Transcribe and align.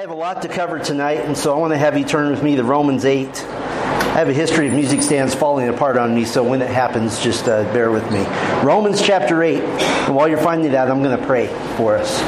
I 0.00 0.04
have 0.04 0.10
a 0.10 0.14
lot 0.14 0.40
to 0.40 0.48
cover 0.48 0.78
tonight, 0.78 1.26
and 1.26 1.36
so 1.36 1.54
I 1.54 1.58
want 1.58 1.74
to 1.74 1.76
have 1.76 1.98
you 1.98 2.06
turn 2.06 2.30
with 2.30 2.42
me 2.42 2.56
to 2.56 2.64
Romans 2.64 3.04
8. 3.04 3.28
I 3.28 4.14
have 4.14 4.30
a 4.30 4.32
history 4.32 4.66
of 4.66 4.72
music 4.72 5.02
stands 5.02 5.34
falling 5.34 5.68
apart 5.68 5.98
on 5.98 6.14
me, 6.14 6.24
so 6.24 6.42
when 6.42 6.62
it 6.62 6.70
happens, 6.70 7.22
just 7.22 7.48
uh, 7.48 7.64
bear 7.74 7.90
with 7.90 8.10
me. 8.10 8.24
Romans 8.66 9.02
chapter 9.02 9.42
8. 9.42 9.58
And 9.60 10.16
while 10.16 10.26
you're 10.26 10.38
finding 10.38 10.72
that, 10.72 10.90
I'm 10.90 11.02
going 11.02 11.20
to 11.20 11.26
pray 11.26 11.48
for 11.76 11.98
us. 11.98 12.18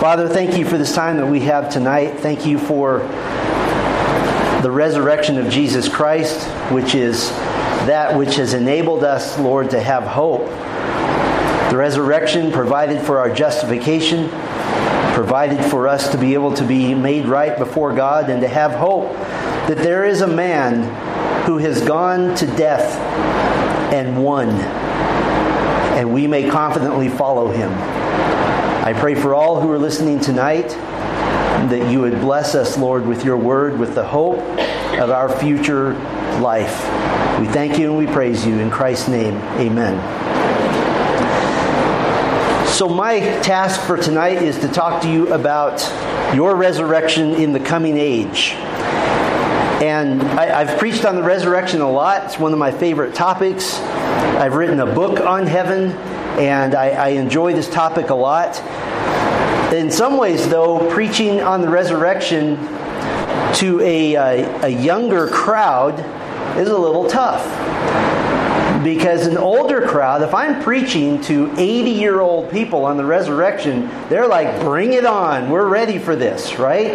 Father, 0.00 0.26
thank 0.26 0.56
you 0.56 0.64
for 0.64 0.78
this 0.78 0.94
time 0.94 1.18
that 1.18 1.26
we 1.26 1.40
have 1.40 1.70
tonight. 1.70 2.18
Thank 2.20 2.46
you 2.46 2.58
for 2.58 3.00
the 4.62 4.70
resurrection 4.70 5.36
of 5.36 5.50
Jesus 5.50 5.90
Christ, 5.90 6.48
which 6.72 6.94
is 6.94 7.28
that 7.28 8.16
which 8.16 8.36
has 8.36 8.54
enabled 8.54 9.04
us, 9.04 9.38
Lord, 9.38 9.68
to 9.72 9.80
have 9.82 10.04
hope. 10.04 10.46
The 11.70 11.76
resurrection 11.76 12.50
provided 12.52 13.04
for 13.04 13.18
our 13.18 13.28
justification 13.30 14.30
provided 15.16 15.64
for 15.70 15.88
us 15.88 16.10
to 16.10 16.18
be 16.18 16.34
able 16.34 16.52
to 16.52 16.62
be 16.62 16.94
made 16.94 17.24
right 17.24 17.56
before 17.56 17.94
God 17.94 18.28
and 18.28 18.42
to 18.42 18.48
have 18.48 18.72
hope 18.72 19.10
that 19.66 19.78
there 19.78 20.04
is 20.04 20.20
a 20.20 20.26
man 20.26 20.82
who 21.46 21.56
has 21.56 21.80
gone 21.80 22.34
to 22.34 22.46
death 22.48 23.00
and 23.94 24.22
won, 24.22 24.50
and 25.96 26.12
we 26.12 26.26
may 26.26 26.50
confidently 26.50 27.08
follow 27.08 27.50
him. 27.50 27.72
I 28.84 28.92
pray 28.92 29.14
for 29.14 29.32
all 29.34 29.58
who 29.58 29.72
are 29.72 29.78
listening 29.78 30.20
tonight 30.20 30.68
that 30.68 31.90
you 31.90 32.00
would 32.02 32.20
bless 32.20 32.54
us, 32.54 32.76
Lord, 32.76 33.06
with 33.06 33.24
your 33.24 33.38
word, 33.38 33.78
with 33.78 33.94
the 33.94 34.04
hope 34.04 34.36
of 35.00 35.08
our 35.08 35.34
future 35.38 35.94
life. 36.40 36.78
We 37.40 37.46
thank 37.46 37.78
you 37.78 37.88
and 37.88 37.96
we 37.96 38.06
praise 38.12 38.46
you. 38.46 38.58
In 38.58 38.70
Christ's 38.70 39.08
name, 39.08 39.36
amen. 39.58 40.25
So, 42.76 42.90
my 42.90 43.20
task 43.40 43.80
for 43.86 43.96
tonight 43.96 44.42
is 44.42 44.58
to 44.58 44.68
talk 44.68 45.00
to 45.00 45.10
you 45.10 45.32
about 45.32 45.80
your 46.34 46.54
resurrection 46.56 47.32
in 47.32 47.54
the 47.54 47.58
coming 47.58 47.96
age. 47.96 48.50
And 49.80 50.22
I, 50.22 50.62
have 50.62 50.78
preached 50.78 51.06
on 51.06 51.16
the 51.16 51.22
resurrection 51.22 51.80
a 51.80 51.90
lot. 51.90 52.24
It's 52.26 52.38
one 52.38 52.52
of 52.52 52.58
my 52.58 52.70
favorite 52.70 53.14
topics. 53.14 53.78
I've 53.80 54.56
written 54.56 54.80
a 54.80 54.94
book 54.94 55.20
on 55.20 55.46
heaven, 55.46 55.92
and 56.38 56.74
I, 56.74 56.88
I 56.90 57.08
enjoy 57.12 57.54
this 57.54 57.70
topic 57.70 58.10
a 58.10 58.14
lot. 58.14 58.60
In 59.72 59.90
some 59.90 60.18
ways, 60.18 60.46
though, 60.46 60.90
preaching 60.90 61.40
on 61.40 61.62
the 61.62 61.70
resurrection 61.70 62.56
to 63.54 63.80
a, 63.80 64.16
a, 64.16 64.64
a 64.66 64.68
younger 64.68 65.28
crowd 65.28 65.98
is 66.58 66.68
a 66.68 66.76
little 66.76 67.08
tough 67.08 67.75
because 68.86 69.26
an 69.26 69.36
older 69.36 69.84
crowd, 69.84 70.22
if 70.22 70.32
I'm 70.32 70.62
preaching 70.62 71.20
to 71.22 71.52
80 71.58 71.90
year 71.90 72.20
old 72.20 72.52
people 72.52 72.84
on 72.84 72.96
the 72.96 73.04
resurrection, 73.04 73.88
they're 74.08 74.28
like, 74.28 74.60
bring 74.60 74.92
it 74.92 75.04
on. 75.04 75.50
We're 75.50 75.66
ready 75.66 75.98
for 75.98 76.14
this, 76.14 76.56
right? 76.56 76.92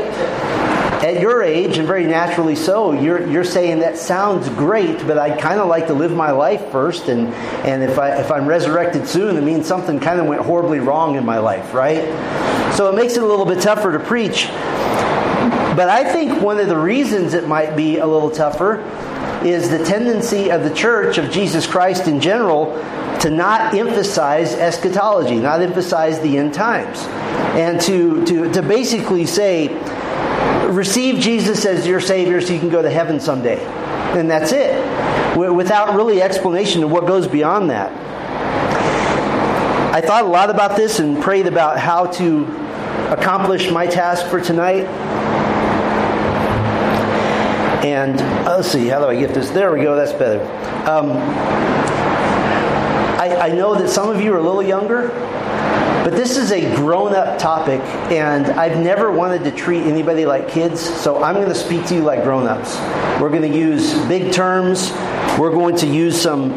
At 1.03 1.19
your 1.19 1.43
age, 1.43 1.79
and 1.79 1.85
very 1.85 2.05
naturally 2.05 2.55
so, 2.55 2.93
you're, 2.93 3.27
you're 3.27 3.43
saying 3.43 3.79
that 3.79 3.97
sounds 3.97 4.47
great, 4.49 5.05
but 5.05 5.17
I'd 5.17 5.37
kind 5.41 5.59
of 5.59 5.67
like 5.67 5.87
to 5.87 5.93
live 5.93 6.13
my 6.13 6.31
life 6.31 6.71
first. 6.71 7.09
And, 7.09 7.27
and 7.65 7.83
if, 7.83 7.99
I, 7.99 8.21
if 8.21 8.31
I'm 8.31 8.47
resurrected 8.47 9.05
soon, 9.05 9.35
it 9.35 9.41
means 9.41 9.67
something 9.67 9.99
kind 9.99 10.21
of 10.21 10.27
went 10.27 10.43
horribly 10.43 10.79
wrong 10.79 11.15
in 11.15 11.25
my 11.25 11.39
life, 11.39 11.73
right? 11.73 12.05
So 12.77 12.87
it 12.87 12.95
makes 12.95 13.17
it 13.17 13.23
a 13.23 13.27
little 13.27 13.45
bit 13.45 13.61
tougher 13.61 13.91
to 13.91 13.99
preach. 13.99 14.47
But 15.75 15.89
I 15.89 16.09
think 16.09 16.41
one 16.41 16.57
of 16.57 16.69
the 16.69 16.77
reasons 16.77 17.33
it 17.33 17.49
might 17.49 17.75
be 17.75 17.97
a 17.97 18.07
little 18.07 18.31
tougher 18.31 18.81
is 19.45 19.69
the 19.69 19.83
tendency 19.83 20.49
of 20.51 20.63
the 20.63 20.73
church 20.73 21.17
of 21.17 21.31
Jesus 21.31 21.65
Christ 21.65 22.07
in 22.07 22.19
general 22.19 22.73
to 23.21 23.29
not 23.29 23.73
emphasize 23.73 24.53
eschatology, 24.53 25.35
not 25.35 25.61
emphasize 25.61 26.19
the 26.21 26.37
end 26.37 26.53
times, 26.53 26.99
and 27.55 27.79
to, 27.81 28.25
to, 28.25 28.51
to 28.53 28.61
basically 28.61 29.25
say, 29.25 29.67
receive 30.69 31.19
Jesus 31.19 31.65
as 31.65 31.85
your 31.85 31.99
Savior 31.99 32.41
so 32.41 32.53
you 32.53 32.59
can 32.59 32.69
go 32.69 32.81
to 32.81 32.89
heaven 32.89 33.19
someday. 33.19 33.63
And 34.17 34.29
that's 34.29 34.51
it, 34.51 34.75
without 35.37 35.95
really 35.95 36.21
explanation 36.21 36.83
of 36.83 36.91
what 36.91 37.05
goes 37.05 37.27
beyond 37.27 37.69
that. 37.69 37.91
I 39.93 40.01
thought 40.01 40.23
a 40.23 40.27
lot 40.27 40.49
about 40.49 40.77
this 40.77 40.99
and 40.99 41.21
prayed 41.21 41.47
about 41.47 41.77
how 41.77 42.05
to 42.07 42.45
accomplish 43.11 43.69
my 43.69 43.87
task 43.87 44.25
for 44.27 44.39
tonight. 44.39 44.85
And 47.83 48.21
uh, 48.21 48.57
let's 48.57 48.71
see, 48.71 48.87
how 48.87 48.99
do 48.99 49.05
I 49.05 49.19
get 49.19 49.33
this? 49.33 49.49
There 49.49 49.71
we 49.73 49.81
go, 49.81 49.95
that's 49.95 50.13
better. 50.13 50.43
Um, 50.89 51.11
I, 53.19 53.49
I 53.49 53.51
know 53.55 53.73
that 53.75 53.89
some 53.89 54.09
of 54.09 54.21
you 54.21 54.33
are 54.33 54.37
a 54.37 54.43
little 54.43 54.61
younger, 54.61 55.07
but 56.03 56.11
this 56.11 56.37
is 56.37 56.51
a 56.51 56.75
grown 56.75 57.15
up 57.15 57.39
topic, 57.39 57.81
and 58.11 58.45
I've 58.47 58.79
never 58.79 59.11
wanted 59.11 59.43
to 59.45 59.51
treat 59.51 59.83
anybody 59.83 60.25
like 60.25 60.47
kids, 60.47 60.79
so 60.79 61.23
I'm 61.23 61.35
going 61.35 61.49
to 61.49 61.55
speak 61.55 61.85
to 61.87 61.95
you 61.95 62.01
like 62.01 62.23
grown 62.23 62.47
ups. 62.47 62.77
We're 63.19 63.29
going 63.29 63.51
to 63.51 63.57
use 63.57 63.93
big 64.07 64.31
terms, 64.31 64.91
we're 65.39 65.51
going 65.51 65.75
to 65.77 65.87
use 65.87 66.21
some 66.21 66.51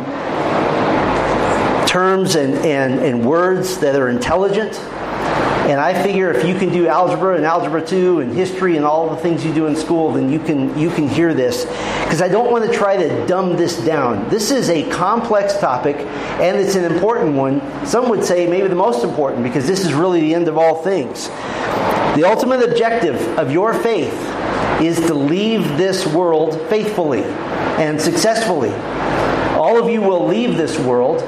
terms 1.87 2.35
and, 2.35 2.55
and, 2.67 2.99
and 3.01 3.25
words 3.25 3.79
that 3.79 3.97
are 3.97 4.09
intelligent. 4.09 4.75
And 5.65 5.81
I 5.81 6.03
figure 6.03 6.31
if 6.31 6.47
you 6.47 6.59
can 6.59 6.71
do 6.71 6.89
algebra 6.89 7.37
and 7.37 7.47
algebra 7.47 7.85
2 7.85 8.21
and 8.21 8.35
history 8.35 8.77
and 8.77 8.85
all 8.85 9.09
the 9.09 9.17
things 9.17 9.47
you 9.47 9.55
do 9.55 9.67
in 9.67 9.75
school, 9.75 10.13
then 10.13 10.31
you 10.31 10.39
can, 10.39 10.79
you 10.79 10.91
can 10.91 11.09
hear 11.09 11.33
this. 11.33 11.65
Because 12.05 12.21
I 12.21 12.29
don't 12.29 12.53
want 12.53 12.67
to 12.67 12.73
try 12.73 12.99
to 12.99 13.27
dumb 13.27 13.57
this 13.57 13.79
down. 13.79 14.29
This 14.29 14.51
is 14.51 14.69
a 14.69 14.87
complex 14.91 15.57
topic, 15.57 15.97
and 15.97 16.59
it's 16.59 16.75
an 16.75 16.85
important 16.85 17.35
one. 17.35 17.63
Some 17.87 18.11
would 18.11 18.23
say 18.23 18.47
maybe 18.47 18.69
the 18.69 18.75
most 18.75 19.05
important, 19.05 19.43
because 19.43 19.67
this 19.67 19.87
is 19.87 19.95
really 19.95 20.21
the 20.21 20.35
end 20.35 20.49
of 20.49 20.59
all 20.59 20.83
things. 20.83 21.29
The 21.29 22.25
ultimate 22.27 22.63
objective 22.63 23.17
of 23.39 23.51
your 23.51 23.73
faith 23.73 24.13
is 24.83 24.99
to 25.07 25.15
leave 25.15 25.79
this 25.79 26.07
world 26.07 26.61
faithfully 26.69 27.23
and 27.25 27.99
successfully. 27.99 28.75
All 29.55 29.83
of 29.83 29.91
you 29.91 30.03
will 30.03 30.27
leave 30.27 30.59
this 30.59 30.79
world, 30.79 31.21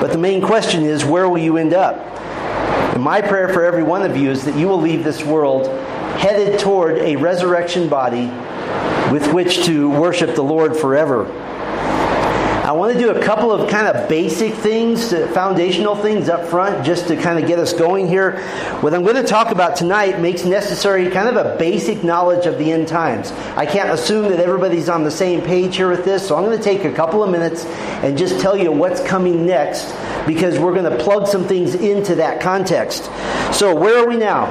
but 0.00 0.12
the 0.12 0.18
main 0.18 0.40
question 0.40 0.84
is 0.84 1.04
where 1.04 1.28
will 1.28 1.38
you 1.38 1.56
end 1.56 1.74
up? 1.74 2.19
And 3.00 3.04
my 3.06 3.22
prayer 3.22 3.48
for 3.48 3.64
every 3.64 3.82
one 3.82 4.02
of 4.02 4.14
you 4.14 4.30
is 4.30 4.44
that 4.44 4.54
you 4.56 4.68
will 4.68 4.78
leave 4.78 5.04
this 5.04 5.24
world 5.24 5.68
headed 6.18 6.60
toward 6.60 6.98
a 6.98 7.16
resurrection 7.16 7.88
body 7.88 8.26
with 9.10 9.32
which 9.32 9.64
to 9.64 9.88
worship 9.88 10.34
the 10.34 10.42
Lord 10.42 10.76
forever. 10.76 11.24
I 12.70 12.72
want 12.72 12.92
to 12.92 12.98
do 13.00 13.10
a 13.10 13.20
couple 13.20 13.50
of 13.50 13.68
kind 13.68 13.88
of 13.88 14.08
basic 14.08 14.54
things, 14.54 15.12
uh, 15.12 15.26
foundational 15.34 15.96
things 15.96 16.28
up 16.28 16.46
front, 16.46 16.86
just 16.86 17.08
to 17.08 17.16
kind 17.16 17.36
of 17.36 17.48
get 17.48 17.58
us 17.58 17.72
going 17.72 18.06
here. 18.06 18.40
What 18.80 18.94
I'm 18.94 19.02
going 19.02 19.16
to 19.16 19.24
talk 19.24 19.50
about 19.50 19.74
tonight 19.74 20.20
makes 20.20 20.44
necessary 20.44 21.10
kind 21.10 21.28
of 21.28 21.34
a 21.34 21.56
basic 21.58 22.04
knowledge 22.04 22.46
of 22.46 22.58
the 22.58 22.70
end 22.70 22.86
times. 22.86 23.32
I 23.56 23.66
can't 23.66 23.90
assume 23.90 24.30
that 24.30 24.38
everybody's 24.38 24.88
on 24.88 25.02
the 25.02 25.10
same 25.10 25.40
page 25.42 25.74
here 25.74 25.90
with 25.90 26.04
this, 26.04 26.28
so 26.28 26.36
I'm 26.36 26.44
going 26.44 26.56
to 26.56 26.62
take 26.62 26.84
a 26.84 26.92
couple 26.92 27.24
of 27.24 27.30
minutes 27.32 27.64
and 28.04 28.16
just 28.16 28.38
tell 28.38 28.56
you 28.56 28.70
what's 28.70 29.02
coming 29.02 29.44
next 29.44 29.92
because 30.24 30.56
we're 30.60 30.74
going 30.74 30.96
to 30.96 31.02
plug 31.02 31.26
some 31.26 31.48
things 31.48 31.74
into 31.74 32.14
that 32.14 32.40
context. 32.40 33.06
So, 33.52 33.74
where 33.74 33.98
are 33.98 34.06
we 34.06 34.16
now? 34.16 34.46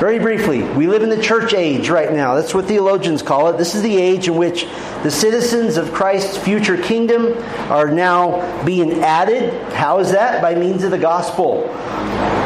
Very 0.00 0.18
briefly, 0.18 0.62
we 0.62 0.86
live 0.86 1.02
in 1.02 1.10
the 1.10 1.22
church 1.22 1.52
age 1.52 1.88
right 1.90 2.10
now. 2.10 2.34
That's 2.34 2.54
what 2.54 2.64
theologians 2.64 3.22
call 3.22 3.48
it. 3.48 3.58
This 3.58 3.74
is 3.74 3.82
the 3.82 3.96
age 3.96 4.28
in 4.28 4.36
which 4.36 4.64
the 5.02 5.10
citizens 5.10 5.76
of 5.76 5.92
Christ's 5.92 6.38
future 6.38 6.76
kingdom 6.76 7.34
are 7.68 7.88
now 7.88 8.64
being 8.64 9.00
added. 9.02 9.52
How 9.72 9.98
is 9.98 10.12
that? 10.12 10.40
By 10.40 10.54
means 10.54 10.84
of 10.84 10.90
the 10.90 10.98
gospel. 10.98 11.68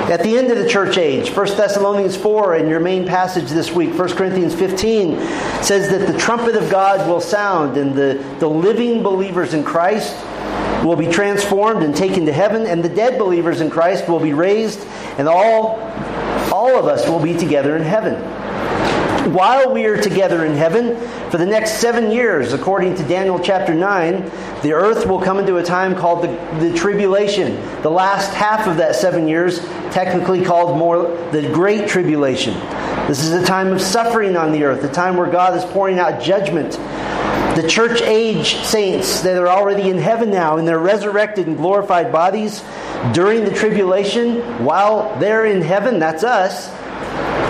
At 0.05 0.23
the 0.23 0.37
end 0.37 0.51
of 0.51 0.59
the 0.59 0.69
church 0.69 0.99
age, 0.99 1.35
1 1.35 1.47
Thessalonians 1.57 2.17
4 2.17 2.57
and 2.57 2.69
your 2.69 2.81
main 2.81 3.07
passage 3.07 3.49
this 3.49 3.73
week, 3.73 3.99
1 3.99 4.11
Corinthians 4.11 4.55
15, 4.55 5.19
says 5.63 5.89
that 5.91 6.13
the 6.13 6.19
trumpet 6.19 6.57
of 6.57 6.71
God 6.71 7.09
will 7.09 7.23
sound 7.23 7.79
and 7.79 7.95
the, 7.95 8.23
the 8.39 8.49
living 8.49 9.03
believers 9.03 9.55
in 9.55 9.65
Christ 9.65 10.15
will 10.85 10.97
be 10.97 11.07
transformed 11.07 11.83
and 11.83 11.97
taken 11.97 12.27
to 12.27 12.33
heaven, 12.33 12.67
and 12.67 12.85
the 12.85 12.89
dead 12.91 13.19
believers 13.19 13.63
in 13.63 13.71
Christ 13.71 14.07
will 14.07 14.21
be 14.21 14.35
raised, 14.35 14.81
and 15.17 15.27
all 15.27 15.81
all 16.53 16.79
of 16.79 16.87
us 16.87 17.09
will 17.09 17.21
be 17.21 17.37
together 17.37 17.77
in 17.77 17.83
heaven. 17.83 18.15
While 19.25 19.73
we 19.73 19.87
are 19.87 19.97
together 19.97 20.45
in 20.45 20.55
heaven, 20.55 20.97
for 21.31 21.39
the 21.39 21.47
next 21.47 21.81
seven 21.81 22.11
years, 22.11 22.53
according 22.53 22.97
to 22.97 23.05
Daniel 23.05 23.39
chapter 23.39 23.73
9, 23.73 24.31
the 24.63 24.75
earth 24.75 25.07
will 25.07 25.21
come 25.21 25.39
into 25.39 25.57
a 25.57 25.63
time 25.63 25.95
called 25.95 26.23
the, 26.23 26.59
the 26.61 26.77
tribulation. 26.77 27.55
The 27.81 27.91
last 27.91 28.35
half 28.35 28.67
of 28.67 28.77
that 28.77 28.97
seven 28.97 29.27
years, 29.27 29.61
technically 29.93 30.45
called 30.45 30.79
more 30.79 31.05
the 31.31 31.51
Great 31.55 31.89
Tribulation. 31.89 32.53
This 33.09 33.25
is 33.25 33.33
a 33.33 33.43
time 33.47 33.73
of 33.73 33.81
suffering 33.81 34.37
on 34.37 34.53
the 34.53 34.65
earth, 34.65 34.85
a 34.85 34.93
time 34.93 35.17
where 35.17 35.31
God 35.31 35.57
is 35.57 35.65
pouring 35.73 35.99
out 35.99 36.21
judgment. 36.23 36.73
The 37.57 37.67
church 37.67 38.03
age 38.03 38.57
saints 38.57 39.23
that 39.23 39.39
are 39.39 39.49
already 39.49 39.89
in 39.89 39.97
heaven 39.97 40.31
now 40.31 40.59
in 40.59 40.67
their 40.67 40.79
resurrected 40.79 41.47
and 41.47 41.57
glorified 41.57 42.13
bodies 42.13 42.63
during 43.15 43.45
the 43.45 43.55
tribulation, 43.55 44.65
while 44.65 45.19
they're 45.19 45.47
in 45.47 45.63
heaven, 45.63 45.99
that's 45.99 46.25
us, 46.25 46.69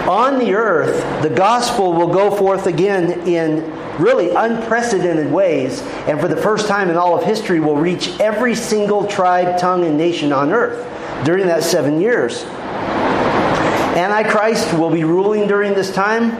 on 0.08 0.38
the 0.38 0.54
earth, 0.54 1.22
the 1.22 1.30
gospel 1.30 1.92
will 1.92 2.12
go 2.12 2.34
forth 2.34 2.66
again 2.66 3.26
in 3.26 3.70
really 3.98 4.30
unprecedented 4.30 5.32
ways, 5.32 5.80
and 6.06 6.20
for 6.20 6.28
the 6.28 6.36
first 6.36 6.66
time 6.68 6.90
in 6.90 6.96
all 6.96 7.16
of 7.16 7.24
history, 7.24 7.60
will 7.60 7.76
reach 7.76 8.18
every 8.20 8.54
single 8.54 9.06
tribe, 9.06 9.58
tongue, 9.58 9.84
and 9.84 9.96
nation 9.96 10.32
on 10.32 10.52
earth 10.52 10.84
during 11.24 11.46
that 11.46 11.62
seven 11.62 12.00
years. 12.00 12.44
Antichrist 13.94 14.72
will 14.74 14.90
be 14.90 15.04
ruling 15.04 15.46
during 15.46 15.72
this 15.74 15.92
time. 15.92 16.32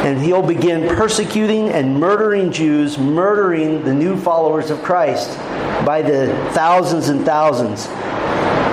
And 0.00 0.18
he'll 0.18 0.42
begin 0.42 0.96
persecuting 0.96 1.68
and 1.68 2.00
murdering 2.00 2.50
Jews, 2.50 2.96
murdering 2.96 3.84
the 3.84 3.92
new 3.92 4.16
followers 4.16 4.70
of 4.70 4.82
Christ 4.82 5.36
by 5.84 6.00
the 6.00 6.28
thousands 6.52 7.10
and 7.10 7.22
thousands. 7.24 7.86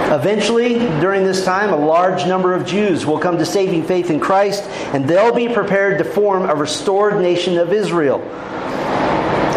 Eventually, 0.09 0.80
during 1.01 1.25
this 1.25 1.44
time, 1.44 1.74
a 1.74 1.77
large 1.77 2.25
number 2.25 2.54
of 2.54 2.65
Jews 2.65 3.06
will 3.06 3.19
come 3.19 3.38
to 3.38 3.45
saving 3.45 3.83
faith 3.83 4.09
in 4.09 4.21
Christ, 4.21 4.63
and 4.94 5.06
they'll 5.06 5.36
be 5.36 5.50
prepared 5.50 5.98
to 5.98 6.06
form 6.06 6.50
a 6.50 6.56
restored 6.56 7.21
nation 7.21 7.57
of 7.57 7.74
Israel. 7.74 8.21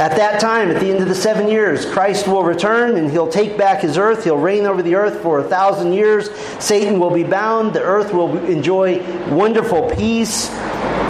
At 0.01 0.17
that 0.17 0.41
time, 0.41 0.71
at 0.71 0.81
the 0.81 0.91
end 0.91 1.03
of 1.03 1.09
the 1.09 1.15
seven 1.15 1.47
years, 1.47 1.85
Christ 1.85 2.27
will 2.27 2.43
return 2.43 2.97
and 2.97 3.11
he'll 3.11 3.29
take 3.29 3.59
back 3.59 3.83
his 3.83 3.99
earth. 3.99 4.25
He'll 4.25 4.39
reign 4.39 4.65
over 4.65 4.83
the 4.83 4.95
earth 4.95 5.21
for 5.21 5.41
a 5.41 5.45
thousand 5.45 5.93
years. 5.93 6.31
Satan 6.59 6.99
will 6.99 7.11
be 7.11 7.23
bound. 7.23 7.75
The 7.75 7.83
earth 7.83 8.15
will 8.15 8.35
enjoy 8.47 9.03
wonderful 9.31 9.91
peace, 9.91 10.49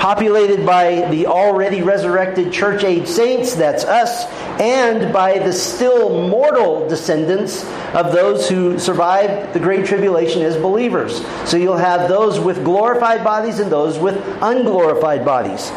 populated 0.01 0.65
by 0.65 1.07
the 1.11 1.27
already 1.27 1.83
resurrected 1.83 2.51
church 2.51 2.85
age 2.85 3.07
saints, 3.07 3.55
that's 3.55 3.85
us, 3.85 4.25
and 4.59 5.13
by 5.13 5.39
the 5.39 5.53
still 5.53 6.27
mortal 6.27 6.89
descendants 6.89 7.65
of 7.95 8.11
those 8.11 8.49
who 8.49 8.79
survived 8.79 9.53
the 9.53 9.61
Great 9.61 9.85
Tribulation 9.85 10.41
as 10.41 10.57
believers. 10.57 11.23
So 11.45 11.59
you'll 11.59 11.77
have 11.77 12.09
those 12.09 12.41
with 12.41 12.65
glorified 12.65 13.23
bodies 13.23 13.59
and 13.59 13.71
those 13.71 13.99
with 13.99 14.17
unglorified 14.41 15.23
bodies. 15.23 15.71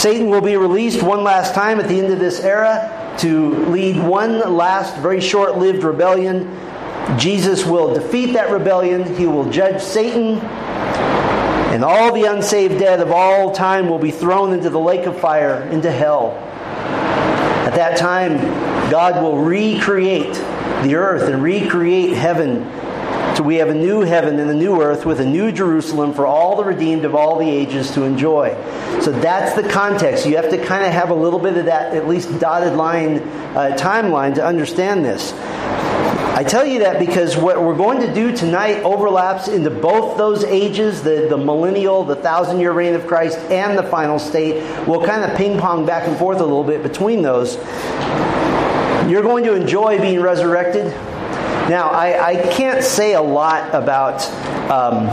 Satan 0.00 0.28
will 0.28 0.40
be 0.40 0.56
released 0.56 1.00
one 1.00 1.22
last 1.22 1.54
time 1.54 1.78
at 1.78 1.86
the 1.86 2.00
end 2.00 2.12
of 2.12 2.18
this 2.18 2.40
era 2.40 3.14
to 3.20 3.54
lead 3.66 4.02
one 4.02 4.40
last, 4.56 4.96
very 4.96 5.20
short 5.20 5.56
lived 5.56 5.84
rebellion. 5.84 6.50
Jesus 7.16 7.64
will 7.64 7.94
defeat 7.94 8.32
that 8.32 8.50
rebellion. 8.50 9.14
He 9.14 9.26
will 9.26 9.48
judge 9.50 9.80
Satan. 9.80 10.40
And 11.70 11.84
all 11.84 12.12
the 12.12 12.24
unsaved 12.24 12.78
dead 12.78 13.00
of 13.00 13.10
all 13.10 13.52
time 13.52 13.88
will 13.88 13.98
be 13.98 14.10
thrown 14.10 14.52
into 14.52 14.70
the 14.70 14.80
lake 14.80 15.06
of 15.06 15.18
fire, 15.20 15.62
into 15.70 15.90
hell. 15.90 16.32
At 17.66 17.74
that 17.76 17.96
time, 17.96 18.38
God 18.90 19.22
will 19.22 19.38
recreate 19.38 20.34
the 20.82 20.96
earth 20.96 21.28
and 21.32 21.42
recreate 21.42 22.16
heaven 22.16 22.64
so 23.36 23.44
we 23.44 23.56
have 23.56 23.68
a 23.68 23.74
new 23.74 24.00
heaven 24.00 24.38
and 24.38 24.50
a 24.50 24.54
new 24.54 24.82
earth 24.82 25.06
with 25.06 25.20
a 25.20 25.24
new 25.24 25.50
Jerusalem 25.52 26.12
for 26.12 26.26
all 26.26 26.56
the 26.56 26.64
redeemed 26.64 27.04
of 27.04 27.14
all 27.14 27.38
the 27.38 27.48
ages 27.48 27.90
to 27.92 28.02
enjoy. 28.02 28.50
So 29.00 29.12
that's 29.12 29.54
the 29.54 29.66
context. 29.66 30.26
You 30.26 30.36
have 30.36 30.50
to 30.50 30.62
kind 30.62 30.84
of 30.84 30.92
have 30.92 31.08
a 31.08 31.14
little 31.14 31.38
bit 31.38 31.56
of 31.56 31.64
that, 31.64 31.94
at 31.94 32.08
least 32.08 32.38
dotted 32.40 32.74
line 32.74 33.20
uh, 33.56 33.76
timeline 33.78 34.34
to 34.34 34.44
understand 34.44 35.04
this. 35.04 35.32
I 36.40 36.42
tell 36.42 36.64
you 36.64 36.78
that 36.78 36.98
because 36.98 37.36
what 37.36 37.62
we're 37.62 37.76
going 37.76 38.00
to 38.00 38.14
do 38.14 38.34
tonight 38.34 38.82
overlaps 38.82 39.46
into 39.46 39.68
both 39.68 40.16
those 40.16 40.42
ages 40.42 41.02
the, 41.02 41.26
the 41.28 41.36
millennial, 41.36 42.02
the 42.02 42.16
thousand 42.16 42.60
year 42.60 42.72
reign 42.72 42.94
of 42.94 43.06
Christ, 43.06 43.36
and 43.50 43.76
the 43.76 43.82
final 43.82 44.18
state. 44.18 44.54
We'll 44.88 45.04
kind 45.04 45.30
of 45.30 45.36
ping 45.36 45.58
pong 45.58 45.84
back 45.84 46.08
and 46.08 46.16
forth 46.16 46.38
a 46.38 46.42
little 46.42 46.64
bit 46.64 46.82
between 46.82 47.20
those. 47.20 47.56
You're 49.06 49.20
going 49.20 49.44
to 49.44 49.54
enjoy 49.54 50.00
being 50.00 50.22
resurrected. 50.22 50.86
Now, 51.68 51.90
I, 51.90 52.28
I 52.28 52.36
can't 52.54 52.82
say 52.82 53.12
a 53.12 53.20
lot 53.20 53.74
about 53.74 54.26
um, 54.70 55.08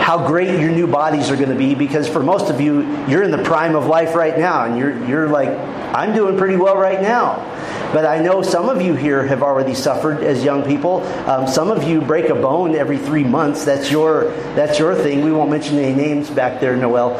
how 0.00 0.28
great 0.28 0.60
your 0.60 0.70
new 0.70 0.86
bodies 0.86 1.28
are 1.28 1.36
going 1.36 1.50
to 1.50 1.56
be 1.56 1.74
because 1.74 2.08
for 2.08 2.22
most 2.22 2.50
of 2.50 2.60
you, 2.60 2.82
you're 3.08 3.24
in 3.24 3.32
the 3.32 3.42
prime 3.42 3.74
of 3.74 3.86
life 3.86 4.14
right 4.14 4.38
now, 4.38 4.66
and 4.66 4.78
you're, 4.78 4.96
you're 5.08 5.28
like, 5.28 5.48
I'm 5.48 6.14
doing 6.14 6.38
pretty 6.38 6.54
well 6.54 6.76
right 6.76 7.02
now. 7.02 7.48
But 7.92 8.06
I 8.06 8.18
know 8.18 8.42
some 8.42 8.68
of 8.68 8.80
you 8.80 8.94
here 8.94 9.26
have 9.26 9.42
already 9.42 9.74
suffered 9.74 10.22
as 10.22 10.42
young 10.42 10.62
people. 10.62 11.02
Um, 11.28 11.46
some 11.46 11.70
of 11.70 11.84
you 11.84 12.00
break 12.00 12.30
a 12.30 12.34
bone 12.34 12.74
every 12.74 12.98
three 12.98 13.24
months. 13.24 13.64
That's 13.64 13.90
your 13.90 14.30
that's 14.54 14.78
your 14.78 14.94
thing. 14.94 15.22
We 15.24 15.32
won't 15.32 15.50
mention 15.50 15.78
any 15.78 15.94
names 15.94 16.30
back 16.30 16.60
there, 16.60 16.76
Noel. 16.76 17.14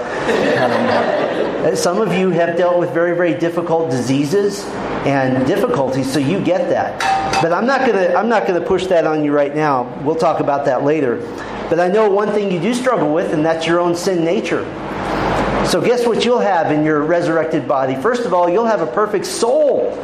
Um, 0.63 1.77
some 1.77 2.01
of 2.01 2.13
you 2.15 2.31
have 2.31 2.57
dealt 2.57 2.79
with 2.79 2.91
very 2.93 3.15
very 3.17 3.35
difficult 3.35 3.91
diseases 3.91 4.65
and 5.05 5.47
difficulties, 5.47 6.11
so 6.11 6.19
you 6.19 6.43
get 6.43 6.69
that. 6.71 7.01
But 7.43 7.53
I'm 7.53 7.67
not 7.67 7.87
gonna 7.87 8.15
I'm 8.15 8.29
not 8.29 8.47
gonna 8.47 8.61
push 8.61 8.87
that 8.87 9.07
on 9.07 9.25
you 9.25 9.33
right 9.33 9.55
now. 9.55 9.85
We'll 10.03 10.17
talk 10.17 10.41
about 10.41 10.65
that 10.65 10.85
later. 10.85 11.19
But 11.69 11.81
I 11.81 11.89
know 11.89 12.11
one 12.11 12.29
thing 12.33 12.53
you 12.53 12.61
do 12.61 12.75
struggle 12.75 13.15
with, 13.15 13.33
and 13.33 13.45
that's 13.45 13.67
your 13.67 13.81
own 13.81 13.95
sin 13.95 14.25
nature. 14.25 14.65
So, 15.67 15.81
guess 15.81 16.07
what 16.07 16.25
you'll 16.25 16.41
have 16.41 16.71
in 16.71 16.85
your 16.85 17.03
resurrected 17.03 17.67
body? 17.67 17.95
First 17.95 18.27
of 18.27 18.35
all, 18.35 18.51
you'll 18.51 18.67
have 18.67 18.83
a 18.83 18.87
perfect 18.87 19.25
soul. 19.25 19.97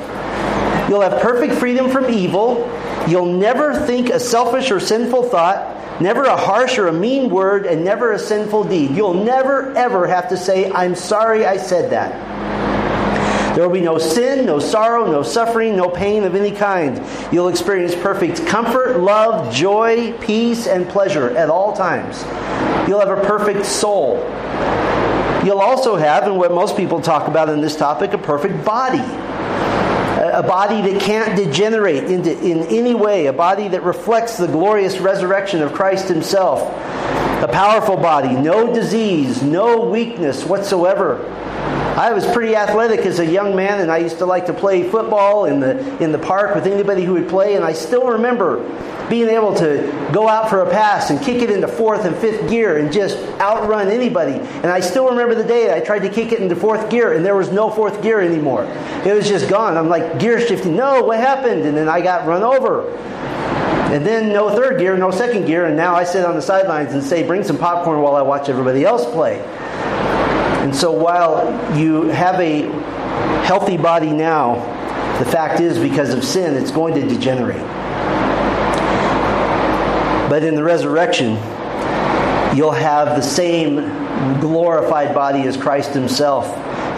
You'll 0.88 1.02
have 1.02 1.20
perfect 1.20 1.54
freedom 1.54 1.90
from 1.90 2.10
evil. 2.10 2.70
You'll 3.06 3.26
never 3.26 3.74
think 3.74 4.08
a 4.08 4.18
selfish 4.18 4.70
or 4.70 4.80
sinful 4.80 5.24
thought, 5.24 6.00
never 6.00 6.24
a 6.24 6.36
harsh 6.36 6.78
or 6.78 6.88
a 6.88 6.92
mean 6.92 7.28
word, 7.28 7.66
and 7.66 7.84
never 7.84 8.12
a 8.12 8.18
sinful 8.18 8.64
deed. 8.64 8.92
You'll 8.92 9.14
never, 9.14 9.72
ever 9.74 10.06
have 10.06 10.28
to 10.30 10.36
say, 10.36 10.70
I'm 10.72 10.94
sorry 10.94 11.44
I 11.44 11.58
said 11.58 11.90
that. 11.90 12.38
There 13.54 13.66
will 13.66 13.74
be 13.74 13.80
no 13.80 13.98
sin, 13.98 14.46
no 14.46 14.60
sorrow, 14.60 15.10
no 15.10 15.22
suffering, 15.22 15.76
no 15.76 15.88
pain 15.88 16.24
of 16.24 16.34
any 16.34 16.52
kind. 16.52 17.04
You'll 17.32 17.48
experience 17.48 17.94
perfect 17.94 18.46
comfort, 18.46 19.00
love, 19.00 19.52
joy, 19.52 20.12
peace, 20.20 20.66
and 20.66 20.88
pleasure 20.88 21.36
at 21.36 21.50
all 21.50 21.74
times. 21.74 22.22
You'll 22.88 23.00
have 23.00 23.10
a 23.10 23.24
perfect 23.26 23.66
soul. 23.66 24.18
You'll 25.44 25.60
also 25.60 25.96
have, 25.96 26.24
and 26.24 26.36
what 26.36 26.52
most 26.52 26.76
people 26.76 27.00
talk 27.00 27.26
about 27.26 27.48
in 27.48 27.60
this 27.60 27.74
topic, 27.74 28.12
a 28.12 28.18
perfect 28.18 28.64
body. 28.64 29.02
A 30.38 30.42
body 30.44 30.92
that 30.92 31.02
can't 31.02 31.34
degenerate 31.36 32.04
into, 32.04 32.30
in 32.38 32.62
any 32.68 32.94
way, 32.94 33.26
a 33.26 33.32
body 33.32 33.66
that 33.66 33.82
reflects 33.82 34.36
the 34.36 34.46
glorious 34.46 34.98
resurrection 34.98 35.62
of 35.62 35.72
Christ 35.72 36.06
Himself. 36.06 36.60
A 37.40 37.46
powerful 37.46 37.96
body, 37.96 38.34
no 38.34 38.74
disease, 38.74 39.44
no 39.44 39.80
weakness 39.80 40.44
whatsoever. 40.44 41.24
I 41.96 42.12
was 42.12 42.26
pretty 42.26 42.56
athletic 42.56 43.00
as 43.06 43.20
a 43.20 43.26
young 43.26 43.54
man, 43.54 43.80
and 43.80 43.92
I 43.92 43.98
used 43.98 44.18
to 44.18 44.26
like 44.26 44.46
to 44.46 44.52
play 44.52 44.88
football 44.88 45.44
in 45.44 45.60
the 45.60 46.02
in 46.02 46.10
the 46.10 46.18
park 46.18 46.56
with 46.56 46.66
anybody 46.66 47.04
who 47.04 47.12
would 47.12 47.28
play. 47.28 47.54
And 47.54 47.64
I 47.64 47.74
still 47.74 48.08
remember 48.08 48.58
being 49.08 49.28
able 49.28 49.54
to 49.54 50.10
go 50.12 50.28
out 50.28 50.50
for 50.50 50.62
a 50.62 50.70
pass 50.70 51.10
and 51.10 51.20
kick 51.20 51.40
it 51.40 51.48
into 51.48 51.68
fourth 51.68 52.04
and 52.04 52.16
fifth 52.16 52.50
gear 52.50 52.78
and 52.78 52.92
just 52.92 53.16
outrun 53.40 53.88
anybody. 53.88 54.34
And 54.34 54.66
I 54.66 54.80
still 54.80 55.08
remember 55.08 55.36
the 55.36 55.44
day 55.44 55.72
I 55.72 55.78
tried 55.78 56.00
to 56.00 56.08
kick 56.08 56.32
it 56.32 56.40
into 56.40 56.56
fourth 56.56 56.90
gear, 56.90 57.12
and 57.12 57.24
there 57.24 57.36
was 57.36 57.52
no 57.52 57.70
fourth 57.70 58.02
gear 58.02 58.20
anymore. 58.20 58.64
It 59.06 59.14
was 59.14 59.28
just 59.28 59.48
gone. 59.48 59.76
I'm 59.76 59.88
like 59.88 60.18
gear 60.18 60.40
shifting. 60.40 60.74
No, 60.74 61.04
what 61.04 61.18
happened? 61.18 61.62
And 61.62 61.76
then 61.76 61.88
I 61.88 62.00
got 62.00 62.26
run 62.26 62.42
over. 62.42 62.82
And 63.88 64.04
then 64.04 64.28
no 64.28 64.50
third 64.50 64.78
gear, 64.78 64.96
no 64.98 65.10
second 65.10 65.46
gear, 65.46 65.64
and 65.66 65.76
now 65.76 65.94
I 65.94 66.04
sit 66.04 66.24
on 66.24 66.34
the 66.34 66.42
sidelines 66.42 66.92
and 66.92 67.02
say, 67.02 67.26
bring 67.26 67.42
some 67.42 67.56
popcorn 67.56 68.02
while 68.02 68.16
I 68.16 68.22
watch 68.22 68.50
everybody 68.50 68.84
else 68.84 69.04
play. 69.06 69.40
And 70.60 70.76
so 70.76 70.92
while 70.92 71.76
you 71.78 72.08
have 72.08 72.38
a 72.38 72.62
healthy 73.46 73.78
body 73.78 74.10
now, 74.10 74.56
the 75.18 75.24
fact 75.24 75.60
is, 75.60 75.78
because 75.78 76.12
of 76.12 76.22
sin, 76.22 76.54
it's 76.54 76.70
going 76.70 76.94
to 76.94 77.08
degenerate. 77.08 77.66
But 80.28 80.44
in 80.44 80.54
the 80.54 80.62
resurrection, 80.62 81.38
you'll 82.54 82.70
have 82.70 83.16
the 83.16 83.22
same 83.22 83.76
glorified 84.40 85.14
body 85.14 85.44
as 85.44 85.56
Christ 85.56 85.94
Himself, 85.94 86.46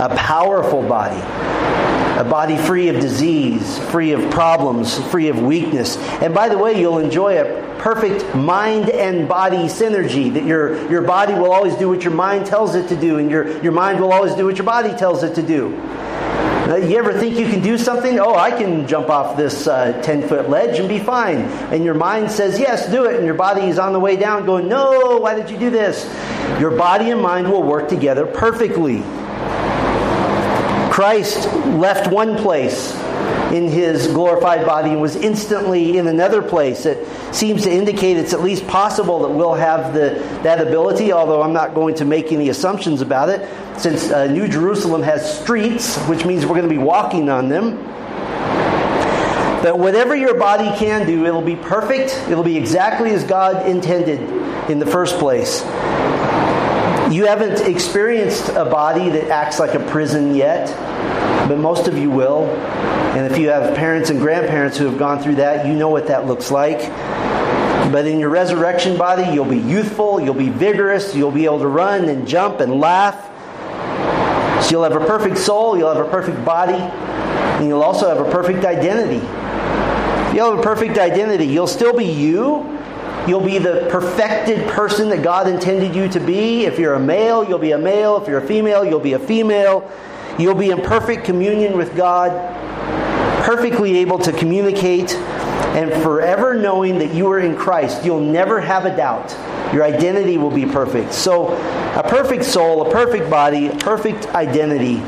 a 0.01 0.13
powerful 0.17 0.83
body, 0.83 1.21
a 2.21 2.25
body 2.25 2.59
free 2.59 2.89
of 2.89 3.01
disease, 3.01 3.79
free 3.91 4.13
of 4.13 4.31
problems, 4.31 4.99
free 5.11 5.29
of 5.29 5.43
weakness. 5.43 5.97
And 5.97 6.35
by 6.35 6.51
the 6.51 6.59
way, 6.59 6.79
you'll 6.79 6.99
enjoy 6.99 7.41
a 7.41 7.79
perfect 7.79 8.35
mind 8.35 8.91
and 8.91 9.27
body 9.27 9.69
synergy 9.69 10.31
that 10.35 10.45
your, 10.45 10.91
your 10.91 11.01
body 11.01 11.33
will 11.33 11.51
always 11.51 11.75
do 11.77 11.89
what 11.89 12.05
your 12.05 12.13
mind 12.13 12.45
tells 12.45 12.75
it 12.75 12.89
to 12.89 12.97
do, 12.97 13.17
and 13.17 13.31
your, 13.31 13.63
your 13.63 13.73
mind 13.73 14.01
will 14.01 14.13
always 14.13 14.35
do 14.35 14.45
what 14.45 14.57
your 14.57 14.67
body 14.67 14.91
tells 14.91 15.23
it 15.23 15.35
to 15.37 15.43
do. 15.43 15.71
You 16.71 16.99
ever 16.99 17.19
think 17.19 17.39
you 17.39 17.49
can 17.49 17.63
do 17.63 17.79
something? 17.79 18.21
Oh, 18.21 18.35
I 18.35 18.51
can 18.51 18.87
jump 18.87 19.09
off 19.09 19.37
this 19.39 19.65
10 19.65 19.71
uh, 20.23 20.29
foot 20.29 20.51
ledge 20.51 20.79
and 20.79 20.89
be 20.91 20.99
fine. 20.99 21.39
And 21.73 21.83
your 21.85 21.95
mind 21.95 22.31
says, 22.31 22.61
yes, 22.61 22.89
do 22.91 23.07
it. 23.07 23.17
And 23.17 23.25
your 23.25 23.35
body 23.35 23.63
is 23.63 23.79
on 23.79 23.93
the 23.93 23.99
way 23.99 24.15
down 24.15 24.47
going, 24.47 24.69
no, 24.69 25.17
why 25.17 25.35
did 25.35 25.51
you 25.51 25.59
do 25.59 25.71
this? 25.71 26.05
Your 26.61 26.71
body 26.71 27.11
and 27.11 27.21
mind 27.21 27.51
will 27.51 27.63
work 27.63 27.89
together 27.89 28.25
perfectly. 28.25 29.03
Christ 30.91 31.47
left 31.79 32.13
one 32.13 32.37
place 32.37 32.95
in 33.53 33.69
his 33.69 34.07
glorified 34.09 34.65
body 34.65 34.91
and 34.91 35.01
was 35.01 35.17
instantly 35.17 35.99
in 35.99 36.07
another 36.07 36.43
place. 36.43 36.87
It 36.87 37.07
seems 37.35 37.63
to 37.63 37.71
indicate 37.71 38.17
it's 38.17 38.33
at 38.33 38.43
least 38.43 38.67
possible 38.67 39.21
that 39.21 39.31
we'll 39.31 39.55
have 39.55 39.93
the, 39.95 40.11
that 40.43 40.61
ability, 40.61 41.13
although 41.13 41.43
I'm 41.43 41.53
not 41.53 41.75
going 41.75 41.95
to 41.97 42.05
make 42.05 42.33
any 42.33 42.49
assumptions 42.49 43.01
about 43.01 43.29
it, 43.29 43.49
since 43.79 44.11
uh, 44.11 44.27
New 44.27 44.47
Jerusalem 44.47 45.03
has 45.03 45.41
streets, 45.41 45.97
which 46.07 46.25
means 46.25 46.45
we're 46.45 46.57
going 46.57 46.69
to 46.69 46.75
be 46.75 46.79
walking 46.79 47.29
on 47.29 47.49
them. 47.49 47.77
But 49.63 49.79
whatever 49.79 50.17
your 50.17 50.39
body 50.39 50.77
can 50.79 51.07
do, 51.07 51.27
it'll 51.27 51.43
be 51.43 51.57
perfect. 51.57 52.17
It'll 52.31 52.45
be 52.45 52.57
exactly 52.57 53.11
as 53.11 53.25
God 53.25 53.69
intended 53.69 54.21
in 54.71 54.79
the 54.79 54.87
first 54.87 55.19
place. 55.19 55.63
You 57.11 57.27
haven't 57.27 57.67
experienced 57.67 58.51
a 58.51 58.65
body 58.65 59.11
that 59.11 59.31
acts 59.31 59.59
like 59.59 59.75
a 59.75 59.81
prison 59.81 60.33
yet, 60.37 60.69
but 61.49 61.59
most 61.59 61.89
of 61.89 61.99
you 61.99 62.09
will. 62.09 62.45
And 62.45 63.31
if 63.31 63.37
you 63.37 63.49
have 63.49 63.75
parents 63.75 64.11
and 64.11 64.21
grandparents 64.21 64.79
who 64.79 64.87
have 64.87 64.97
gone 64.97 65.21
through 65.21 65.35
that, 65.37 65.67
you 65.67 65.75
know 65.75 65.89
what 65.89 66.07
that 66.07 66.27
looks 66.27 66.53
like. 66.53 66.79
But 67.91 68.07
in 68.07 68.21
your 68.21 68.29
resurrection 68.29 68.97
body, 68.97 69.25
you'll 69.35 69.45
be 69.45 69.59
youthful, 69.59 70.21
you'll 70.21 70.35
be 70.35 70.51
vigorous, 70.51 71.13
you'll 71.13 71.33
be 71.33 71.47
able 71.47 71.59
to 71.59 71.67
run 71.67 72.09
and 72.09 72.29
jump 72.29 72.61
and 72.61 72.79
laugh. 72.79 73.27
So 74.65 74.71
you'll 74.71 74.85
have 74.85 74.95
a 74.95 75.05
perfect 75.05 75.39
soul, 75.39 75.77
you'll 75.77 75.93
have 75.93 76.07
a 76.07 76.11
perfect 76.11 76.45
body, 76.45 76.75
and 76.75 77.67
you'll 77.67 77.83
also 77.83 78.09
have 78.09 78.25
a 78.25 78.31
perfect 78.31 78.65
identity. 78.65 79.27
You'll 80.37 80.51
have 80.51 80.61
a 80.61 80.63
perfect 80.63 80.97
identity. 80.97 81.47
You'll 81.47 81.67
still 81.67 81.93
be 81.93 82.05
you. 82.05 82.80
You'll 83.31 83.39
be 83.41 83.59
the 83.59 83.87
perfected 83.93 84.69
person 84.71 85.09
that 85.11 85.23
God 85.23 85.47
intended 85.47 85.95
you 85.95 86.09
to 86.09 86.19
be. 86.19 86.65
If 86.65 86.81
you're 86.81 86.95
a 86.95 86.99
male, 86.99 87.45
you'll 87.45 87.61
be 87.61 87.71
a 87.71 87.79
male. 87.79 88.21
If 88.21 88.27
you're 88.27 88.41
a 88.41 88.45
female, 88.45 88.85
you'll 88.85 88.99
be 88.99 89.13
a 89.13 89.21
female. 89.21 89.89
You'll 90.37 90.57
be 90.57 90.71
in 90.71 90.81
perfect 90.81 91.27
communion 91.27 91.79
with 91.79 91.95
God, 91.95 92.33
perfectly 93.45 93.99
able 93.99 94.19
to 94.19 94.33
communicate, 94.33 95.15
and 95.15 95.93
forever 96.03 96.55
knowing 96.55 96.99
that 96.99 97.15
you 97.15 97.31
are 97.31 97.39
in 97.39 97.57
Christ. 97.57 98.05
You'll 98.05 98.19
never 98.19 98.61
have 98.61 98.85
a 98.85 98.97
doubt. 98.97 99.31
Your 99.73 99.85
identity 99.85 100.37
will 100.37 100.51
be 100.51 100.67
perfect. 100.67 101.15
So, 101.15 101.53
a 101.95 102.03
perfect 102.03 102.45
soul, 102.45 102.85
a 102.85 102.91
perfect 102.91 103.31
body, 103.31 103.69
perfect 103.79 104.27
identity 104.35 105.01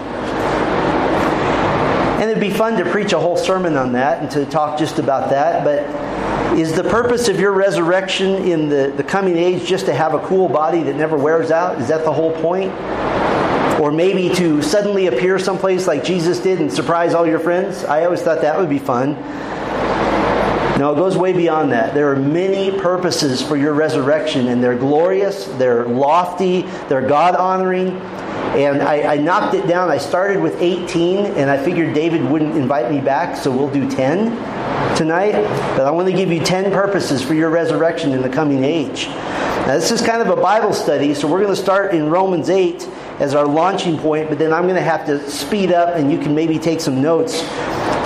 and 2.22 2.30
it'd 2.30 2.40
be 2.40 2.50
fun 2.50 2.76
to 2.76 2.88
preach 2.88 3.12
a 3.12 3.18
whole 3.18 3.36
sermon 3.36 3.76
on 3.76 3.90
that 3.94 4.22
and 4.22 4.30
to 4.30 4.46
talk 4.46 4.78
just 4.78 5.00
about 5.00 5.28
that. 5.30 5.64
But 5.64 5.82
is 6.58 6.74
the 6.74 6.84
purpose 6.84 7.28
of 7.28 7.40
your 7.40 7.52
resurrection 7.52 8.34
in 8.44 8.68
the, 8.68 8.92
the 8.96 9.04
coming 9.04 9.36
age 9.36 9.66
just 9.66 9.86
to 9.86 9.94
have 9.94 10.14
a 10.14 10.18
cool 10.26 10.48
body 10.48 10.82
that 10.82 10.96
never 10.96 11.16
wears 11.16 11.50
out? 11.50 11.80
Is 11.80 11.88
that 11.88 12.04
the 12.04 12.12
whole 12.12 12.32
point? 12.42 12.72
Or 13.80 13.90
maybe 13.90 14.32
to 14.34 14.60
suddenly 14.62 15.06
appear 15.06 15.38
someplace 15.38 15.86
like 15.86 16.04
Jesus 16.04 16.38
did 16.38 16.60
and 16.60 16.72
surprise 16.72 17.14
all 17.14 17.26
your 17.26 17.40
friends? 17.40 17.84
I 17.84 18.04
always 18.04 18.20
thought 18.20 18.42
that 18.42 18.58
would 18.58 18.68
be 18.68 18.78
fun. 18.78 19.14
No, 20.78 20.92
it 20.92 20.96
goes 20.96 21.16
way 21.16 21.32
beyond 21.32 21.72
that. 21.72 21.94
There 21.94 22.10
are 22.12 22.16
many 22.16 22.78
purposes 22.80 23.42
for 23.42 23.56
your 23.56 23.72
resurrection, 23.72 24.48
and 24.48 24.62
they're 24.62 24.76
glorious, 24.76 25.46
they're 25.58 25.86
lofty, 25.86 26.62
they're 26.88 27.06
God 27.06 27.34
honoring, 27.36 27.98
and 28.54 28.82
I, 28.82 29.14
I, 29.14 29.16
knocked 29.16 29.54
it 29.54 29.66
down. 29.66 29.88
I 29.88 29.96
started 29.96 30.40
with 30.42 30.60
18, 30.60 31.24
and 31.24 31.50
I 31.50 31.62
figured 31.62 31.94
David 31.94 32.22
wouldn't 32.22 32.54
invite 32.54 32.90
me 32.90 33.00
back, 33.00 33.36
so 33.36 33.50
we'll 33.50 33.70
do 33.70 33.90
10 33.90 34.96
tonight. 34.96 35.32
But 35.76 35.86
I 35.86 35.90
want 35.90 36.08
to 36.08 36.14
give 36.14 36.30
you 36.30 36.40
10 36.40 36.70
purposes 36.70 37.22
for 37.22 37.32
your 37.32 37.48
resurrection 37.48 38.12
in 38.12 38.20
the 38.20 38.28
coming 38.28 38.62
age. 38.62 39.06
Now, 39.06 39.74
this 39.74 39.90
is 39.90 40.02
kind 40.02 40.20
of 40.20 40.36
a 40.36 40.40
Bible 40.40 40.72
study, 40.72 41.14
so 41.14 41.26
we're 41.28 41.40
going 41.40 41.54
to 41.54 41.60
start 41.60 41.94
in 41.94 42.10
Romans 42.10 42.50
8 42.50 42.86
as 43.20 43.34
our 43.34 43.46
launching 43.46 43.96
point, 43.96 44.28
but 44.28 44.38
then 44.38 44.52
I'm 44.52 44.64
going 44.64 44.74
to 44.74 44.82
have 44.82 45.06
to 45.06 45.30
speed 45.30 45.72
up, 45.72 45.96
and 45.96 46.10
you 46.10 46.18
can 46.18 46.34
maybe 46.34 46.58
take 46.58 46.80
some 46.80 47.00
notes 47.00 47.42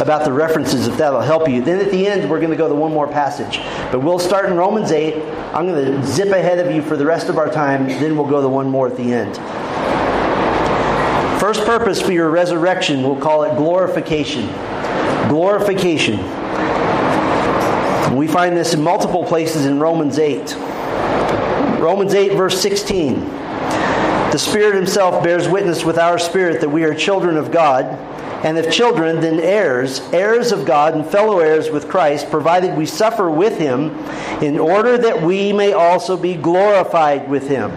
about 0.01 0.25
the 0.25 0.33
references 0.33 0.87
if 0.87 0.97
that'll 0.99 1.23
help 1.23 1.49
you. 1.49 1.63
Then 1.63 1.81
at 1.81 1.91
the 1.91 2.07
end, 2.07 2.31
we're 2.31 2.39
going 2.39 2.51
to 2.51 2.57
go 2.57 2.69
to 2.69 2.75
one 2.75 2.93
more 2.93 3.09
passage. 3.09 3.59
But 3.91 4.01
we'll 4.01 4.19
start 4.19 4.47
in 4.47 4.57
Romans 4.57 4.93
8. 4.93 5.15
I'm 5.55 5.67
going 5.67 6.01
to 6.01 6.07
zip 6.07 6.29
ahead 6.29 6.59
of 6.59 6.75
you 6.75 6.83
for 6.83 6.97
the 6.97 7.07
rest 7.07 7.29
of 7.29 7.39
our 7.39 7.51
time, 7.51 7.87
then 7.87 8.17
we'll 8.17 8.29
go 8.29 8.43
to 8.43 8.49
one 8.49 8.69
more 8.69 8.89
at 8.89 8.97
the 8.97 9.13
end. 9.13 9.35
First 11.47 11.65
purpose 11.65 12.03
for 12.03 12.11
your 12.11 12.29
resurrection, 12.29 13.05
we'll 13.05 13.21
call 13.21 13.45
it 13.45 13.57
glorification. 13.57 14.49
Glorification. 15.29 16.17
We 18.17 18.27
find 18.27 18.57
this 18.57 18.75
in 18.75 18.83
multiple 18.83 19.23
places 19.23 19.65
in 19.65 19.79
Romans 19.79 20.19
8. 20.19 20.57
Romans 21.79 22.15
8, 22.15 22.33
verse 22.33 22.61
16. 22.61 23.21
The 23.21 24.39
Spirit 24.39 24.75
Himself 24.75 25.23
bears 25.23 25.47
witness 25.47 25.85
with 25.85 25.99
our 25.99 26.19
spirit 26.19 26.61
that 26.63 26.69
we 26.69 26.83
are 26.83 26.93
children 26.93 27.37
of 27.37 27.53
God, 27.53 27.85
and 28.45 28.59
if 28.59 28.73
children, 28.73 29.21
then 29.21 29.39
heirs, 29.39 30.01
heirs 30.13 30.51
of 30.51 30.65
God 30.65 30.95
and 30.95 31.07
fellow 31.07 31.39
heirs 31.39 31.71
with 31.71 31.89
Christ, 31.89 32.29
provided 32.29 32.77
we 32.77 32.87
suffer 32.87 33.31
with 33.31 33.57
Him, 33.57 33.97
in 34.43 34.59
order 34.59 34.99
that 34.99 35.23
we 35.23 35.53
may 35.53 35.73
also 35.75 36.17
be 36.17 36.35
glorified 36.35 37.31
with 37.31 37.47
Him. 37.47 37.71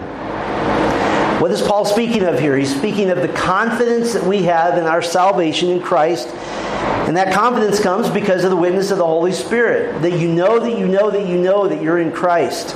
What 1.39 1.51
is 1.51 1.61
Paul 1.61 1.85
speaking 1.85 2.23
of 2.23 2.37
here? 2.37 2.57
He's 2.57 2.75
speaking 2.75 3.09
of 3.09 3.21
the 3.21 3.29
confidence 3.29 4.11
that 4.11 4.25
we 4.25 4.43
have 4.43 4.77
in 4.77 4.83
our 4.83 5.01
salvation 5.01 5.69
in 5.69 5.81
Christ. 5.81 6.27
And 6.27 7.15
that 7.15 7.33
confidence 7.33 7.79
comes 7.79 8.09
because 8.09 8.43
of 8.43 8.49
the 8.49 8.57
witness 8.57 8.91
of 8.91 8.97
the 8.97 9.05
Holy 9.05 9.31
Spirit. 9.31 10.01
That 10.01 10.19
you 10.19 10.27
know 10.27 10.59
that 10.59 10.77
you 10.77 10.85
know 10.85 11.09
that 11.09 11.25
you 11.25 11.37
know 11.37 11.69
that 11.69 11.81
you're 11.81 11.99
in 11.99 12.11
Christ. 12.11 12.75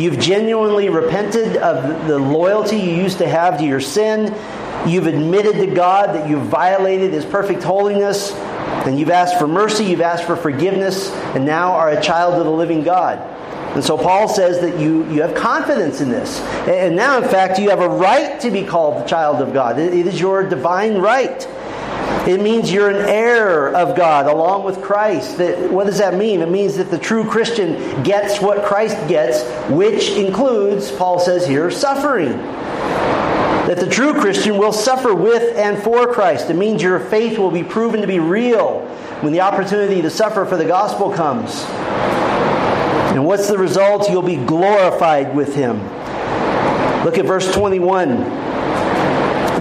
You've 0.00 0.18
genuinely 0.18 0.88
repented 0.88 1.58
of 1.58 2.08
the 2.08 2.18
loyalty 2.18 2.78
you 2.78 2.94
used 2.94 3.18
to 3.18 3.28
have 3.28 3.58
to 3.58 3.64
your 3.64 3.80
sin. 3.80 4.34
You've 4.86 5.06
admitted 5.06 5.56
to 5.56 5.66
God 5.66 6.14
that 6.14 6.30
you've 6.30 6.46
violated 6.46 7.12
His 7.12 7.26
perfect 7.26 7.62
holiness. 7.62 8.32
And 8.86 8.98
you've 8.98 9.10
asked 9.10 9.38
for 9.38 9.46
mercy, 9.46 9.84
you've 9.84 10.00
asked 10.00 10.24
for 10.24 10.36
forgiveness, 10.36 11.10
and 11.34 11.44
now 11.44 11.72
are 11.72 11.90
a 11.90 12.00
child 12.00 12.34
of 12.34 12.46
the 12.46 12.50
living 12.50 12.84
God. 12.84 13.18
And 13.76 13.84
so 13.84 13.98
Paul 13.98 14.26
says 14.26 14.58
that 14.60 14.80
you, 14.80 15.04
you 15.12 15.20
have 15.20 15.34
confidence 15.34 16.00
in 16.00 16.08
this. 16.08 16.40
And 16.66 16.96
now, 16.96 17.22
in 17.22 17.28
fact, 17.28 17.58
you 17.58 17.68
have 17.68 17.80
a 17.80 17.88
right 17.90 18.40
to 18.40 18.50
be 18.50 18.64
called 18.64 19.04
the 19.04 19.06
child 19.06 19.42
of 19.42 19.52
God. 19.52 19.78
It 19.78 19.92
is 19.92 20.18
your 20.18 20.48
divine 20.48 20.96
right. 20.96 21.46
It 22.26 22.40
means 22.40 22.72
you're 22.72 22.88
an 22.88 23.06
heir 23.06 23.76
of 23.76 23.94
God 23.94 24.28
along 24.28 24.64
with 24.64 24.80
Christ. 24.80 25.36
That, 25.36 25.70
what 25.70 25.84
does 25.84 25.98
that 25.98 26.14
mean? 26.14 26.40
It 26.40 26.48
means 26.48 26.78
that 26.78 26.90
the 26.90 26.98
true 26.98 27.28
Christian 27.28 28.02
gets 28.02 28.40
what 28.40 28.64
Christ 28.64 28.96
gets, 29.08 29.44
which 29.70 30.08
includes, 30.08 30.90
Paul 30.90 31.20
says 31.20 31.46
here, 31.46 31.70
suffering. 31.70 32.32
That 33.66 33.76
the 33.76 33.90
true 33.90 34.14
Christian 34.14 34.56
will 34.56 34.72
suffer 34.72 35.14
with 35.14 35.54
and 35.54 35.82
for 35.82 36.10
Christ. 36.10 36.48
It 36.48 36.56
means 36.56 36.82
your 36.82 36.98
faith 36.98 37.38
will 37.38 37.50
be 37.50 37.62
proven 37.62 38.00
to 38.00 38.06
be 38.06 38.20
real 38.20 38.86
when 39.20 39.34
the 39.34 39.42
opportunity 39.42 40.00
to 40.00 40.08
suffer 40.08 40.46
for 40.46 40.56
the 40.56 40.64
gospel 40.64 41.12
comes. 41.12 41.66
And 43.16 43.24
what's 43.24 43.48
the 43.48 43.56
result? 43.56 44.10
You'll 44.10 44.20
be 44.20 44.36
glorified 44.36 45.34
with 45.34 45.54
him. 45.54 45.78
Look 47.02 47.16
at 47.16 47.24
verse 47.24 47.50
21. 47.54 48.10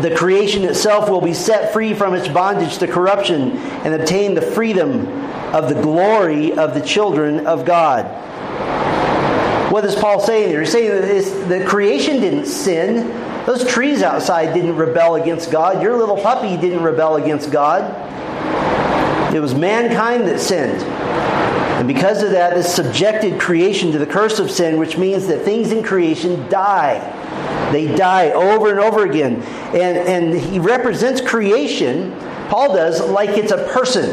The 0.02 0.14
creation 0.14 0.66
itself 0.66 1.10
will 1.10 1.22
be 1.22 1.34
set 1.34 1.72
free 1.72 1.94
from 1.94 2.16
its 2.16 2.28
bondage 2.28 2.80
to 2.80 2.88
corruption 2.88 3.52
and 3.58 3.94
obtain 3.94 4.36
the 4.36 4.42
freedom 4.42 5.08
of 5.56 5.70
the 5.70 5.82
glory 5.82 6.52
of 6.52 6.74
the 6.74 6.82
children 6.82 7.48
of 7.48 7.64
God. 7.64 8.04
What 9.72 9.86
is 9.86 9.96
Paul 9.96 10.20
saying 10.20 10.50
here? 10.50 10.60
He's 10.60 10.74
saying 10.74 10.90
that 10.90 11.48
the 11.48 11.66
creation 11.66 12.20
didn't 12.20 12.48
sin. 12.48 13.08
Those 13.46 13.66
trees 13.66 14.04
outside 14.04 14.54
didn't 14.54 14.76
rebel 14.76 15.16
against 15.16 15.50
God. 15.50 15.82
Your 15.82 15.96
little 15.96 16.18
puppy 16.18 16.58
didn't 16.58 16.84
rebel 16.84 17.16
against 17.16 17.52
God. 17.52 17.84
It 19.34 19.40
was 19.40 19.56
mankind 19.56 20.28
that 20.28 20.42
sinned. 20.42 21.45
And 21.86 21.94
because 21.94 22.24
of 22.24 22.32
that, 22.32 22.56
this 22.56 22.74
subjected 22.74 23.40
creation 23.40 23.92
to 23.92 24.00
the 24.00 24.08
curse 24.08 24.40
of 24.40 24.50
sin, 24.50 24.80
which 24.80 24.98
means 24.98 25.28
that 25.28 25.46
things 25.46 25.72
in 25.72 25.84
creation 25.84 26.50
die. 26.50 26.98
They 27.72 27.96
die 27.96 28.32
over 28.32 28.72
and 28.72 28.80
over 28.80 29.06
again. 29.06 29.44
And, 29.44 29.96
and 29.96 30.34
he 30.34 30.58
represents 30.58 31.22
creation, 31.22 32.12
Paul 32.50 32.74
does, 32.74 33.08
like 33.08 33.38
it's 33.38 33.52
a 33.52 33.64
person. 33.72 34.10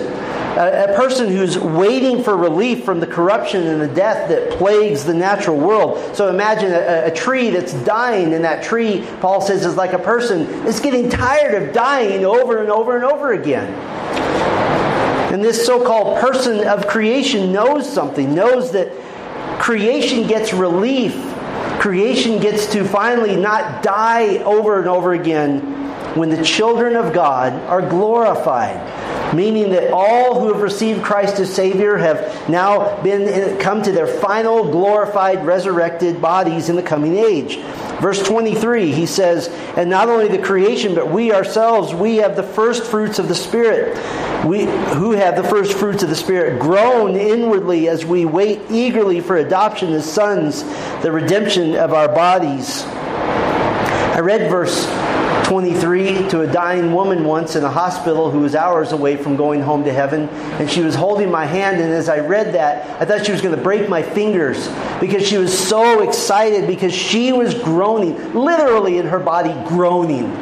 A, 0.59 0.93
a 0.93 0.97
person 0.97 1.29
who's 1.29 1.57
waiting 1.59 2.23
for 2.23 2.37
relief 2.37 2.85
from 2.85 3.01
the 3.01 3.07
corruption 3.07 3.67
and 3.67 3.81
the 3.81 3.89
death 3.89 4.29
that 4.29 4.51
plagues 4.59 5.05
the 5.05 5.15
natural 5.15 5.57
world. 5.57 6.15
So 6.15 6.29
imagine 6.29 6.73
a, 6.73 7.07
a 7.07 7.11
tree 7.11 7.49
that's 7.49 7.73
dying, 7.85 8.35
and 8.35 8.45
that 8.45 8.63
tree, 8.63 9.03
Paul 9.23 9.41
says, 9.41 9.65
is 9.65 9.77
like 9.77 9.95
a 9.95 9.99
person 9.99 10.45
that's 10.65 10.81
getting 10.81 11.09
tired 11.09 11.55
of 11.55 11.73
dying 11.73 12.27
over 12.27 12.61
and 12.61 12.71
over 12.71 12.97
and 12.97 13.05
over 13.07 13.33
again. 13.33 14.32
And 15.33 15.43
this 15.43 15.65
so 15.65 15.83
called 15.83 16.21
person 16.21 16.69
of 16.69 16.87
creation 16.87 17.53
knows 17.53 17.91
something, 17.91 18.35
knows 18.35 18.73
that 18.73 18.93
creation 19.59 20.27
gets 20.27 20.53
relief. 20.53 21.15
Creation 21.81 22.39
gets 22.39 22.71
to 22.73 22.85
finally 22.85 23.35
not 23.35 23.83
die 23.83 24.37
over 24.45 24.79
and 24.79 24.87
over 24.87 25.15
again 25.15 25.61
when 26.17 26.29
the 26.29 26.45
children 26.45 26.97
of 26.97 27.15
God 27.15 27.55
are 27.63 27.81
glorified. 27.81 29.35
Meaning 29.35 29.71
that 29.71 29.91
all 29.91 30.39
who 30.39 30.53
have 30.53 30.61
received 30.61 31.03
Christ 31.03 31.41
as 31.41 31.53
Savior 31.53 31.97
have 31.97 32.51
now 32.51 33.03
been 33.03 33.59
come 33.59 33.83
to 33.83 33.91
their 33.91 34.07
final 34.07 34.71
glorified, 34.71 35.47
resurrected 35.47 36.21
bodies 36.21 36.69
in 36.69 36.77
the 36.77 36.83
coming 36.83 37.17
age. 37.17 37.57
Verse 38.03 38.21
23, 38.21 38.91
he 38.91 39.07
says, 39.07 39.47
And 39.77 39.89
not 39.89 40.09
only 40.09 40.27
the 40.27 40.43
creation, 40.43 40.93
but 40.97 41.09
we 41.09 41.33
ourselves, 41.33 41.95
we 41.95 42.17
have 42.17 42.35
the 42.35 42.43
first 42.43 42.83
fruits 42.83 43.21
of 43.21 43.29
the 43.29 43.35
Spirit. 43.37 43.97
We 44.45 44.65
who 44.65 45.13
have 45.13 45.37
the 45.37 45.45
first 45.45 45.75
fruits 45.75 46.03
of 46.03 46.09
the 46.09 46.17
Spirit 46.17 46.59
groan 46.59 47.15
inwardly 47.15 47.89
as 47.89 48.05
we 48.05 48.25
wait 48.25 48.61
eagerly 48.73 49.21
for 49.21 49.37
adoption 49.37 49.93
as 49.93 50.13
sons, 50.13 50.65
the 51.03 51.13
redemption 51.13 51.77
of 51.77 51.93
our 51.93 52.09
bodies. 52.09 52.83
I 52.83 54.19
read 54.19 54.51
verse 54.51 54.85
23 55.53 56.31
to 56.31 56.41
a 56.41 56.47
dying 56.47 56.95
woman 56.95 57.25
once 57.25 57.57
in 57.57 57.63
a 57.63 57.71
hospital 57.71 58.31
who 58.31 58.39
was 58.39 58.55
hours 58.55 58.93
away 58.93 59.19
from 59.19 59.37
going 59.37 59.61
home 59.61 59.85
to 59.85 59.93
heaven. 59.93 60.27
And 60.59 60.71
she 60.71 60.81
was 60.81 60.95
holding 60.95 61.31
my 61.31 61.45
hand. 61.45 61.79
And 61.79 61.93
as 61.93 62.09
I 62.09 62.21
read 62.21 62.55
that, 62.55 63.03
I 63.03 63.05
thought 63.05 63.27
she 63.27 63.33
was 63.33 63.43
going 63.43 63.55
to 63.55 63.61
break 63.61 63.87
my 63.87 64.03
fingers 64.03 64.71
because 64.99 65.29
she 65.29 65.37
was 65.37 65.53
so 65.53 66.01
excited 66.09 66.67
because 66.67 66.95
she 66.95 67.33
was 67.33 67.53
groaning, 67.53 68.33
literally 68.33 68.97
in 68.97 69.05
her 69.05 69.19
body, 69.19 69.53
groaning, 69.69 70.33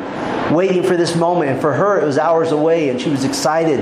waiting 0.55 0.85
for 0.85 0.97
this 0.97 1.17
moment. 1.17 1.51
And 1.51 1.61
for 1.61 1.73
her, 1.73 2.01
it 2.01 2.05
was 2.05 2.17
hours 2.17 2.53
away, 2.53 2.91
and 2.91 3.01
she 3.01 3.11
was 3.11 3.25
excited 3.25 3.81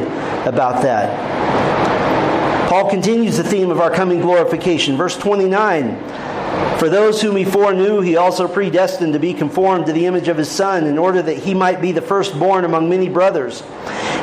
about 0.49 0.81
that. 0.81 2.71
Paul 2.71 2.89
continues 2.89 3.37
the 3.37 3.45
theme 3.45 3.69
of 3.71 3.81
our 3.81 3.91
coming 3.91 4.23
glorification. 4.23 4.97
Verse 4.97 5.19
29 5.19 6.38
For 6.79 6.89
those 6.89 7.21
whom 7.21 7.35
he 7.35 7.45
foreknew, 7.45 8.01
he 8.03 8.17
also 8.17 8.47
predestined 8.47 9.13
to 9.13 9.19
be 9.19 9.35
conformed 9.35 9.87
to 9.87 9.93
the 9.93 10.07
image 10.07 10.29
of 10.29 10.37
his 10.37 10.49
Son, 10.49 10.87
in 10.87 10.97
order 10.97 11.21
that 11.21 11.39
he 11.39 11.53
might 11.53 11.81
be 11.81 11.91
the 11.91 12.01
firstborn 12.01 12.65
among 12.65 12.89
many 12.89 13.09
brothers. 13.09 13.65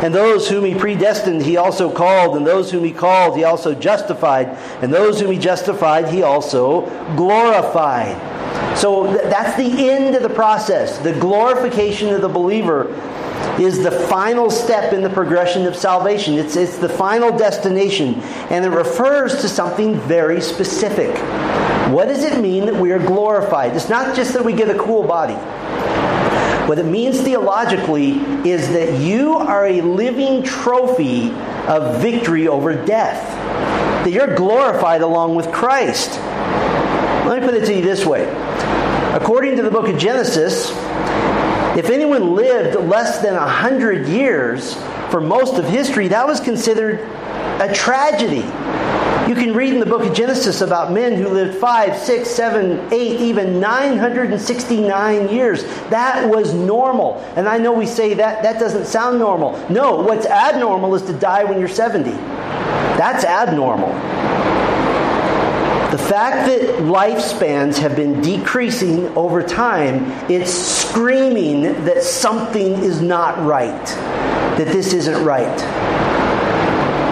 And 0.02 0.16
those 0.16 0.48
whom 0.48 0.64
he 0.64 0.74
predestined, 0.74 1.42
he 1.42 1.58
also 1.58 1.92
called. 1.92 2.38
And 2.38 2.48
those 2.48 2.72
whom 2.72 2.86
he 2.86 2.94
called, 2.94 3.36
he 3.36 3.44
also 3.44 3.76
justified. 3.76 4.48
And 4.82 4.94
those 4.94 5.20
whom 5.20 5.32
he 5.32 5.38
justified, 5.38 6.08
he 6.08 6.24
also 6.24 6.82
glorified. 7.18 8.16
So 8.78 9.14
that's 9.14 9.58
the 9.58 9.90
end 9.90 10.16
of 10.16 10.24
the 10.24 10.30
process. 10.30 10.98
The 11.00 11.14
glorification 11.20 12.14
of 12.14 12.22
the 12.22 12.30
believer 12.30 12.88
is 13.60 13.84
the 13.84 13.92
final 13.92 14.50
step 14.50 14.94
in 14.94 15.02
the 15.02 15.10
progression 15.10 15.66
of 15.66 15.76
salvation. 15.76 16.36
It's, 16.36 16.56
it's 16.56 16.78
the 16.78 16.90
final 16.90 17.38
destination. 17.38 18.16
And 18.50 18.64
it 18.64 18.70
refers 18.70 19.42
to 19.42 19.50
something 19.50 20.00
very 20.02 20.40
specific. 20.40 21.16
What 21.92 22.08
does 22.08 22.24
it 22.24 22.42
mean 22.42 22.66
that 22.66 22.76
we 22.76 22.92
are 22.92 23.00
glorified? 23.00 23.76
It's 23.76 23.90
not 23.90 24.16
just 24.16 24.34
that 24.34 24.44
we 24.44 24.54
get 24.54 24.70
a 24.70 24.78
cool 24.78 25.04
body. 25.04 25.36
What 26.68 26.80
it 26.80 26.86
means 26.86 27.22
theologically 27.22 28.14
is 28.50 28.70
that 28.70 29.00
you 29.00 29.36
are 29.36 29.68
a 29.68 29.82
living 29.82 30.42
trophy 30.42 31.32
of 31.68 32.02
victory 32.02 32.48
over 32.48 32.74
death. 32.86 33.24
That 34.04 34.12
you're 34.12 34.36
glorified 34.36 35.02
along 35.02 35.36
with 35.36 35.52
Christ. 35.52 36.20
Let 37.28 37.40
me 37.40 37.48
put 37.48 37.54
it 37.54 37.66
to 37.68 37.74
you 37.76 37.84
this 37.84 38.04
way. 38.04 38.28
According 39.14 39.56
to 39.58 39.62
the 39.62 39.70
book 39.70 39.88
of 39.88 40.00
Genesis, 40.00 40.72
if 41.78 41.92
anyone 41.92 42.34
lived 42.34 42.80
less 42.90 43.22
than 43.22 43.36
100 43.36 44.08
years 44.08 44.76
for 45.12 45.22
most 45.22 45.60
of 45.60 45.66
history, 45.66 46.08
that 46.08 46.26
was 46.26 46.40
considered 46.40 47.00
a 47.62 47.72
tragedy. 47.74 48.44
You 49.28 49.34
can 49.34 49.56
read 49.56 49.74
in 49.74 49.80
the 49.80 49.88
book 49.88 50.04
of 50.04 50.14
Genesis 50.14 50.62
about 50.62 50.92
men 50.92 51.14
who 51.14 51.28
lived 51.28 51.58
five, 51.58 51.98
six, 51.98 52.30
seven, 52.30 52.94
eight, 52.94 53.20
even 53.20 53.60
969 53.60 55.30
years. 55.30 55.64
That 55.90 56.30
was 56.30 56.54
normal. 56.54 57.18
And 57.36 57.50
I 57.50 57.58
know 57.58 57.74
we 57.74 57.88
say 57.88 58.14
that 58.14 58.44
that 58.44 58.60
doesn't 58.60 58.86
sound 58.86 59.18
normal. 59.18 59.58
No, 59.68 59.96
what's 59.96 60.28
abnormal 60.28 60.94
is 60.94 61.02
to 61.04 61.14
die 61.14 61.44
when 61.44 61.58
you're 61.58 61.68
70. 61.68 62.12
That's 62.12 63.24
abnormal. 63.24 63.90
The 65.90 66.04
fact 66.04 66.46
that 66.46 66.62
lifespans 66.84 67.80
have 67.80 67.96
been 67.96 68.22
decreasing 68.22 69.08
over 69.18 69.42
time, 69.42 70.06
it's 70.30 70.52
screaming 70.52 71.64
that 71.86 72.04
something 72.04 72.74
is 72.74 73.02
not 73.02 73.44
right, 73.44 73.86
that 74.58 74.68
this 74.68 74.94
isn't 74.94 75.24
right 75.26 76.15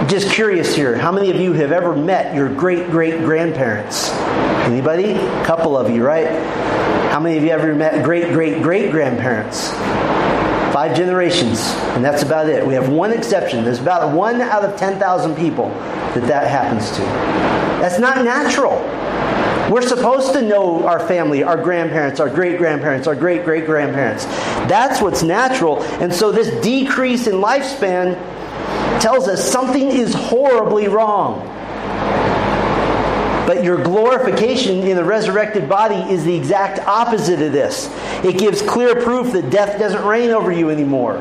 just 0.08 0.30
curious 0.32 0.76
here. 0.76 0.98
How 0.98 1.12
many 1.12 1.30
of 1.30 1.38
you 1.38 1.54
have 1.54 1.72
ever 1.72 1.96
met 1.96 2.36
your 2.36 2.54
great 2.54 2.90
great 2.90 3.20
grandparents? 3.20 4.10
Anybody? 4.66 5.12
A 5.12 5.46
couple 5.46 5.78
of 5.78 5.90
you 5.90 6.04
right? 6.04 6.28
How 7.12 7.20
many 7.20 7.38
of 7.38 7.44
you 7.44 7.52
ever 7.52 7.74
met 7.76 8.04
great 8.04 8.34
great 8.34 8.62
great 8.64 8.92
grandparents? 8.92 9.70
Five 10.74 10.98
generations 10.98 11.60
and 11.96 12.04
that's 12.04 12.24
about 12.24 12.50
it. 12.50 12.66
We 12.66 12.74
have 12.74 12.90
one 12.90 13.12
exception. 13.12 13.64
There's 13.64 13.80
about 13.80 14.16
one 14.16 14.42
out 14.42 14.66
of 14.66 14.78
10,000 14.78 15.36
people 15.36 15.70
that 15.70 16.24
that 16.28 16.48
happens 16.48 16.90
to. 16.92 17.02
That's 17.80 18.00
not 18.00 18.24
natural. 18.26 18.82
We're 19.72 19.88
supposed 19.88 20.34
to 20.34 20.42
know 20.42 20.86
our 20.86 21.00
family, 21.08 21.44
our 21.44 21.62
grandparents, 21.62 22.20
our 22.20 22.30
great 22.30 22.58
grandparents, 22.58 23.08
our 23.08 23.16
great 23.16 23.46
great 23.46 23.66
grandparents. 23.66 24.26
That's 24.26 25.02
what's 25.02 25.24
natural. 25.24 25.82
And 26.02 26.14
so, 26.14 26.32
this 26.32 26.50
decrease 26.64 27.28
in 27.28 27.36
lifespan 27.36 28.33
tells 29.02 29.28
us 29.28 29.44
something 29.44 29.88
is 29.88 30.14
horribly 30.14 30.88
wrong. 30.88 31.50
But 33.46 33.64
your 33.64 33.84
glorification 33.84 34.88
in 34.88 34.96
the 34.96 35.04
resurrected 35.04 35.68
body 35.68 35.96
is 36.14 36.24
the 36.24 36.34
exact 36.34 36.80
opposite 36.88 37.42
of 37.42 37.52
this. 37.52 37.90
It 38.24 38.38
gives 38.38 38.62
clear 38.62 39.02
proof 39.02 39.34
that 39.34 39.50
death 39.50 39.78
doesn't 39.78 40.06
reign 40.06 40.30
over 40.30 40.52
you 40.52 40.70
anymore. 40.70 41.16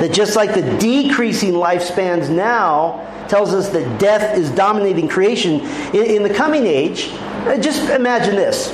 That 0.00 0.12
just 0.12 0.36
like 0.36 0.54
the 0.54 0.62
decreasing 0.78 1.52
lifespans 1.52 2.30
now 2.30 3.04
tells 3.28 3.52
us 3.54 3.70
that 3.70 3.98
death 3.98 4.36
is 4.36 4.50
dominating 4.50 5.08
creation, 5.08 5.60
in, 5.94 6.22
the 6.22 6.32
coming 6.32 6.66
age, 6.66 7.10
uh, 7.46 7.56
just 7.58 7.90
imagine 7.90 8.36
this 8.36 8.68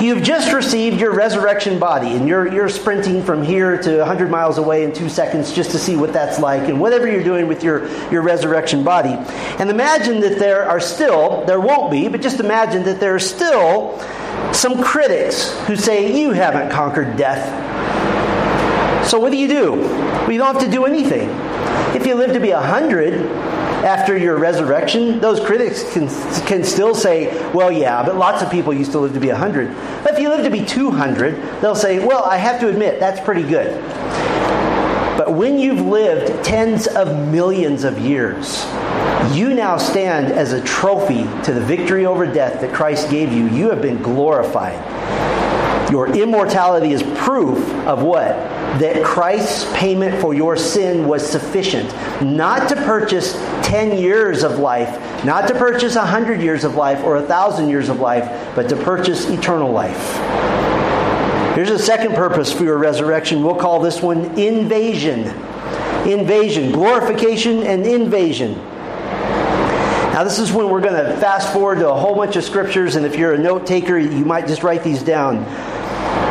You've 0.00 0.22
just 0.22 0.54
received 0.54 0.98
your 0.98 1.12
resurrection 1.12 1.78
body, 1.78 2.12
and 2.12 2.26
you're, 2.26 2.50
you're 2.50 2.70
sprinting 2.70 3.22
from 3.22 3.42
here 3.42 3.76
to 3.82 3.98
100 3.98 4.30
miles 4.30 4.56
away 4.56 4.82
in 4.82 4.94
two 4.94 5.10
seconds 5.10 5.52
just 5.52 5.72
to 5.72 5.78
see 5.78 5.94
what 5.94 6.14
that's 6.14 6.38
like, 6.38 6.70
and 6.70 6.80
whatever 6.80 7.06
you're 7.06 7.22
doing 7.22 7.46
with 7.46 7.62
your, 7.62 7.86
your 8.10 8.22
resurrection 8.22 8.82
body. 8.82 9.10
And 9.58 9.68
imagine 9.68 10.20
that 10.20 10.38
there 10.38 10.66
are 10.66 10.80
still, 10.80 11.44
there 11.44 11.60
won't 11.60 11.90
be, 11.90 12.08
but 12.08 12.22
just 12.22 12.40
imagine 12.40 12.82
that 12.84 12.98
there 12.98 13.14
are 13.14 13.18
still 13.18 14.00
some 14.54 14.82
critics 14.82 15.52
who 15.66 15.76
say, 15.76 16.18
You 16.18 16.30
haven't 16.30 16.70
conquered 16.70 17.18
death. 17.18 17.46
So 19.06 19.20
what 19.20 19.32
do 19.32 19.36
you 19.36 19.48
do? 19.48 19.72
Well, 19.72 20.28
don't 20.28 20.54
have 20.54 20.64
to 20.64 20.70
do 20.70 20.86
anything. 20.86 21.28
If 21.94 22.06
you 22.06 22.14
live 22.14 22.32
to 22.32 22.40
be 22.40 22.52
100, 22.52 23.12
after 23.84 24.16
your 24.16 24.38
resurrection, 24.38 25.20
those 25.20 25.40
critics 25.40 25.90
can, 25.92 26.08
can 26.46 26.62
still 26.64 26.94
say, 26.94 27.50
well, 27.52 27.72
yeah, 27.72 28.02
but 28.04 28.16
lots 28.16 28.42
of 28.42 28.50
people 28.50 28.74
used 28.74 28.92
to 28.92 28.98
live 28.98 29.14
to 29.14 29.20
be 29.20 29.28
100. 29.28 29.74
But 30.02 30.14
if 30.14 30.18
you 30.18 30.28
live 30.28 30.44
to 30.44 30.50
be 30.50 30.64
200, 30.64 31.60
they'll 31.60 31.74
say, 31.74 32.04
well, 32.04 32.24
I 32.24 32.36
have 32.36 32.60
to 32.60 32.68
admit, 32.68 33.00
that's 33.00 33.20
pretty 33.20 33.42
good. 33.42 33.80
But 35.16 35.34
when 35.34 35.58
you've 35.58 35.80
lived 35.80 36.44
tens 36.44 36.86
of 36.86 37.28
millions 37.28 37.84
of 37.84 37.98
years, 37.98 38.64
you 39.34 39.54
now 39.54 39.76
stand 39.76 40.26
as 40.26 40.52
a 40.52 40.62
trophy 40.62 41.24
to 41.44 41.52
the 41.52 41.60
victory 41.60 42.06
over 42.06 42.26
death 42.26 42.60
that 42.60 42.74
Christ 42.74 43.10
gave 43.10 43.32
you. 43.32 43.46
You 43.48 43.70
have 43.70 43.82
been 43.82 44.02
glorified. 44.02 44.78
Your 45.90 46.06
immortality 46.14 46.92
is 46.92 47.02
proof 47.02 47.58
of 47.86 48.02
what? 48.02 48.28
That 48.78 49.04
Christ's 49.04 49.70
payment 49.74 50.20
for 50.20 50.32
your 50.32 50.56
sin 50.56 51.08
was 51.08 51.28
sufficient. 51.28 51.92
Not 52.22 52.68
to 52.68 52.76
purchase 52.76 53.34
10 53.62 53.98
years 53.98 54.44
of 54.44 54.58
life, 54.58 55.24
not 55.24 55.48
to 55.48 55.54
purchase 55.54 55.96
100 55.96 56.40
years 56.40 56.62
of 56.62 56.76
life 56.76 57.02
or 57.02 57.16
1,000 57.16 57.68
years 57.68 57.88
of 57.88 57.98
life, 57.98 58.54
but 58.54 58.68
to 58.68 58.76
purchase 58.76 59.28
eternal 59.28 59.72
life. 59.72 60.16
Here's 61.56 61.70
a 61.70 61.78
second 61.78 62.14
purpose 62.14 62.52
for 62.52 62.62
your 62.62 62.78
resurrection. 62.78 63.42
We'll 63.42 63.56
call 63.56 63.80
this 63.80 64.00
one 64.00 64.38
invasion. 64.38 65.26
Invasion, 66.08 66.70
glorification 66.70 67.64
and 67.64 67.84
invasion. 67.84 68.54
Now, 70.14 70.24
this 70.24 70.38
is 70.38 70.52
when 70.52 70.68
we're 70.70 70.80
going 70.80 71.04
to 71.04 71.16
fast 71.18 71.52
forward 71.52 71.78
to 71.80 71.88
a 71.90 71.94
whole 71.94 72.14
bunch 72.14 72.36
of 72.36 72.44
scriptures, 72.44 72.96
and 72.96 73.04
if 73.04 73.16
you're 73.16 73.34
a 73.34 73.38
note 73.38 73.66
taker, 73.66 73.98
you 73.98 74.24
might 74.24 74.46
just 74.46 74.62
write 74.62 74.84
these 74.84 75.02
down. 75.02 75.44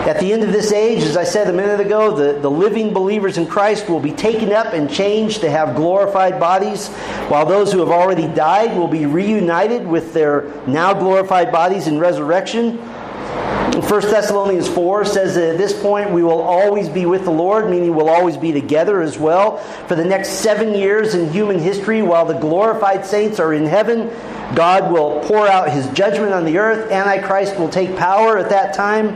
At 0.10 0.19
the 0.19 0.34
end 0.34 0.41
of 0.41 0.52
this 0.52 0.72
age, 0.72 1.04
as 1.04 1.15
I 1.15 1.24
said 1.24 1.48
a 1.52 1.54
minute 1.54 1.80
ago, 1.80 2.15
the, 2.15 2.39
the 2.39 2.50
living 2.50 2.93
believers 2.93 3.38
in 3.38 3.45
Christ 3.45 3.88
will 3.88 4.00
be 4.00 4.12
taken 4.12 4.52
up 4.52 4.74
and 4.74 4.89
changed 4.89 5.41
to 5.41 5.52
have 5.52 5.76
glorified 5.76 6.39
bodies, 6.39 6.88
while 7.28 7.45
those 7.45 7.72
who 7.72 7.78
have 7.78 7.89
already 7.89 8.26
died 8.26 8.76
will 8.76 8.88
be 8.88 9.06
reunited 9.06 9.86
with 9.86 10.12
their 10.15 10.52
now 10.65 10.95
glorified 10.95 11.52
bodies 11.52 11.86
in 11.86 12.00
resurrection. 12.00 12.78
1 12.78 13.84
Thessalonians 14.02 14.67
4 14.67 15.06
says 15.06 15.36
that 15.36 15.50
at 15.52 15.58
this 15.60 15.80
point 15.80 16.10
we 16.10 16.24
will 16.24 16.41
always 16.41 16.89
be 16.89 17.06
with 17.06 17.24
the 17.24 17.32
Lord, 17.32 17.69
meaning 17.69 17.95
we'll 17.95 18.10
always 18.10 18.36
be 18.36 18.52
together 18.52 19.04
as 19.04 19.19
well. 19.19 19.60
For 19.88 19.93
the 19.93 20.06
next 20.06 20.30
seven 20.30 20.74
years 20.74 21.13
in 21.13 21.32
human 21.32 21.60
history, 21.60 22.02
while 22.02 22.26
the 22.26 22.34
glorified 22.34 23.06
saints 23.06 23.39
are 23.39 23.54
in 23.54 23.67
heaven, 23.67 24.10
God 24.56 24.91
will 24.91 25.19
pour 25.26 25.48
out 25.48 25.69
his 25.69 25.88
judgment 25.89 26.34
on 26.34 26.45
the 26.45 26.58
earth. 26.58 26.91
Antichrist 26.91 27.60
will 27.60 27.69
take 27.69 27.95
power 27.95 28.39
at 28.39 28.50
that 28.50 28.74
time. 28.74 29.15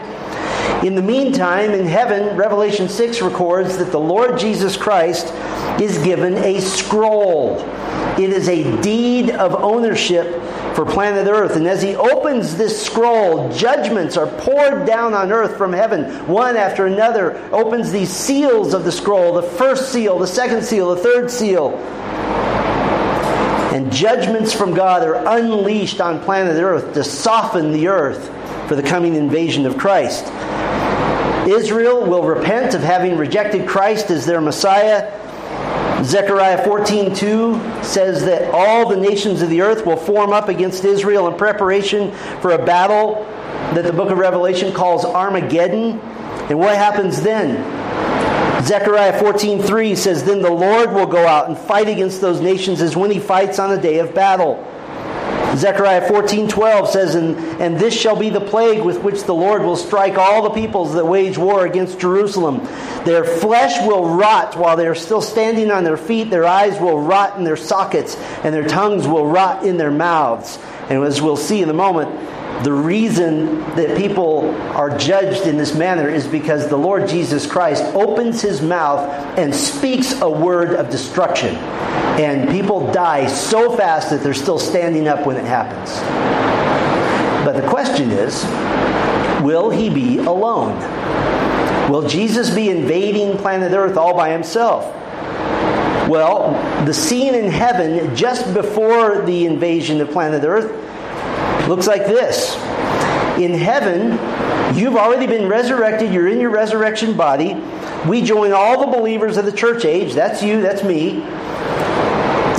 In 0.83 0.95
the 0.95 1.01
meantime, 1.01 1.71
in 1.71 1.85
heaven, 1.85 2.35
Revelation 2.35 2.89
6 2.89 3.21
records 3.21 3.77
that 3.77 3.91
the 3.91 3.99
Lord 3.99 4.37
Jesus 4.37 4.75
Christ 4.75 5.33
is 5.81 5.97
given 5.99 6.35
a 6.35 6.59
scroll. 6.59 7.59
It 8.19 8.29
is 8.29 8.49
a 8.49 8.81
deed 8.81 9.31
of 9.31 9.55
ownership 9.55 10.41
for 10.75 10.85
planet 10.85 11.27
Earth. 11.27 11.55
And 11.55 11.67
as 11.67 11.81
he 11.81 11.95
opens 11.95 12.55
this 12.55 12.85
scroll, 12.85 13.49
judgments 13.51 14.17
are 14.17 14.27
poured 14.27 14.85
down 14.85 15.13
on 15.13 15.31
earth 15.31 15.57
from 15.57 15.71
heaven, 15.71 16.27
one 16.27 16.57
after 16.57 16.85
another. 16.85 17.37
Opens 17.53 17.91
these 17.91 18.11
seals 18.11 18.73
of 18.73 18.83
the 18.83 18.91
scroll 18.91 19.33
the 19.33 19.43
first 19.43 19.91
seal, 19.91 20.19
the 20.19 20.27
second 20.27 20.63
seal, 20.63 20.93
the 20.93 21.01
third 21.01 21.31
seal. 21.31 21.77
And 23.73 23.91
judgments 23.91 24.53
from 24.53 24.73
God 24.73 25.01
are 25.03 25.37
unleashed 25.37 26.01
on 26.01 26.21
planet 26.21 26.61
Earth 26.61 26.93
to 26.93 27.03
soften 27.03 27.71
the 27.71 27.87
earth 27.87 28.29
for 28.67 28.75
the 28.75 28.83
coming 28.83 29.15
invasion 29.15 29.65
of 29.65 29.77
Christ. 29.77 30.25
Israel 31.47 32.05
will 32.05 32.23
repent 32.23 32.73
of 32.73 32.81
having 32.81 33.17
rejected 33.17 33.67
Christ 33.67 34.09
as 34.09 34.25
their 34.25 34.41
Messiah. 34.41 35.11
Zechariah 36.03 36.63
14:2 36.65 37.83
says 37.83 38.25
that 38.25 38.53
all 38.53 38.87
the 38.89 38.97
nations 38.97 39.41
of 39.41 39.49
the 39.49 39.61
earth 39.61 39.85
will 39.85 39.97
form 39.97 40.33
up 40.33 40.49
against 40.49 40.83
Israel 40.83 41.27
in 41.27 41.35
preparation 41.35 42.11
for 42.41 42.51
a 42.51 42.57
battle 42.57 43.25
that 43.73 43.85
the 43.85 43.93
book 43.93 44.09
of 44.09 44.17
Revelation 44.17 44.73
calls 44.73 45.05
Armageddon. 45.05 45.99
And 46.49 46.59
what 46.59 46.75
happens 46.75 47.21
then? 47.21 47.63
Zechariah 48.63 49.19
14:3 49.19 49.95
says, 49.95 50.23
"Then 50.23 50.41
the 50.41 50.51
Lord 50.51 50.93
will 50.93 51.05
go 51.05 51.25
out 51.27 51.47
and 51.47 51.57
fight 51.57 51.89
against 51.89 52.21
those 52.21 52.39
nations 52.39 52.81
as 52.81 52.95
when 52.95 53.11
he 53.11 53.19
fights 53.19 53.59
on 53.59 53.71
a 53.71 53.77
day 53.77 53.99
of 53.99 54.13
battle." 54.13 54.59
Zechariah 55.55 56.07
14:12 56.09 56.87
says, 56.87 57.15
and, 57.15 57.37
and 57.61 57.77
this 57.77 57.93
shall 57.93 58.15
be 58.15 58.29
the 58.29 58.41
plague 58.41 58.83
with 58.83 59.01
which 59.03 59.23
the 59.23 59.33
Lord 59.33 59.61
will 59.61 59.75
strike 59.75 60.17
all 60.17 60.41
the 60.41 60.49
peoples 60.49 60.93
that 60.93 61.05
wage 61.05 61.37
war 61.37 61.65
against 61.65 61.99
Jerusalem. 61.99 62.67
Their 63.05 63.23
flesh 63.23 63.85
will 63.85 64.15
rot 64.15 64.55
while 64.57 64.75
they 64.75 64.87
are 64.87 64.95
still 64.95 65.21
standing 65.21 65.71
on 65.71 65.83
their 65.83 65.97
feet. 65.97 66.29
Their 66.29 66.45
eyes 66.45 66.79
will 66.79 67.01
rot 67.01 67.37
in 67.37 67.43
their 67.43 67.57
sockets, 67.57 68.15
and 68.43 68.53
their 68.53 68.67
tongues 68.67 69.07
will 69.07 69.27
rot 69.27 69.65
in 69.65 69.77
their 69.77 69.91
mouths. 69.91 70.57
And 70.89 71.03
as 71.03 71.21
we'll 71.21 71.37
see 71.37 71.61
in 71.61 71.69
a 71.69 71.73
moment, 71.73 72.09
the 72.63 72.71
reason 72.71 73.59
that 73.75 73.97
people 73.97 74.55
are 74.71 74.97
judged 74.97 75.47
in 75.47 75.57
this 75.57 75.75
manner 75.75 76.07
is 76.07 76.25
because 76.25 76.69
the 76.69 76.77
Lord 76.77 77.09
Jesus 77.09 77.45
Christ 77.45 77.83
opens 77.93 78.41
his 78.41 78.61
mouth 78.61 79.09
and 79.37 79.53
speaks 79.53 80.21
a 80.21 80.29
word 80.29 80.75
of 80.75 80.89
destruction. 80.89 81.55
And 81.55 82.49
people 82.49 82.89
die 82.93 83.27
so 83.27 83.75
fast 83.75 84.11
that 84.11 84.21
they're 84.21 84.33
still 84.33 84.59
standing 84.59 85.09
up 85.09 85.25
when 85.25 85.35
it 85.35 85.45
happens. 85.45 85.99
But 87.45 87.61
the 87.61 87.67
question 87.67 88.11
is 88.11 88.45
will 89.43 89.69
he 89.69 89.89
be 89.89 90.19
alone? 90.19 90.79
Will 91.91 92.07
Jesus 92.07 92.49
be 92.49 92.69
invading 92.69 93.37
planet 93.39 93.73
Earth 93.73 93.97
all 93.97 94.15
by 94.15 94.29
himself? 94.29 94.85
Well, 96.07 96.53
the 96.85 96.93
scene 96.93 97.35
in 97.35 97.51
heaven 97.51 98.15
just 98.15 98.53
before 98.53 99.21
the 99.23 99.45
invasion 99.45 99.99
of 99.99 100.11
planet 100.11 100.43
Earth 100.45 100.71
looks 101.67 101.87
like 101.87 102.05
this. 102.05 102.55
In 103.39 103.53
heaven, 103.53 104.11
you've 104.77 104.95
already 104.95 105.27
been 105.27 105.47
resurrected, 105.47 106.13
you're 106.13 106.27
in 106.27 106.39
your 106.39 106.49
resurrection 106.49 107.15
body. 107.15 107.55
We 108.07 108.21
join 108.21 108.51
all 108.51 108.79
the 108.79 108.97
believers 108.97 109.37
of 109.37 109.45
the 109.45 109.51
church 109.51 109.85
age, 109.85 110.13
that's 110.13 110.43
you, 110.43 110.61
that's 110.61 110.83
me, 110.83 111.23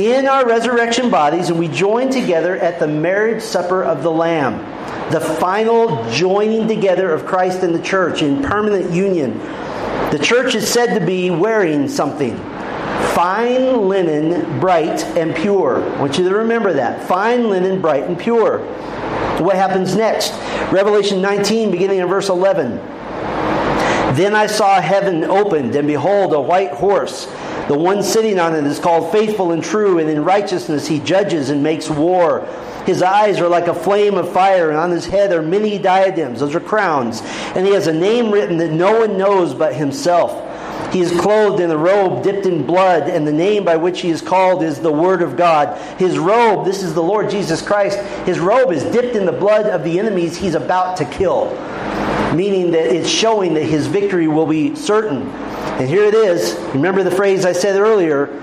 in 0.00 0.26
our 0.26 0.46
resurrection 0.46 1.10
bodies, 1.10 1.50
and 1.50 1.58
we 1.58 1.68
join 1.68 2.10
together 2.10 2.56
at 2.56 2.80
the 2.80 2.88
marriage 2.88 3.42
supper 3.42 3.84
of 3.84 4.02
the 4.02 4.10
Lamb, 4.10 4.58
the 5.12 5.20
final 5.20 6.10
joining 6.10 6.66
together 6.66 7.12
of 7.12 7.26
Christ 7.26 7.62
and 7.62 7.74
the 7.74 7.82
church 7.82 8.22
in 8.22 8.42
permanent 8.42 8.90
union. 8.90 9.38
The 10.10 10.18
church 10.20 10.54
is 10.54 10.68
said 10.68 10.98
to 10.98 11.04
be 11.04 11.30
wearing 11.30 11.88
something 11.88 12.36
fine 13.14 13.88
linen, 13.88 14.60
bright 14.60 15.04
and 15.16 15.34
pure. 15.34 15.82
I 15.82 16.00
want 16.00 16.18
you 16.18 16.28
to 16.28 16.34
remember 16.34 16.72
that. 16.72 17.06
Fine 17.06 17.48
linen, 17.48 17.80
bright 17.80 18.04
and 18.04 18.18
pure. 18.18 18.58
What 19.40 19.56
happens 19.56 19.94
next? 19.94 20.32
Revelation 20.72 21.20
19, 21.20 21.70
beginning 21.70 21.98
in 21.98 22.06
verse 22.06 22.28
11. 22.28 22.76
Then 24.14 24.36
I 24.36 24.46
saw 24.46 24.80
heaven 24.80 25.24
opened, 25.24 25.74
and 25.74 25.88
behold, 25.88 26.32
a 26.32 26.40
white 26.40 26.70
horse. 26.70 27.26
The 27.66 27.76
one 27.76 28.02
sitting 28.02 28.38
on 28.38 28.54
it 28.54 28.64
is 28.64 28.78
called 28.78 29.10
faithful 29.10 29.50
and 29.52 29.62
true, 29.62 29.98
and 29.98 30.08
in 30.08 30.24
righteousness 30.24 30.86
he 30.86 31.00
judges 31.00 31.50
and 31.50 31.62
makes 31.62 31.90
war. 31.90 32.46
His 32.86 33.02
eyes 33.02 33.40
are 33.40 33.48
like 33.48 33.66
a 33.66 33.74
flame 33.74 34.14
of 34.14 34.30
fire, 34.32 34.68
and 34.68 34.78
on 34.78 34.90
his 34.90 35.06
head 35.06 35.32
are 35.32 35.42
many 35.42 35.78
diadems. 35.78 36.40
Those 36.40 36.54
are 36.54 36.60
crowns. 36.60 37.22
And 37.56 37.66
he 37.66 37.72
has 37.72 37.86
a 37.86 37.92
name 37.92 38.30
written 38.30 38.58
that 38.58 38.70
no 38.70 39.00
one 39.00 39.16
knows 39.16 39.54
but 39.54 39.74
himself. 39.74 40.32
He 40.92 41.00
is 41.00 41.18
clothed 41.20 41.60
in 41.60 41.70
a 41.70 41.76
robe 41.76 42.22
dipped 42.22 42.46
in 42.46 42.64
blood, 42.64 43.08
and 43.08 43.26
the 43.26 43.32
name 43.32 43.64
by 43.64 43.76
which 43.76 44.00
he 44.00 44.10
is 44.10 44.22
called 44.22 44.62
is 44.62 44.80
the 44.80 44.92
Word 44.92 45.22
of 45.22 45.36
God. 45.36 45.76
His 45.98 46.18
robe, 46.18 46.64
this 46.64 46.82
is 46.82 46.94
the 46.94 47.02
Lord 47.02 47.30
Jesus 47.30 47.60
Christ, 47.62 47.98
his 48.26 48.38
robe 48.38 48.72
is 48.72 48.84
dipped 48.84 49.16
in 49.16 49.26
the 49.26 49.32
blood 49.32 49.66
of 49.66 49.82
the 49.84 49.98
enemies 49.98 50.36
he's 50.36 50.54
about 50.54 50.96
to 50.98 51.04
kill, 51.04 51.50
meaning 52.34 52.70
that 52.72 52.94
it's 52.94 53.08
showing 53.08 53.54
that 53.54 53.64
his 53.64 53.86
victory 53.86 54.28
will 54.28 54.46
be 54.46 54.74
certain. 54.76 55.28
And 55.74 55.88
here 55.88 56.04
it 56.04 56.14
is. 56.14 56.54
Remember 56.74 57.02
the 57.02 57.10
phrase 57.10 57.44
I 57.44 57.52
said 57.52 57.76
earlier. 57.76 58.40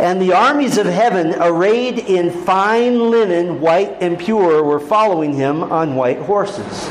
And 0.00 0.20
the 0.20 0.34
armies 0.34 0.76
of 0.76 0.86
heaven, 0.86 1.34
arrayed 1.40 1.98
in 2.00 2.30
fine 2.44 3.10
linen, 3.10 3.60
white 3.60 3.96
and 4.02 4.18
pure, 4.18 4.62
were 4.62 4.80
following 4.80 5.32
him 5.32 5.62
on 5.62 5.94
white 5.94 6.18
horses. 6.18 6.88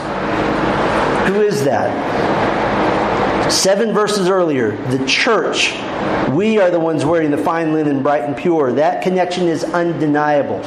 Who 1.27 1.41
is 1.41 1.63
that? 1.65 2.34
Seven 3.49 3.93
verses 3.93 4.27
earlier, 4.27 4.75
the 4.87 5.05
church, 5.05 5.71
we 6.31 6.57
are 6.57 6.71
the 6.71 6.79
ones 6.79 7.05
wearing 7.05 7.29
the 7.29 7.37
fine 7.37 7.73
linen, 7.73 8.01
bright 8.01 8.23
and 8.23 8.35
pure. 8.35 8.73
That 8.73 9.03
connection 9.03 9.47
is 9.47 9.63
undeniable. 9.63 10.65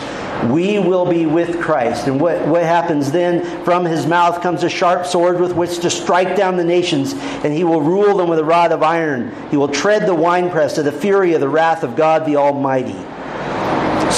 We 0.53 0.79
will 0.79 1.05
be 1.05 1.27
with 1.27 1.61
Christ. 1.61 2.07
And 2.07 2.21
what, 2.21 2.47
what 2.47 2.63
happens 2.63 3.11
then? 3.11 3.65
From 3.65 3.85
his 3.85 4.07
mouth 4.07 4.41
comes 4.41 4.63
a 4.63 4.69
sharp 4.69 5.07
sword 5.07 5.41
with 5.41 5.55
which 5.55 5.81
to 5.81 5.91
strike 5.91 6.37
down 6.37 6.57
the 6.57 6.65
nations, 6.65 7.15
and 7.15 7.53
he 7.53 7.65
will 7.65 7.83
rule 7.83 8.17
them 8.17 8.29
with 8.29 8.39
a 8.39 8.45
rod 8.45 8.71
of 8.71 8.85
iron. 8.85 9.35
He 9.51 9.57
will 9.57 9.69
tread 9.69 10.07
the 10.07 10.15
winepress 10.15 10.79
of 10.79 10.85
the 10.85 10.93
fury 10.93 11.35
of 11.35 11.41
the 11.41 11.49
wrath 11.49 11.83
of 11.83 11.97
God 11.97 12.27
the 12.27 12.37
Almighty. 12.37 12.97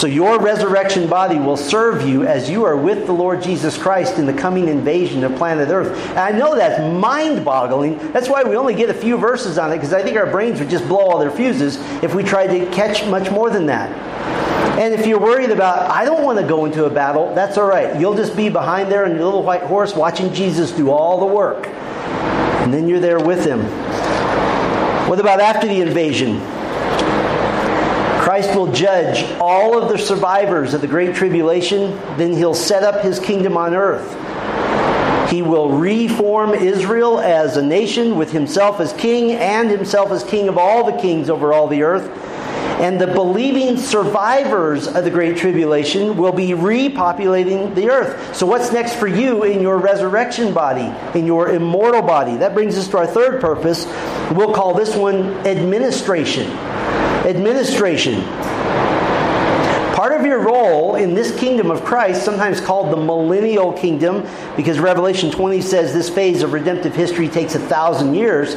So 0.01 0.07
your 0.07 0.41
resurrection 0.41 1.11
body 1.11 1.39
will 1.39 1.59
serve 1.59 2.09
you 2.09 2.25
as 2.25 2.49
you 2.49 2.65
are 2.65 2.75
with 2.75 3.05
the 3.05 3.13
Lord 3.13 3.43
Jesus 3.43 3.77
Christ 3.77 4.17
in 4.17 4.25
the 4.25 4.33
coming 4.33 4.67
invasion 4.67 5.23
of 5.25 5.37
planet 5.37 5.69
Earth. 5.69 5.95
And 6.13 6.19
I 6.19 6.31
know 6.31 6.57
that's 6.57 6.81
mind 6.99 7.45
boggling. 7.45 7.99
That's 8.11 8.27
why 8.27 8.43
we 8.43 8.57
only 8.57 8.75
get 8.75 8.89
a 8.89 8.95
few 8.95 9.19
verses 9.19 9.59
on 9.59 9.71
it, 9.71 9.77
because 9.77 9.93
I 9.93 10.03
think 10.03 10.17
our 10.17 10.25
brains 10.25 10.59
would 10.59 10.71
just 10.71 10.89
blow 10.89 11.01
all 11.01 11.19
their 11.19 11.31
fuses 11.31 11.77
if 12.03 12.15
we 12.15 12.23
tried 12.23 12.47
to 12.47 12.65
catch 12.71 13.07
much 13.09 13.31
more 13.31 13.51
than 13.51 13.67
that. 13.67 13.91
And 14.79 14.95
if 14.95 15.07
you're 15.07 15.21
worried 15.21 15.51
about, 15.51 15.91
I 15.91 16.07
don't 16.07 16.25
want 16.25 16.39
to 16.39 16.47
go 16.47 16.65
into 16.65 16.87
a 16.87 16.91
battle, 16.91 17.35
that's 17.35 17.59
all 17.59 17.69
right. 17.69 18.01
You'll 18.01 18.17
just 18.17 18.35
be 18.35 18.49
behind 18.49 18.91
there 18.91 19.05
on 19.05 19.11
your 19.11 19.25
little 19.27 19.43
white 19.43 19.65
horse 19.65 19.95
watching 19.95 20.33
Jesus 20.33 20.73
do 20.73 20.91
all 20.91 21.21
the 21.21 21.27
work. 21.27 21.67
And 21.67 22.73
then 22.73 22.89
you're 22.89 23.01
there 23.01 23.21
with 23.21 23.45
him. 23.45 23.61
What 25.11 25.21
about 25.21 25.41
after 25.41 25.69
the 25.69 25.83
invasion? 25.83 26.41
Christ 28.41 28.57
will 28.57 28.73
judge 28.73 29.23
all 29.39 29.79
of 29.79 29.91
the 29.91 29.99
survivors 29.99 30.73
of 30.73 30.81
the 30.81 30.87
Great 30.87 31.15
Tribulation. 31.15 31.91
Then 32.17 32.33
he'll 32.33 32.55
set 32.55 32.83
up 32.83 33.05
his 33.05 33.21
kingdom 33.21 33.59
on 33.59 33.75
earth. 33.75 34.11
He 35.31 35.43
will 35.43 35.73
reform 35.73 36.55
Israel 36.55 37.21
as 37.21 37.59
a 37.59 37.63
nation 37.63 38.17
with 38.17 38.33
himself 38.33 38.81
as 38.81 38.95
king 38.95 39.33
and 39.33 39.69
himself 39.71 40.11
as 40.11 40.25
king 40.25 40.49
of 40.49 40.57
all 40.57 40.91
the 40.91 40.99
kings 40.99 41.29
over 41.29 41.53
all 41.53 41.69
the 41.69 41.83
earth. 41.83 42.09
And 42.81 42.99
the 42.99 43.09
believing 43.09 43.77
survivors 43.77 44.87
of 44.87 45.05
the 45.05 45.11
Great 45.11 45.37
Tribulation 45.37 46.17
will 46.17 46.33
be 46.33 46.53
repopulating 46.53 47.75
the 47.75 47.91
earth. 47.91 48.35
So, 48.35 48.47
what's 48.47 48.73
next 48.73 48.95
for 48.95 49.07
you 49.07 49.45
in 49.45 49.61
your 49.61 49.77
resurrection 49.77 50.55
body, 50.55 50.91
in 51.19 51.27
your 51.27 51.51
immortal 51.51 52.01
body? 52.01 52.39
That 52.39 52.55
brings 52.55 52.79
us 52.79 52.89
to 52.89 52.97
our 52.97 53.07
third 53.07 53.43
purpose. 53.43 53.85
We'll 54.33 54.55
call 54.55 54.73
this 54.73 54.97
one 54.97 55.35
administration 55.47 56.49
administration. 57.27 58.23
Part 59.95 60.13
of 60.13 60.25
your 60.25 60.41
role 60.41 60.95
in 60.95 61.13
this 61.13 61.39
kingdom 61.39 61.71
of 61.71 61.85
Christ, 61.85 62.25
sometimes 62.25 62.59
called 62.59 62.91
the 62.91 62.97
millennial 62.97 63.73
kingdom, 63.73 64.27
because 64.57 64.79
Revelation 64.79 65.31
20 65.31 65.61
says 65.61 65.93
this 65.93 66.09
phase 66.09 66.43
of 66.43 66.55
redemptive 66.55 66.95
history 66.95 67.29
takes 67.29 67.55
a 67.55 67.59
thousand 67.59 68.15
years, 68.15 68.55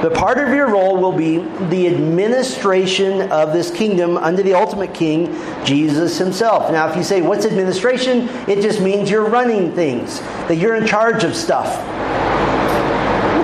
but 0.00 0.14
part 0.14 0.38
of 0.38 0.48
your 0.48 0.70
role 0.70 0.96
will 0.96 1.12
be 1.12 1.38
the 1.68 1.88
administration 1.88 3.30
of 3.30 3.52
this 3.52 3.70
kingdom 3.70 4.16
under 4.16 4.42
the 4.42 4.54
ultimate 4.54 4.94
king, 4.94 5.34
Jesus 5.64 6.16
himself. 6.16 6.72
Now, 6.72 6.88
if 6.88 6.96
you 6.96 7.02
say, 7.02 7.20
What's 7.20 7.44
administration? 7.44 8.28
It 8.48 8.62
just 8.62 8.80
means 8.80 9.10
you're 9.10 9.28
running 9.28 9.74
things, 9.74 10.20
that 10.48 10.56
you're 10.56 10.76
in 10.76 10.86
charge 10.86 11.24
of 11.24 11.36
stuff. 11.36 11.76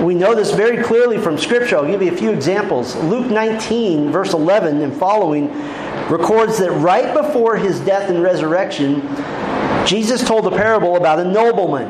We 0.03 0.15
know 0.15 0.35
this 0.35 0.51
very 0.51 0.83
clearly 0.83 1.17
from 1.17 1.37
Scripture. 1.37 1.77
I'll 1.77 1.85
give 1.85 2.01
you 2.01 2.11
a 2.11 2.17
few 2.17 2.31
examples. 2.31 2.93
Luke 2.97 3.31
19, 3.31 4.11
verse 4.11 4.33
11 4.33 4.81
and 4.81 4.93
following, 4.93 5.47
records 6.09 6.57
that 6.57 6.71
right 6.71 7.13
before 7.13 7.55
his 7.55 7.79
death 7.79 8.09
and 8.09 8.21
resurrection, 8.21 9.01
Jesus 9.85 10.21
told 10.21 10.45
a 10.45 10.51
parable 10.51 10.97
about 10.97 11.19
a 11.19 11.23
nobleman. 11.23 11.89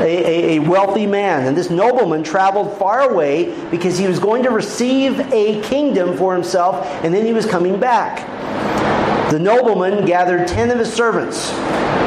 A, 0.00 0.02
a, 0.02 0.56
a, 0.56 0.58
wealthy 0.60 1.06
man. 1.06 1.46
And 1.46 1.56
this 1.56 1.70
nobleman 1.70 2.24
traveled 2.24 2.76
far 2.78 3.08
away 3.08 3.54
because 3.70 3.98
he 3.98 4.08
was 4.08 4.18
going 4.18 4.42
to 4.42 4.50
receive 4.50 5.20
a 5.32 5.60
kingdom 5.62 6.16
for 6.16 6.34
himself 6.34 6.86
and 7.04 7.14
then 7.14 7.24
he 7.24 7.32
was 7.32 7.46
coming 7.46 7.78
back. 7.78 8.26
The 9.30 9.38
nobleman 9.38 10.06
gathered 10.06 10.48
ten 10.48 10.72
of 10.72 10.80
his 10.80 10.92
servants. 10.92 11.50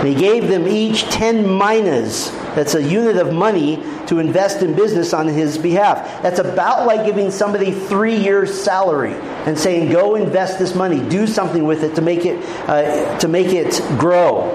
He 0.03 0.13
gave 0.13 0.49
them 0.49 0.67
each 0.67 1.03
ten 1.03 1.57
minas. 1.57 2.31
That's 2.53 2.75
a 2.75 2.83
unit 2.83 3.15
of 3.15 3.33
money 3.33 3.81
to 4.07 4.19
invest 4.19 4.61
in 4.61 4.73
business 4.73 5.13
on 5.13 5.29
his 5.29 5.57
behalf. 5.57 6.21
That's 6.21 6.39
about 6.39 6.85
like 6.85 7.05
giving 7.05 7.31
somebody 7.31 7.71
three 7.71 8.17
years' 8.17 8.53
salary 8.53 9.13
and 9.45 9.57
saying, 9.57 9.89
"Go 9.89 10.15
invest 10.15 10.59
this 10.59 10.75
money, 10.75 10.99
do 10.99 11.25
something 11.25 11.63
with 11.63 11.83
it 11.83 11.95
to 11.95 12.01
make 12.01 12.25
it 12.25 12.43
uh, 12.67 13.17
to 13.19 13.29
make 13.29 13.47
it 13.47 13.81
grow." 13.97 14.49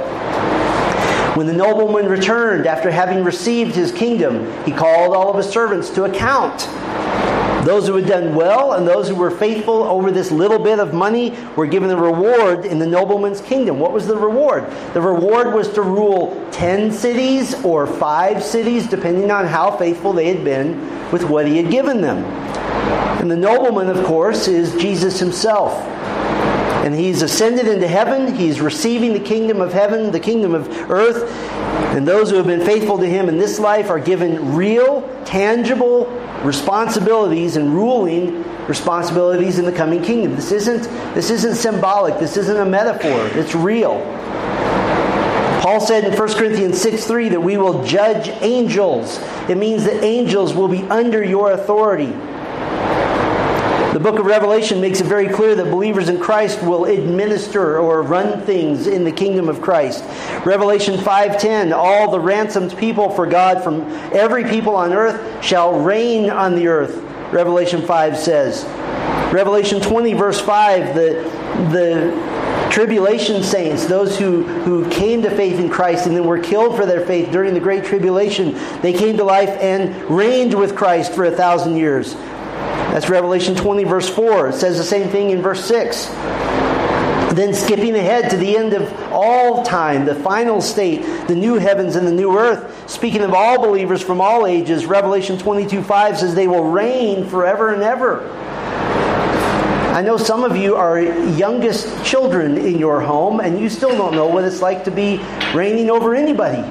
When 1.35 1.46
the 1.46 1.54
nobleman 1.54 2.07
returned 2.07 2.66
after 2.66 2.90
having 2.90 3.24
received 3.24 3.74
his 3.74 3.92
kingdom, 3.92 4.46
he 4.64 4.72
called 4.72 5.14
all 5.16 5.31
of 5.31 5.37
his 5.37 5.48
servants 5.48 5.88
to 5.90 6.04
account. 6.04 6.68
Those 7.68 7.87
who 7.87 7.96
had 7.96 8.07
done 8.07 8.35
well 8.35 8.72
and 8.72 8.88
those 8.88 9.11
who 9.11 9.14
were 9.14 9.31
faithful 9.31 9.83
over 9.83 10.11
this 10.11 10.31
little 10.31 10.59
bit 10.59 10.78
of 10.78 10.94
money 10.94 11.37
were 11.54 11.66
given 11.66 11.90
a 11.90 11.96
reward 12.00 12.64
in 12.64 12.78
the 12.78 12.87
nobleman's 12.87 13.42
kingdom. 13.42 13.78
What 13.78 13.92
was 13.92 14.07
the 14.07 14.16
reward? 14.16 14.64
The 14.94 15.02
reward 15.02 15.52
was 15.52 15.68
to 15.74 15.83
rule 15.83 16.48
10 16.50 16.90
cities 16.90 17.62
or 17.62 17.87
5 17.87 18.42
cities, 18.42 18.87
depending 18.87 19.31
on 19.31 19.44
how 19.44 19.76
faithful 19.76 20.14
they 20.14 20.35
had 20.35 20.46
been 20.46 20.81
with 21.12 21.24
what 21.24 21.46
he 21.46 21.59
had 21.59 21.70
given 21.70 22.00
them. 22.00 22.24
And 23.20 23.31
the 23.31 23.37
nobleman, 23.37 23.90
of 23.90 24.02
course, 24.07 24.48
is 24.48 24.74
Jesus 24.81 25.20
himself. 25.20 25.74
And 26.87 26.94
he's 26.94 27.20
ascended 27.20 27.68
into 27.68 27.87
heaven. 27.87 28.35
He's 28.35 28.62
receiving 28.62 29.12
the 29.12 29.20
kingdom 29.20 29.61
of 29.61 29.74
heaven, 29.74 30.11
the 30.11 30.20
kingdom 30.20 30.54
of 30.54 30.70
earth. 30.90 31.31
And 31.96 32.06
those 32.06 32.30
who 32.30 32.36
have 32.36 32.46
been 32.46 32.64
faithful 32.64 32.98
to 32.98 33.06
him 33.06 33.28
in 33.28 33.38
this 33.38 33.58
life 33.58 33.90
are 33.90 33.98
given 33.98 34.54
real, 34.54 35.02
tangible 35.24 36.06
responsibilities 36.44 37.56
and 37.56 37.74
ruling 37.74 38.44
responsibilities 38.68 39.58
in 39.58 39.64
the 39.64 39.72
coming 39.72 40.02
kingdom. 40.02 40.36
This 40.36 40.52
isn't, 40.52 40.82
this 41.14 41.30
isn't 41.30 41.56
symbolic. 41.56 42.18
This 42.18 42.36
isn't 42.36 42.56
a 42.56 42.64
metaphor. 42.64 43.26
It's 43.38 43.54
real. 43.54 43.98
Paul 45.62 45.80
said 45.80 46.04
in 46.04 46.16
1 46.16 46.28
Corinthians 46.34 46.80
6 46.80 47.04
3 47.04 47.30
that 47.30 47.40
we 47.40 47.56
will 47.56 47.84
judge 47.84 48.28
angels. 48.42 49.18
It 49.48 49.56
means 49.56 49.84
that 49.84 50.04
angels 50.04 50.54
will 50.54 50.68
be 50.68 50.82
under 50.84 51.22
your 51.22 51.52
authority. 51.52 52.12
The 53.92 54.01
book 54.01 54.18
of 54.18 54.27
Revelation 54.27 54.83
makes 54.83 55.01
it 55.01 55.07
very 55.07 55.29
clear 55.29 55.55
that 55.55 55.70
believers 55.70 56.11
in 56.11 56.20
Christ 56.20 56.62
will 56.62 56.85
administer 56.85 57.79
or 57.79 58.03
run 58.03 58.42
things 58.42 58.87
in 58.87 59.03
the 59.03 59.11
kingdom 59.11 59.48
of 59.48 59.62
Christ. 59.62 60.05
Revelation 60.44 60.98
5:10 60.98 61.72
all 61.72 62.11
the 62.11 62.20
ransomed 62.20 62.77
people 62.77 63.09
for 63.09 63.27
God 63.27 63.64
from 63.64 63.90
every 64.12 64.44
people 64.44 64.77
on 64.77 64.92
earth 64.92 65.18
shall 65.42 65.81
reign 65.81 66.29
on 66.29 66.55
the 66.55 66.68
earth. 66.68 67.03
Revelation 67.33 67.81
5 67.81 68.16
says. 68.18 68.66
Revelation 69.33 69.81
20 69.81 70.12
verse 70.12 70.40
5 70.40 70.94
the 70.94 71.22
the 71.70 72.38
tribulation 72.70 73.42
saints, 73.42 73.87
those 73.87 74.18
who, 74.18 74.42
who 74.42 74.88
came 74.90 75.22
to 75.22 75.31
faith 75.31 75.59
in 75.59 75.70
Christ 75.70 76.07
and 76.07 76.14
then 76.14 76.27
were 76.27 76.38
killed 76.38 76.77
for 76.77 76.87
their 76.87 77.05
faith 77.05 77.33
during 77.33 77.55
the 77.55 77.61
Great 77.61 77.85
Tribulation, 77.85 78.53
they 78.83 78.92
came 78.92 79.16
to 79.16 79.24
life 79.24 79.48
and 79.48 79.94
reigned 80.11 80.55
with 80.55 80.77
Christ 80.77 81.12
for 81.12 81.24
a 81.24 81.31
thousand 81.31 81.77
years. 81.77 82.14
That's 82.98 83.08
Revelation 83.08 83.54
20, 83.54 83.84
verse 83.84 84.08
4. 84.08 84.48
It 84.48 84.54
says 84.54 84.76
the 84.76 84.82
same 84.82 85.08
thing 85.08 85.30
in 85.30 85.40
verse 85.40 85.64
6. 85.66 86.06
Then 87.37 87.54
skipping 87.54 87.94
ahead 87.94 88.28
to 88.32 88.37
the 88.37 88.56
end 88.56 88.72
of 88.72 88.92
all 89.12 89.62
time, 89.62 90.04
the 90.04 90.16
final 90.16 90.61
state, 90.61 91.28
the 91.28 91.37
new 91.37 91.58
heavens 91.58 91.94
and 91.94 92.04
the 92.08 92.12
new 92.12 92.37
earth, 92.37 92.90
speaking 92.90 93.20
of 93.20 93.34
all 93.34 93.62
believers 93.62 94.02
from 94.02 94.20
all 94.20 94.48
ages, 94.48 94.84
Revelation 94.84 95.38
22 95.38 95.80
5 95.80 96.18
says 96.18 96.34
they 96.34 96.48
will 96.48 96.64
reign 96.64 97.24
forever 97.24 97.72
and 97.72 97.84
ever. 97.84 98.28
I 99.94 100.02
know 100.02 100.16
some 100.16 100.42
of 100.42 100.56
you 100.56 100.74
are 100.74 101.00
youngest 101.00 102.04
children 102.04 102.58
in 102.58 102.80
your 102.80 103.00
home, 103.00 103.38
and 103.38 103.61
you 103.61 103.68
still 103.68 103.96
don't 103.96 104.14
know 104.16 104.26
what 104.26 104.42
it's 104.42 104.61
like 104.61 104.82
to 104.87 104.90
be 104.90 105.18
reigning 105.54 105.88
over 105.88 106.16
anybody. 106.16 106.68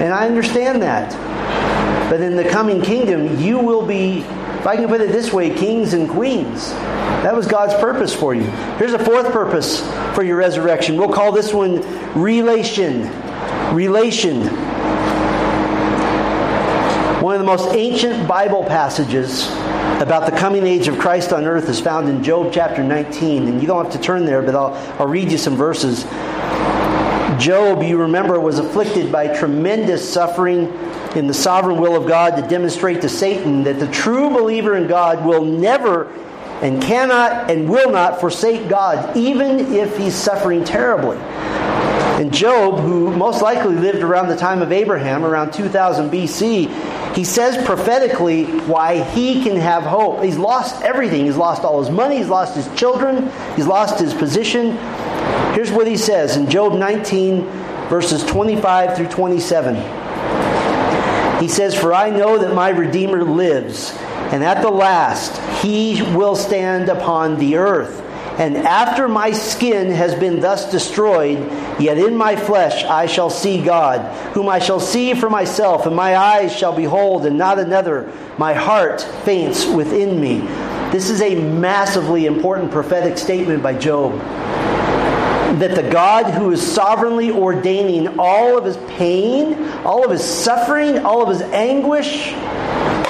And 0.00 0.14
I 0.14 0.28
understand 0.28 0.80
that. 0.82 1.10
But 2.08 2.20
in 2.20 2.36
the 2.36 2.48
coming 2.48 2.80
kingdom, 2.82 3.40
you 3.40 3.58
will 3.58 3.84
be 3.84 4.24
if 4.58 4.66
I 4.66 4.76
can 4.76 4.88
put 4.88 5.00
it 5.00 5.12
this 5.12 5.32
way, 5.32 5.50
kings 5.50 5.92
and 5.92 6.08
queens. 6.08 6.70
That 6.70 7.34
was 7.34 7.46
God's 7.46 7.74
purpose 7.74 8.14
for 8.14 8.34
you. 8.34 8.44
Here's 8.78 8.92
a 8.92 9.04
fourth 9.04 9.32
purpose 9.32 9.80
for 10.14 10.22
your 10.22 10.36
resurrection. 10.36 10.96
We'll 10.96 11.12
call 11.12 11.32
this 11.32 11.52
one 11.52 11.80
relation. 12.20 13.10
Relation. 13.74 14.46
One 17.22 17.34
of 17.34 17.40
the 17.40 17.46
most 17.46 17.74
ancient 17.74 18.28
Bible 18.28 18.64
passages 18.64 19.48
about 20.00 20.30
the 20.30 20.36
coming 20.36 20.66
age 20.66 20.88
of 20.88 20.98
Christ 20.98 21.32
on 21.32 21.44
earth 21.44 21.68
is 21.68 21.80
found 21.80 22.08
in 22.08 22.22
Job 22.22 22.52
chapter 22.52 22.84
19. 22.84 23.48
And 23.48 23.60
you 23.60 23.66
don't 23.66 23.84
have 23.84 23.92
to 23.94 24.00
turn 24.00 24.24
there, 24.24 24.42
but 24.42 24.54
I'll, 24.54 24.74
I'll 25.00 25.08
read 25.08 25.32
you 25.32 25.38
some 25.38 25.56
verses. 25.56 26.04
Job, 27.38 27.82
you 27.82 27.98
remember, 27.98 28.38
was 28.38 28.58
afflicted 28.58 29.10
by 29.10 29.28
tremendous 29.28 30.08
suffering 30.08 30.66
in 31.16 31.26
the 31.26 31.34
sovereign 31.34 31.78
will 31.78 31.96
of 31.96 32.06
God 32.06 32.36
to 32.36 32.46
demonstrate 32.48 33.02
to 33.02 33.08
Satan 33.08 33.64
that 33.64 33.78
the 33.78 33.90
true 33.90 34.30
believer 34.30 34.76
in 34.76 34.86
God 34.86 35.24
will 35.24 35.44
never 35.44 36.12
and 36.62 36.82
cannot 36.82 37.50
and 37.50 37.68
will 37.68 37.90
not 37.90 38.20
forsake 38.20 38.68
God, 38.68 39.16
even 39.16 39.60
if 39.74 39.96
he's 39.96 40.14
suffering 40.14 40.64
terribly. 40.64 41.18
And 42.16 42.32
Job, 42.32 42.80
who 42.80 43.14
most 43.14 43.42
likely 43.42 43.74
lived 43.74 44.02
around 44.02 44.28
the 44.28 44.36
time 44.36 44.62
of 44.62 44.72
Abraham, 44.72 45.24
around 45.24 45.52
2000 45.52 46.10
BC, 46.10 47.14
he 47.14 47.24
says 47.24 47.62
prophetically 47.66 48.44
why 48.60 49.02
he 49.02 49.42
can 49.42 49.56
have 49.56 49.82
hope. 49.82 50.22
He's 50.22 50.38
lost 50.38 50.82
everything. 50.82 51.26
He's 51.26 51.36
lost 51.36 51.62
all 51.62 51.80
his 51.80 51.90
money, 51.90 52.18
he's 52.18 52.28
lost 52.28 52.54
his 52.54 52.68
children, 52.78 53.30
he's 53.54 53.66
lost 53.66 54.00
his 54.00 54.14
position. 54.14 54.76
Here's 55.54 55.70
what 55.70 55.86
he 55.86 55.96
says 55.96 56.36
in 56.36 56.48
Job 56.48 56.74
19, 56.74 57.44
verses 57.88 58.22
25 58.24 58.96
through 58.96 59.08
27. 59.08 60.05
He 61.40 61.48
says, 61.48 61.74
For 61.74 61.92
I 61.92 62.10
know 62.10 62.38
that 62.38 62.54
my 62.54 62.70
Redeemer 62.70 63.22
lives, 63.22 63.92
and 64.32 64.42
at 64.42 64.62
the 64.62 64.70
last 64.70 65.36
he 65.62 66.02
will 66.14 66.34
stand 66.34 66.88
upon 66.88 67.38
the 67.38 67.56
earth. 67.56 68.02
And 68.38 68.56
after 68.56 69.08
my 69.08 69.32
skin 69.32 69.90
has 69.90 70.14
been 70.14 70.40
thus 70.40 70.70
destroyed, 70.70 71.38
yet 71.80 71.96
in 71.96 72.16
my 72.16 72.36
flesh 72.36 72.84
I 72.84 73.06
shall 73.06 73.30
see 73.30 73.62
God, 73.62 74.00
whom 74.34 74.48
I 74.48 74.58
shall 74.58 74.80
see 74.80 75.14
for 75.14 75.30
myself, 75.30 75.86
and 75.86 75.96
my 75.96 76.16
eyes 76.16 76.54
shall 76.54 76.74
behold, 76.74 77.24
and 77.24 77.38
not 77.38 77.58
another. 77.58 78.12
My 78.36 78.52
heart 78.52 79.00
faints 79.24 79.66
within 79.66 80.20
me. 80.20 80.40
This 80.90 81.08
is 81.08 81.22
a 81.22 81.34
massively 81.34 82.26
important 82.26 82.70
prophetic 82.70 83.16
statement 83.16 83.62
by 83.62 83.74
Job 83.74 84.20
that 85.58 85.74
the 85.74 85.90
God 85.90 86.34
who 86.34 86.50
is 86.50 86.60
sovereignly 86.60 87.30
ordaining 87.30 88.18
all 88.18 88.58
of 88.58 88.64
his 88.64 88.76
pain, 88.96 89.54
all 89.84 90.04
of 90.04 90.10
his 90.10 90.22
suffering, 90.22 90.98
all 90.98 91.22
of 91.22 91.28
his 91.30 91.40
anguish, 91.52 92.32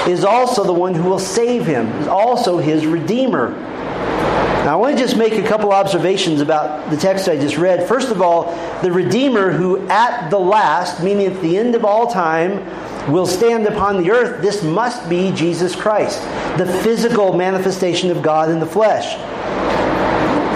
is 0.07 0.25
also 0.25 0.63
the 0.63 0.73
one 0.73 0.95
who 0.95 1.09
will 1.09 1.19
save 1.19 1.67
him, 1.67 1.87
is 2.01 2.07
also 2.07 2.59
his 2.59 2.87
Redeemer. 2.87 3.51
Now, 3.51 4.75
I 4.75 4.77
want 4.77 4.97
to 4.97 5.03
just 5.03 5.17
make 5.17 5.33
a 5.35 5.43
couple 5.43 5.73
observations 5.73 6.41
about 6.41 6.89
the 6.91 6.97
text 6.97 7.29
I 7.29 7.37
just 7.37 7.57
read. 7.57 7.89
First 7.89 8.11
of 8.11 8.23
all, 8.23 8.55
the 8.83 8.93
Redeemer 8.93 9.51
who 9.51 9.87
at 9.89 10.31
the 10.31 10.39
last, 10.39 11.03
meaning 11.03 11.27
at 11.27 11.41
the 11.41 11.59
end 11.59 11.75
of 11.75 11.85
all 11.85 12.11
time, 12.11 12.65
will 13.11 13.27
stand 13.27 13.67
upon 13.67 14.03
the 14.03 14.11
earth, 14.11 14.43
this 14.43 14.63
must 14.63 15.09
be 15.09 15.33
Jesus 15.33 15.75
Christ, 15.75 16.21
the 16.59 16.67
physical 16.83 17.33
manifestation 17.33 18.11
of 18.11 18.23
God 18.23 18.51
in 18.51 18.61
the 18.61 18.67
flesh. 18.67 19.17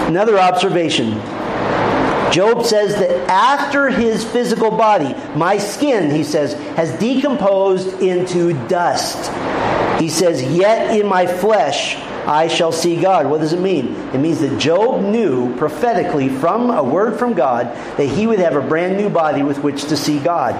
Another 0.09 0.37
observation 0.39 1.21
Job 2.31 2.65
says 2.65 2.95
that 2.95 3.11
after 3.29 3.89
his 3.89 4.23
physical 4.23 4.71
body, 4.71 5.13
my 5.35 5.57
skin, 5.57 6.09
he 6.09 6.23
says, 6.23 6.53
has 6.75 6.97
decomposed 6.97 8.01
into 8.01 8.53
dust. 8.67 9.29
He 10.01 10.09
says, 10.09 10.41
Yet 10.41 10.97
in 10.97 11.07
my 11.07 11.27
flesh 11.27 11.97
I 12.25 12.47
shall 12.47 12.71
see 12.71 12.99
God. 13.01 13.27
What 13.27 13.41
does 13.41 13.53
it 13.53 13.59
mean? 13.59 13.95
It 14.13 14.19
means 14.19 14.39
that 14.39 14.57
Job 14.59 15.01
knew 15.01 15.55
prophetically 15.57 16.29
from 16.29 16.69
a 16.69 16.83
word 16.83 17.19
from 17.19 17.33
God 17.33 17.65
that 17.97 18.07
he 18.07 18.27
would 18.27 18.39
have 18.39 18.55
a 18.55 18.61
brand 18.61 18.97
new 18.97 19.09
body 19.09 19.43
with 19.43 19.59
which 19.59 19.83
to 19.85 19.97
see 19.97 20.19
God. 20.19 20.53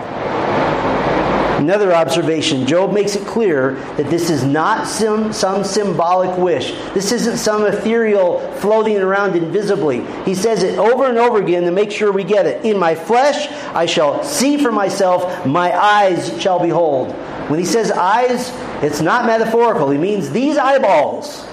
Another 1.62 1.94
observation 1.94 2.66
Job 2.66 2.92
makes 2.92 3.16
it 3.16 3.24
clear 3.28 3.76
that 3.96 4.10
this 4.10 4.32
is 4.32 4.44
not 4.44 4.88
some, 4.88 5.32
some 5.32 5.64
symbolic 5.64 6.36
wish. 6.40 6.72
This 6.96 7.12
isn't 7.12 7.38
some 7.38 7.68
ethereal 7.68 8.40
floating 8.54 8.98
around 8.98 9.36
invisibly. 9.36 10.04
He 10.26 10.34
says 10.34 10.64
it 10.64 10.80
over 10.80 11.06
and 11.06 11.20
over 11.20 11.38
again 11.38 11.62
to 11.66 11.72
make 11.72 11.92
sure 11.92 12.12
we 12.12 12.24
get 12.24 12.48
it. 12.48 12.66
In 12.66 12.80
my 12.80 12.96
flesh 12.96 13.48
I 13.76 13.86
shall 13.86 14.24
see 14.24 14.58
for 14.58 14.72
myself, 14.72 15.46
my 15.46 15.72
eyes 15.72 16.42
shall 16.42 16.60
behold. 16.60 17.12
When 17.48 17.60
he 17.60 17.66
says 17.66 17.92
eyes, 17.92 18.52
it's 18.84 19.00
not 19.00 19.28
metaphorical. 19.28 19.92
He 19.92 20.00
means 20.00 20.32
these 20.32 20.58
eyeballs 20.58 21.46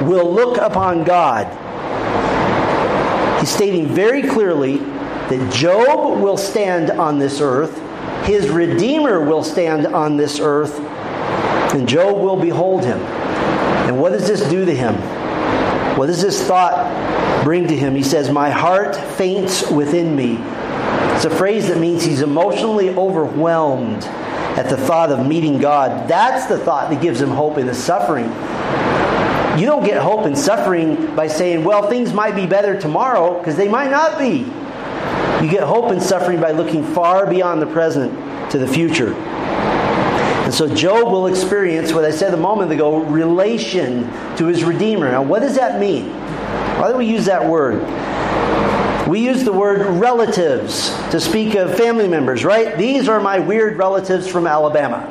will 0.00 0.32
look 0.32 0.56
upon 0.56 1.04
God. 1.04 1.46
He's 3.40 3.50
stating 3.50 3.88
very 3.88 4.22
clearly 4.22 4.78
that 4.78 5.52
Job 5.52 6.18
will 6.18 6.38
stand 6.38 6.90
on 6.90 7.18
this 7.18 7.42
earth 7.42 7.78
his 8.24 8.48
Redeemer 8.48 9.24
will 9.24 9.42
stand 9.42 9.86
on 9.86 10.16
this 10.16 10.38
earth, 10.40 10.78
and 11.74 11.88
Job 11.88 12.18
will 12.18 12.36
behold 12.36 12.84
him. 12.84 12.98
And 12.98 14.00
what 14.00 14.12
does 14.12 14.26
this 14.26 14.48
do 14.48 14.64
to 14.64 14.74
him? 14.74 14.94
What 15.96 16.06
does 16.06 16.22
this 16.22 16.46
thought 16.46 17.44
bring 17.44 17.66
to 17.68 17.76
him? 17.76 17.94
He 17.94 18.02
says, 18.02 18.30
My 18.30 18.50
heart 18.50 18.96
faints 18.96 19.68
within 19.70 20.14
me. 20.14 20.38
It's 21.14 21.24
a 21.24 21.30
phrase 21.30 21.68
that 21.68 21.78
means 21.78 22.04
he's 22.04 22.22
emotionally 22.22 22.90
overwhelmed 22.90 24.04
at 24.04 24.68
the 24.68 24.76
thought 24.76 25.10
of 25.10 25.26
meeting 25.26 25.58
God. 25.58 26.08
That's 26.08 26.46
the 26.46 26.58
thought 26.58 26.90
that 26.90 27.02
gives 27.02 27.20
him 27.20 27.30
hope 27.30 27.58
in 27.58 27.66
his 27.66 27.76
suffering. 27.76 28.26
You 29.58 29.66
don't 29.66 29.84
get 29.84 30.00
hope 30.02 30.26
in 30.26 30.36
suffering 30.36 31.14
by 31.14 31.26
saying, 31.26 31.64
well, 31.64 31.88
things 31.88 32.12
might 32.12 32.34
be 32.34 32.46
better 32.46 32.80
tomorrow, 32.80 33.38
because 33.38 33.56
they 33.56 33.68
might 33.68 33.90
not 33.90 34.18
be. 34.18 34.44
You 35.42 35.50
get 35.50 35.62
hope 35.62 35.90
in 35.90 36.00
suffering 36.00 36.40
by 36.40 36.50
looking 36.50 36.84
far 36.84 37.26
beyond 37.26 37.62
the 37.62 37.66
present 37.66 38.50
to 38.50 38.58
the 38.58 38.66
future. 38.68 39.14
And 39.14 40.52
so 40.52 40.74
Job 40.74 41.10
will 41.10 41.28
experience 41.28 41.92
what 41.92 42.04
I 42.04 42.10
said 42.10 42.34
a 42.34 42.36
moment 42.36 42.72
ago 42.72 43.04
relation 43.04 44.02
to 44.36 44.46
his 44.46 44.64
Redeemer. 44.64 45.10
Now, 45.10 45.22
what 45.22 45.40
does 45.40 45.54
that 45.56 45.80
mean? 45.80 46.10
Why 46.78 46.90
do 46.90 46.98
we 46.98 47.06
use 47.06 47.24
that 47.26 47.46
word? 47.46 47.80
We 49.08 49.20
use 49.20 49.44
the 49.44 49.52
word 49.52 49.86
relatives 49.98 50.90
to 51.10 51.18
speak 51.18 51.54
of 51.54 51.76
family 51.76 52.06
members, 52.06 52.44
right? 52.44 52.76
These 52.76 53.08
are 53.08 53.18
my 53.18 53.38
weird 53.38 53.78
relatives 53.78 54.28
from 54.28 54.46
Alabama. 54.46 55.06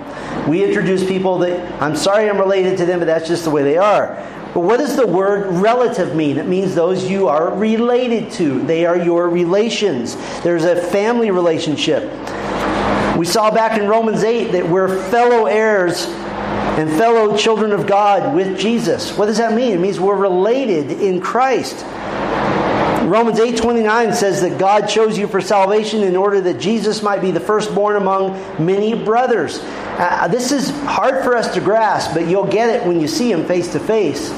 We 0.47 0.63
introduce 0.63 1.03
people 1.03 1.39
that 1.39 1.81
I'm 1.81 1.95
sorry 1.95 2.29
I'm 2.29 2.37
related 2.37 2.77
to 2.77 2.85
them, 2.85 2.99
but 2.99 3.05
that's 3.05 3.27
just 3.27 3.43
the 3.43 3.49
way 3.49 3.63
they 3.63 3.77
are. 3.77 4.15
But 4.53 4.61
what 4.61 4.77
does 4.77 4.95
the 4.95 5.05
word 5.05 5.47
relative 5.61 6.15
mean? 6.15 6.37
It 6.37 6.47
means 6.47 6.73
those 6.73 7.09
you 7.09 7.27
are 7.27 7.53
related 7.53 8.31
to. 8.33 8.59
They 8.63 8.85
are 8.85 8.97
your 8.97 9.29
relations. 9.29 10.15
There's 10.41 10.63
a 10.65 10.75
family 10.75 11.29
relationship. 11.29 12.03
We 13.17 13.25
saw 13.25 13.51
back 13.51 13.77
in 13.77 13.87
Romans 13.87 14.23
8 14.23 14.53
that 14.53 14.67
we're 14.67 14.87
fellow 15.09 15.45
heirs 15.45 16.05
and 16.07 16.89
fellow 16.91 17.35
children 17.35 17.73
of 17.73 17.85
God 17.85 18.33
with 18.33 18.57
Jesus. 18.57 19.15
What 19.17 19.25
does 19.25 19.37
that 19.37 19.53
mean? 19.53 19.73
It 19.73 19.79
means 19.79 19.99
we're 19.99 20.15
related 20.15 20.91
in 20.91 21.19
Christ. 21.19 21.85
Romans 23.07 23.39
8:29 23.39 24.13
says 24.13 24.41
that 24.41 24.57
God 24.57 24.87
chose 24.87 25.17
you 25.17 25.27
for 25.27 25.41
salvation 25.41 26.03
in 26.03 26.15
order 26.15 26.41
that 26.41 26.59
Jesus 26.59 27.01
might 27.01 27.21
be 27.21 27.31
the 27.31 27.39
firstborn 27.39 27.95
among 27.95 28.39
many 28.59 28.93
brothers. 28.93 29.59
Uh, 29.97 30.27
this 30.27 30.51
is 30.51 30.69
hard 30.81 31.23
for 31.23 31.35
us 31.35 31.53
to 31.53 31.61
grasp, 31.61 32.13
but 32.13 32.27
you'll 32.27 32.45
get 32.45 32.69
it 32.69 32.85
when 32.85 32.99
you 32.99 33.07
see 33.07 33.31
him 33.31 33.45
face 33.45 33.71
to 33.71 33.79
face. 33.79 34.29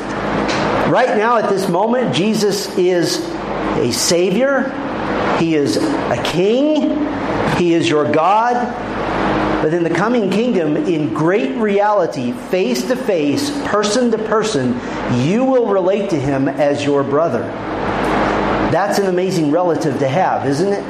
Right 0.92 1.18
now 1.18 1.38
at 1.38 1.50
this 1.50 1.70
moment, 1.70 2.14
Jesus 2.14 2.78
is 2.78 3.20
a 3.78 3.92
savior. 3.92 4.70
He 5.40 5.56
is 5.56 5.78
a 5.78 6.22
king. 6.24 7.08
He 7.58 7.74
is 7.74 7.90
your 7.90 8.12
God. 8.12 8.56
But 9.62 9.74
in 9.74 9.84
the 9.84 9.90
coming 9.90 10.30
kingdom, 10.30 10.76
in 10.76 11.14
great 11.14 11.56
reality, 11.58 12.32
face 12.50 12.84
to 12.88 12.96
face, 12.96 13.52
person 13.68 14.12
to 14.12 14.18
person, 14.18 14.74
you 15.24 15.46
will 15.46 15.68
relate 15.68 16.10
to 16.10 16.20
him 16.20 16.48
as 16.48 16.84
your 16.84 17.04
brother. 17.04 17.44
That's 18.72 19.00
an 19.00 19.08
amazing 19.08 19.52
relative 19.52 20.00
to 20.00 20.08
have, 20.08 20.48
isn't 20.48 20.72
it? 20.72 20.84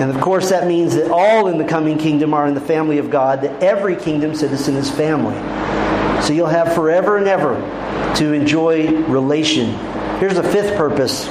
And 0.00 0.14
of 0.14 0.20
course, 0.20 0.50
that 0.50 0.68
means 0.68 0.94
that 0.94 1.10
all 1.10 1.48
in 1.48 1.58
the 1.58 1.64
coming 1.64 1.98
kingdom 1.98 2.34
are 2.34 2.46
in 2.46 2.54
the 2.54 2.60
family 2.60 2.98
of 2.98 3.10
God, 3.10 3.40
that 3.42 3.62
every 3.62 3.96
kingdom 3.96 4.34
citizen 4.34 4.76
is 4.76 4.90
family. 4.90 5.34
So 6.22 6.32
you'll 6.32 6.46
have 6.46 6.74
forever 6.74 7.16
and 7.16 7.26
ever 7.26 7.54
to 8.16 8.32
enjoy 8.32 8.92
relation. 9.04 9.72
Here's 10.18 10.38
a 10.38 10.42
fifth 10.42 10.76
purpose. 10.76 11.26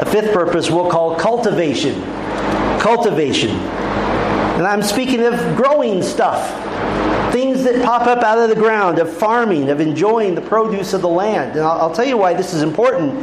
A 0.00 0.06
fifth 0.10 0.32
purpose 0.32 0.70
we'll 0.70 0.90
call 0.90 1.16
cultivation. 1.16 2.02
Cultivation. 2.80 3.50
And 3.50 4.66
I'm 4.66 4.82
speaking 4.82 5.24
of 5.24 5.56
growing 5.56 6.02
stuff 6.02 6.48
things 7.32 7.64
that 7.64 7.84
pop 7.84 8.06
up 8.06 8.22
out 8.22 8.38
of 8.38 8.48
the 8.48 8.54
ground, 8.54 8.98
of 8.98 9.12
farming, 9.12 9.70
of 9.70 9.80
enjoying 9.80 10.34
the 10.34 10.40
produce 10.40 10.92
of 10.92 11.02
the 11.02 11.08
land. 11.08 11.52
And 11.52 11.60
I'll, 11.60 11.82
I'll 11.82 11.94
tell 11.94 12.06
you 12.06 12.16
why 12.16 12.34
this 12.34 12.54
is 12.54 12.62
important. 12.62 13.14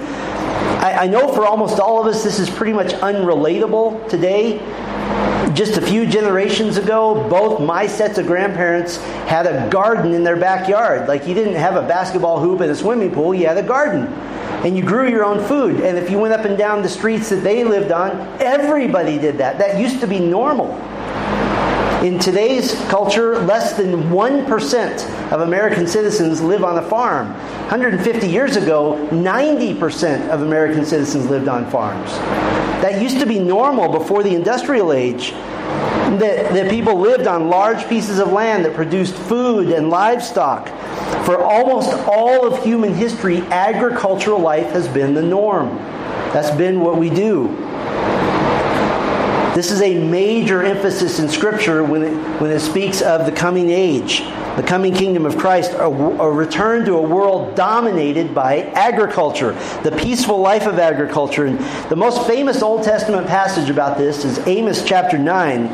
I, 0.81 1.03
I 1.03 1.07
know 1.07 1.31
for 1.33 1.45
almost 1.45 1.79
all 1.79 2.01
of 2.01 2.07
us, 2.07 2.23
this 2.23 2.39
is 2.39 2.49
pretty 2.49 2.73
much 2.73 2.93
unrelatable 2.93 4.09
today 4.09 4.59
just 5.55 5.77
a 5.77 5.81
few 5.81 6.05
generations 6.05 6.75
ago, 6.75 7.27
both 7.29 7.61
my 7.61 7.87
sets 7.87 8.17
of 8.17 8.27
grandparents 8.27 8.97
had 9.27 9.47
a 9.47 9.69
garden 9.69 10.13
in 10.13 10.23
their 10.23 10.35
backyard. 10.35 11.07
Like 11.07 11.25
you 11.27 11.33
didn't 11.33 11.55
have 11.55 11.77
a 11.77 11.87
basketball 11.87 12.39
hoop 12.39 12.59
and 12.59 12.69
a 12.69 12.75
swimming 12.75 13.11
pool, 13.11 13.33
you 13.33 13.47
had 13.47 13.57
a 13.57 13.63
garden. 13.63 14.07
And 14.65 14.75
you 14.75 14.83
grew 14.83 15.07
your 15.09 15.23
own 15.23 15.45
food. 15.47 15.79
And 15.79 15.97
if 15.97 16.09
you 16.09 16.19
went 16.19 16.33
up 16.33 16.45
and 16.45 16.57
down 16.57 16.81
the 16.81 16.89
streets 16.89 17.29
that 17.29 17.37
they 17.37 17.63
lived 17.63 17.91
on, 17.91 18.11
everybody 18.41 19.17
did 19.17 19.37
that. 19.37 19.57
That 19.57 19.79
used 19.79 20.01
to 20.01 20.07
be 20.07 20.19
normal. 20.19 20.73
In 22.05 22.19
today's 22.19 22.75
culture, 22.87 23.39
less 23.39 23.73
than 23.73 24.11
1% 24.11 25.31
of 25.31 25.41
American 25.41 25.87
citizens 25.87 26.39
live 26.39 26.63
on 26.63 26.77
a 26.77 26.87
farm. 26.87 27.29
150 27.29 28.27
years 28.27 28.57
ago, 28.57 29.09
90% 29.09 30.29
of 30.29 30.43
American 30.43 30.85
citizens 30.85 31.25
lived 31.25 31.47
on 31.47 31.67
farms. 31.71 32.11
That 32.83 33.01
used 33.01 33.19
to 33.21 33.25
be 33.25 33.39
normal 33.39 33.91
before 33.91 34.21
the 34.21 34.35
industrial 34.35 34.93
age. 34.93 35.31
That, 35.31 36.53
that 36.53 36.69
people 36.69 36.99
lived 36.99 37.25
on 37.25 37.47
large 37.49 37.89
pieces 37.89 38.19
of 38.19 38.31
land 38.31 38.65
that 38.65 38.75
produced 38.75 39.15
food 39.15 39.69
and 39.69 39.89
livestock. 39.89 40.67
For 41.25 41.43
almost 41.43 41.91
all 42.07 42.45
of 42.45 42.63
human 42.63 42.93
history, 42.93 43.39
agricultural 43.47 44.37
life 44.37 44.67
has 44.67 44.87
been 44.87 45.15
the 45.15 45.23
norm. 45.23 45.75
That's 46.35 46.55
been 46.55 46.81
what 46.81 46.97
we 46.99 47.09
do. 47.09 47.47
This 49.55 49.71
is 49.71 49.81
a 49.81 49.97
major 49.97 50.61
emphasis 50.63 51.19
in 51.19 51.29
Scripture 51.29 51.81
when 51.81 52.03
it, 52.03 52.41
when 52.41 52.51
it 52.51 52.59
speaks 52.59 53.01
of 53.01 53.25
the 53.25 53.31
coming 53.31 53.69
age, 53.69 54.19
the 54.57 54.63
coming 54.67 54.93
kingdom 54.93 55.25
of 55.25 55.37
Christ, 55.37 55.71
a, 55.71 55.85
a 55.85 56.29
return 56.29 56.83
to 56.83 56.95
a 56.95 57.01
world 57.01 57.55
dominated 57.55 58.35
by 58.35 58.63
agriculture, 58.73 59.53
the 59.83 59.95
peaceful 59.97 60.39
life 60.39 60.67
of 60.67 60.77
agriculture. 60.77 61.45
And 61.45 61.57
the 61.89 61.95
most 61.95 62.27
famous 62.27 62.61
Old 62.61 62.83
Testament 62.83 63.27
passage 63.27 63.69
about 63.69 63.97
this 63.97 64.25
is 64.25 64.45
Amos 64.45 64.83
chapter 64.83 65.17
9. 65.17 65.67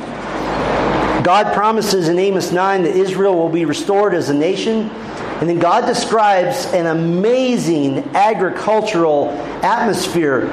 God 1.23 1.51
promises 1.51 2.07
in 2.07 2.19
Amos 2.19 2.51
9 2.51 2.83
that 2.83 2.95
Israel 2.95 3.33
will 3.33 3.49
be 3.49 3.65
restored 3.65 4.13
as 4.13 4.29
a 4.29 4.33
nation. 4.35 4.91
And 5.39 5.49
then 5.49 5.57
God 5.57 5.87
describes 5.87 6.67
an 6.67 6.85
amazing 6.85 7.97
agricultural 8.13 9.29
atmosphere. 9.63 10.45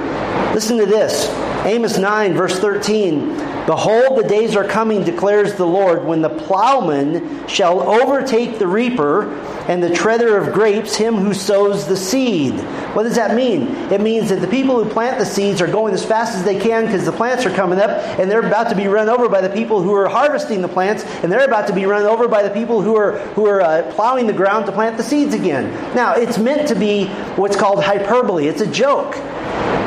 Listen 0.54 0.78
to 0.78 0.86
this. 0.86 1.28
Amos 1.64 1.98
9, 1.98 2.34
verse 2.34 2.58
13 2.58 3.48
Behold, 3.68 4.16
the 4.18 4.26
days 4.26 4.56
are 4.56 4.64
coming, 4.64 5.04
declares 5.04 5.56
the 5.56 5.66
Lord, 5.66 6.02
when 6.02 6.22
the 6.22 6.30
plowman 6.30 7.46
shall 7.48 7.82
overtake 7.82 8.58
the 8.58 8.66
reaper 8.66 9.34
and 9.68 9.82
the 9.82 9.94
treader 9.94 10.38
of 10.38 10.54
grapes, 10.54 10.96
him 10.96 11.16
who 11.16 11.34
sows 11.34 11.86
the 11.86 11.94
seed. 11.94 12.54
What 12.94 13.02
does 13.02 13.16
that 13.16 13.34
mean? 13.34 13.66
It 13.92 14.00
means 14.00 14.30
that 14.30 14.40
the 14.40 14.46
people 14.46 14.82
who 14.82 14.88
plant 14.88 15.18
the 15.18 15.26
seeds 15.26 15.60
are 15.60 15.66
going 15.66 15.92
as 15.92 16.02
fast 16.02 16.34
as 16.34 16.44
they 16.44 16.58
can 16.58 16.86
because 16.86 17.04
the 17.04 17.12
plants 17.12 17.44
are 17.44 17.54
coming 17.54 17.78
up 17.78 17.90
and 18.18 18.30
they're 18.30 18.46
about 18.46 18.70
to 18.70 18.74
be 18.74 18.86
run 18.88 19.10
over 19.10 19.28
by 19.28 19.42
the 19.42 19.50
people 19.50 19.82
who 19.82 19.92
are 19.92 20.08
harvesting 20.08 20.62
the 20.62 20.68
plants 20.68 21.04
and 21.22 21.30
they're 21.30 21.44
about 21.44 21.66
to 21.66 21.74
be 21.74 21.84
run 21.84 22.06
over 22.06 22.26
by 22.26 22.42
the 22.42 22.50
people 22.50 22.80
who 22.80 22.96
are, 22.96 23.18
who 23.34 23.44
are 23.44 23.60
uh, 23.60 23.82
plowing 23.94 24.26
the 24.26 24.32
ground 24.32 24.64
to 24.64 24.72
plant 24.72 24.96
the 24.96 25.02
seeds 25.02 25.34
again. 25.34 25.70
Now, 25.94 26.14
it's 26.14 26.38
meant 26.38 26.68
to 26.68 26.74
be 26.74 27.04
what's 27.36 27.56
called 27.56 27.84
hyperbole, 27.84 28.46
it's 28.46 28.62
a 28.62 28.66
joke. 28.66 29.14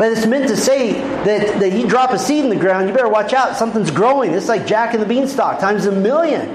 But 0.01 0.13
it's 0.13 0.25
meant 0.25 0.47
to 0.47 0.57
say 0.57 0.93
that, 0.93 1.59
that 1.59 1.73
you 1.73 1.87
drop 1.87 2.09
a 2.09 2.17
seed 2.17 2.43
in 2.43 2.49
the 2.49 2.55
ground, 2.55 2.87
you 2.87 2.93
better 2.95 3.07
watch 3.07 3.33
out. 3.33 3.55
Something's 3.55 3.91
growing. 3.91 4.31
It's 4.31 4.47
like 4.47 4.65
Jack 4.65 4.95
and 4.95 5.03
the 5.03 5.05
Beanstalk 5.05 5.59
times 5.59 5.85
a 5.85 5.91
million. 5.91 6.49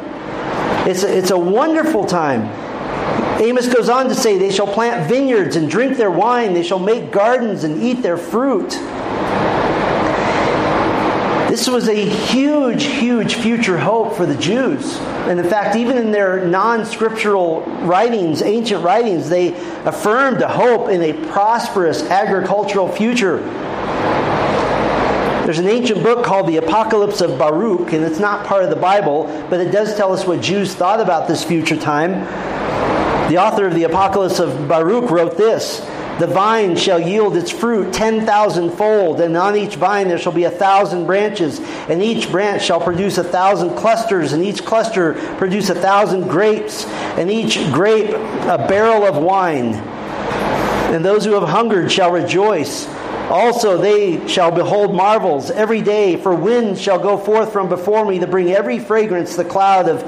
It's 0.84 1.04
a, 1.04 1.16
it's 1.16 1.30
a 1.30 1.38
wonderful 1.38 2.06
time. 2.06 2.42
Amos 3.40 3.72
goes 3.72 3.88
on 3.88 4.08
to 4.08 4.16
say, 4.16 4.36
They 4.36 4.50
shall 4.50 4.66
plant 4.66 5.08
vineyards 5.08 5.54
and 5.54 5.70
drink 5.70 5.96
their 5.96 6.10
wine. 6.10 6.54
They 6.54 6.64
shall 6.64 6.80
make 6.80 7.12
gardens 7.12 7.62
and 7.62 7.80
eat 7.80 8.02
their 8.02 8.16
fruit. 8.16 8.72
This 11.56 11.68
was 11.68 11.88
a 11.88 11.94
huge, 11.94 12.84
huge 12.84 13.36
future 13.36 13.78
hope 13.78 14.14
for 14.14 14.26
the 14.26 14.36
Jews. 14.36 14.98
And 15.26 15.40
in 15.40 15.48
fact, 15.48 15.74
even 15.74 15.96
in 15.96 16.10
their 16.10 16.46
non 16.46 16.84
scriptural 16.84 17.62
writings, 17.80 18.42
ancient 18.42 18.84
writings, 18.84 19.30
they 19.30 19.54
affirmed 19.86 20.42
a 20.42 20.48
hope 20.48 20.90
in 20.90 21.00
a 21.00 21.14
prosperous 21.28 22.02
agricultural 22.10 22.92
future. 22.92 23.38
There's 25.46 25.58
an 25.58 25.66
ancient 25.66 26.02
book 26.02 26.26
called 26.26 26.46
the 26.46 26.58
Apocalypse 26.58 27.22
of 27.22 27.38
Baruch, 27.38 27.94
and 27.94 28.04
it's 28.04 28.20
not 28.20 28.44
part 28.44 28.62
of 28.62 28.68
the 28.68 28.76
Bible, 28.76 29.24
but 29.48 29.58
it 29.58 29.70
does 29.70 29.96
tell 29.96 30.12
us 30.12 30.26
what 30.26 30.42
Jews 30.42 30.74
thought 30.74 31.00
about 31.00 31.26
this 31.26 31.42
future 31.42 31.78
time. 31.78 32.20
The 33.30 33.38
author 33.38 33.66
of 33.66 33.72
the 33.72 33.84
Apocalypse 33.84 34.40
of 34.40 34.68
Baruch 34.68 35.10
wrote 35.10 35.38
this 35.38 35.80
the 36.18 36.26
vine 36.26 36.76
shall 36.76 36.98
yield 36.98 37.36
its 37.36 37.50
fruit 37.50 37.92
ten 37.92 38.24
thousand 38.24 38.70
fold, 38.72 39.20
and 39.20 39.36
on 39.36 39.56
each 39.56 39.76
vine 39.76 40.08
there 40.08 40.18
shall 40.18 40.32
be 40.32 40.44
a 40.44 40.50
thousand 40.50 41.06
branches, 41.06 41.60
and 41.88 42.02
each 42.02 42.30
branch 42.30 42.64
shall 42.64 42.80
produce 42.80 43.18
a 43.18 43.24
thousand 43.24 43.76
clusters, 43.76 44.32
and 44.32 44.42
each 44.42 44.64
cluster 44.64 45.14
produce 45.36 45.68
a 45.68 45.74
thousand 45.74 46.28
grapes, 46.28 46.86
and 46.86 47.30
each 47.30 47.56
grape 47.72 48.10
a 48.10 48.66
barrel 48.68 49.04
of 49.04 49.22
wine. 49.22 49.74
And 50.94 51.04
those 51.04 51.24
who 51.24 51.32
have 51.32 51.48
hungered 51.48 51.92
shall 51.92 52.12
rejoice. 52.12 52.86
Also, 53.28 53.76
they 53.76 54.26
shall 54.28 54.52
behold 54.52 54.94
marvels 54.94 55.50
every 55.50 55.82
day, 55.82 56.16
for 56.16 56.32
winds 56.34 56.80
shall 56.80 56.98
go 56.98 57.18
forth 57.18 57.52
from 57.52 57.68
before 57.68 58.04
me 58.04 58.20
to 58.20 58.26
bring 58.26 58.52
every 58.52 58.78
fragrance, 58.78 59.34
the 59.34 59.44
cloud 59.44 59.88
of 59.88 60.00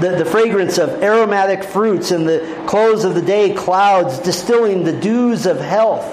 the, 0.00 0.16
the 0.16 0.24
fragrance 0.24 0.78
of 0.78 1.02
aromatic 1.02 1.62
fruits, 1.62 2.12
and 2.12 2.26
the 2.26 2.64
close 2.66 3.04
of 3.04 3.14
the 3.14 3.20
day, 3.20 3.54
clouds 3.54 4.18
distilling 4.20 4.84
the 4.84 4.92
dews 4.92 5.44
of 5.44 5.60
health. 5.60 6.06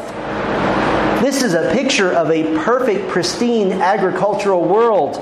This 1.22 1.44
is 1.44 1.54
a 1.54 1.72
picture 1.74 2.12
of 2.12 2.30
a 2.30 2.44
perfect, 2.64 3.08
pristine 3.08 3.72
agricultural 3.72 4.68
world. 4.68 5.16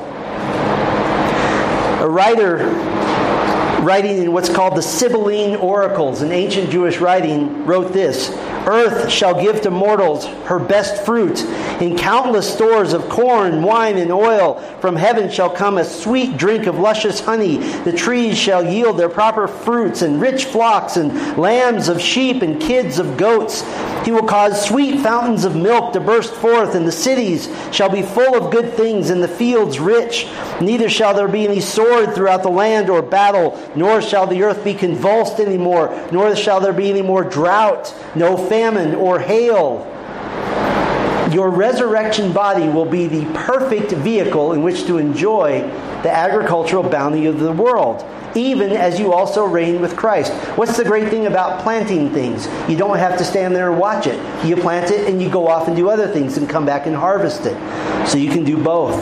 A 2.02 2.10
writer 2.10 2.58
writing 3.84 4.24
in 4.24 4.32
what's 4.32 4.50
called 4.50 4.76
the 4.76 4.82
Sibylline 4.82 5.56
Oracles, 5.56 6.24
an 6.24 6.32
ancient 6.32 6.72
Jewish 6.72 6.98
writing, 7.00 7.66
wrote 7.66 7.94
this 7.94 8.30
Earth 8.68 9.10
shall 9.10 9.42
give 9.42 9.62
to 9.62 9.72
mortals 9.72 10.26
her 10.46 10.60
best 10.60 11.06
fruit. 11.06 11.42
In 11.82 11.98
countless 11.98 12.54
stores 12.54 12.92
of 12.92 13.08
corn, 13.08 13.62
wine, 13.62 13.98
and 13.98 14.12
oil, 14.12 14.56
from 14.82 14.98
heaven 14.98 15.32
shall 15.32 15.50
come 15.50 15.78
a 15.78 15.86
sweet 15.86 16.36
drink 16.36 16.66
of 16.66 16.78
luscious 16.78 17.22
honey. 17.22 17.58
The 17.58 17.94
trees 17.94 18.38
shall 18.38 18.66
yield 18.66 18.98
their 18.98 19.08
proper 19.08 19.48
fruits, 19.48 20.02
and 20.02 20.20
rich 20.20 20.46
flocks, 20.46 20.98
and 20.98 21.38
lambs 21.38 21.88
of 21.88 22.02
sheep, 22.02 22.42
and 22.42 22.62
kids 22.62 23.00
of 23.00 23.16
goats. 23.16 23.64
He 24.04 24.12
will 24.12 24.24
cause 24.24 24.66
sweet 24.66 25.00
fountains 25.00 25.46
of 25.46 25.56
milk 25.56 25.94
to 25.94 26.02
burst 26.02 26.34
forth, 26.34 26.76
and 26.76 26.86
the 26.86 26.92
cities 26.92 27.50
shall 27.72 27.90
be 27.90 28.02
full 28.02 28.36
of 28.36 28.52
good 28.52 28.74
things, 28.74 29.10
and 29.10 29.24
the 29.24 29.30
fields 29.30 29.80
rich. 29.80 30.28
Neither 30.60 30.90
shall 30.90 31.14
there 31.14 31.30
be 31.30 31.48
any 31.48 31.62
sword 31.62 32.14
throughout 32.14 32.44
the 32.44 32.50
land 32.50 32.90
or 32.90 33.02
battle, 33.02 33.58
nor 33.78 34.02
shall 34.02 34.28
the 34.28 34.44
earth 34.44 34.66
be 34.66 34.74
convulsed 34.74 35.40
anymore, 35.40 35.98
nor 36.12 36.36
shall 36.36 36.60
there 36.60 36.74
be 36.74 36.90
any 36.90 37.02
more 37.02 37.24
drought, 37.24 37.94
no 38.14 38.36
famine 38.36 38.57
or 38.96 39.20
hail. 39.20 39.86
Your 41.32 41.50
resurrection 41.50 42.32
body 42.32 42.68
will 42.68 42.86
be 42.86 43.08
the 43.08 43.26
perfect 43.34 43.92
vehicle 43.92 44.54
in 44.54 44.64
which 44.64 44.86
to 44.86 44.98
enjoy 44.98 45.62
the 46.04 46.10
agricultural 46.10 46.84
bounty 46.84 47.26
of 47.26 47.40
the 47.40 47.52
world, 47.52 48.06
even 48.36 48.72
as 48.72 49.00
you 49.00 49.14
also 49.14 49.44
reign 49.46 49.82
with 49.82 49.96
Christ. 49.98 50.32
What's 50.58 50.78
the 50.78 50.86
great 50.86 51.10
thing 51.10 51.26
about 51.26 51.62
planting 51.64 52.12
things? 52.12 52.48
You 52.70 52.78
don't 52.78 52.98
have 52.98 53.18
to 53.18 53.26
stand 53.26 53.56
there 53.56 53.70
and 53.70 53.80
watch 53.80 54.08
it. 54.08 54.46
You 54.46 54.56
plant 54.56 54.92
it 54.92 55.10
and 55.10 55.22
you 55.22 55.30
go 55.30 55.48
off 55.48 55.68
and 55.68 55.76
do 55.76 55.90
other 55.90 56.08
things 56.08 56.38
and 56.38 56.50
come 56.50 56.66
back 56.66 56.88
and 56.88 56.96
harvest 56.96 57.46
it. 57.46 57.58
So 58.08 58.18
you 58.18 58.32
can 58.32 58.44
do 58.44 58.58
both. 58.62 58.98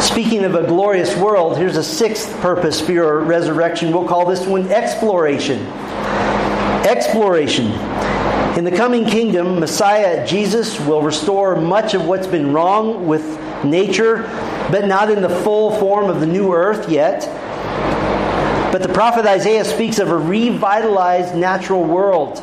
Speaking 0.00 0.44
of 0.44 0.54
a 0.54 0.66
glorious 0.66 1.16
world, 1.16 1.56
here's 1.58 1.76
a 1.76 1.82
sixth 1.82 2.30
purpose 2.40 2.80
for 2.80 2.92
your 2.92 3.20
resurrection. 3.20 3.92
We'll 3.92 4.06
call 4.06 4.26
this 4.26 4.46
one 4.46 4.68
exploration. 4.68 5.66
Exploration. 6.86 7.72
In 8.56 8.62
the 8.62 8.70
coming 8.70 9.04
kingdom, 9.04 9.58
Messiah 9.58 10.24
Jesus 10.24 10.78
will 10.78 11.02
restore 11.02 11.60
much 11.60 11.94
of 11.94 12.04
what's 12.04 12.28
been 12.28 12.52
wrong 12.52 13.08
with 13.08 13.24
nature, 13.64 14.22
but 14.70 14.86
not 14.86 15.10
in 15.10 15.20
the 15.20 15.28
full 15.28 15.72
form 15.80 16.08
of 16.08 16.20
the 16.20 16.26
new 16.26 16.54
earth 16.54 16.88
yet. 16.88 17.22
But 18.70 18.84
the 18.84 18.88
prophet 18.88 19.26
Isaiah 19.26 19.64
speaks 19.64 19.98
of 19.98 20.12
a 20.12 20.16
revitalized 20.16 21.34
natural 21.34 21.82
world. 21.82 22.38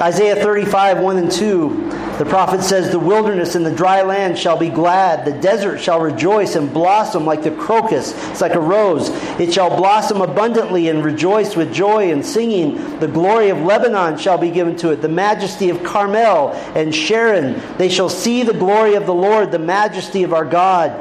Isaiah 0.00 0.34
35, 0.34 0.98
1 0.98 1.16
and 1.16 1.30
2 1.30 2.03
the 2.18 2.24
prophet 2.24 2.62
says, 2.62 2.90
The 2.90 2.98
wilderness 2.98 3.56
and 3.56 3.66
the 3.66 3.74
dry 3.74 4.02
land 4.02 4.38
shall 4.38 4.56
be 4.56 4.68
glad. 4.68 5.24
The 5.24 5.40
desert 5.40 5.78
shall 5.78 6.00
rejoice 6.00 6.54
and 6.54 6.72
blossom 6.72 7.26
like 7.26 7.42
the 7.42 7.50
crocus. 7.50 8.12
It's 8.30 8.40
like 8.40 8.54
a 8.54 8.60
rose. 8.60 9.08
It 9.40 9.52
shall 9.52 9.76
blossom 9.76 10.20
abundantly 10.20 10.88
and 10.88 11.04
rejoice 11.04 11.56
with 11.56 11.72
joy 11.72 12.12
and 12.12 12.24
singing. 12.24 13.00
The 13.00 13.08
glory 13.08 13.48
of 13.48 13.62
Lebanon 13.62 14.16
shall 14.16 14.38
be 14.38 14.50
given 14.50 14.76
to 14.76 14.90
it, 14.90 15.02
the 15.02 15.08
majesty 15.08 15.70
of 15.70 15.82
Carmel 15.82 16.50
and 16.76 16.94
Sharon. 16.94 17.60
They 17.78 17.88
shall 17.88 18.08
see 18.08 18.44
the 18.44 18.54
glory 18.54 18.94
of 18.94 19.06
the 19.06 19.14
Lord, 19.14 19.50
the 19.50 19.58
majesty 19.58 20.22
of 20.22 20.32
our 20.32 20.44
God. 20.44 20.92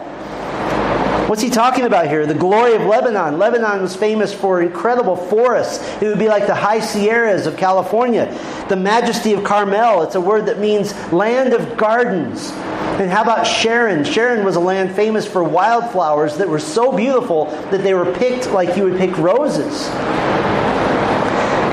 What's 1.28 1.42
he 1.42 1.50
talking 1.50 1.86
about 1.86 2.08
here? 2.08 2.26
The 2.26 2.34
glory 2.34 2.76
of 2.76 2.82
Lebanon. 2.82 3.40
Lebanon 3.40 3.82
was 3.82 3.96
famous 3.96 4.34
for 4.34 4.62
incredible 4.62 5.16
forests. 5.16 5.82
It 6.02 6.08
would 6.08 6.20
be 6.20 6.28
like 6.28 6.48
the 6.48 6.54
high 6.54 6.82
Sierras 6.82 7.48
of 7.48 7.56
California. 7.56 8.26
The 8.68 8.76
majesty 8.76 9.34
of 9.34 9.44
Carmel. 9.44 10.04
It's 10.04 10.16
a 10.16 10.22
word 10.22 10.48
that 10.48 10.60
means 10.60 10.94
land 11.14 11.54
of 11.54 11.78
gardens. 11.78 12.52
And 13.00 13.10
how 13.10 13.24
about 13.24 13.48
Sharon? 13.48 14.04
Sharon 14.04 14.44
was 14.44 14.58
a 14.58 14.60
land 14.60 14.96
famous 14.96 15.26
for 15.26 15.44
wildflowers 15.44 16.38
that 16.38 16.50
were 16.50 16.60
so 16.60 16.96
beautiful 16.96 17.46
that 17.72 17.84
they 17.84 17.94
were 17.94 18.14
picked 18.14 18.52
like 18.52 18.76
you 18.76 18.84
would 18.84 18.98
pick 18.98 19.18
roses. 19.18 19.90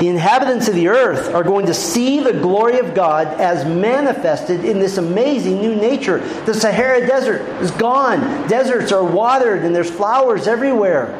The 0.01 0.07
inhabitants 0.07 0.67
of 0.67 0.73
the 0.73 0.87
earth 0.87 1.31
are 1.31 1.43
going 1.43 1.67
to 1.67 1.75
see 1.75 2.21
the 2.21 2.33
glory 2.33 2.79
of 2.79 2.95
God 2.95 3.27
as 3.39 3.67
manifested 3.67 4.65
in 4.65 4.79
this 4.79 4.97
amazing 4.97 5.61
new 5.61 5.75
nature. 5.75 6.17
The 6.45 6.55
Sahara 6.55 7.05
Desert 7.05 7.41
is 7.61 7.69
gone. 7.69 8.19
Deserts 8.47 8.91
are 8.91 9.03
watered 9.03 9.63
and 9.63 9.75
there's 9.75 9.91
flowers 9.91 10.47
everywhere. 10.47 11.11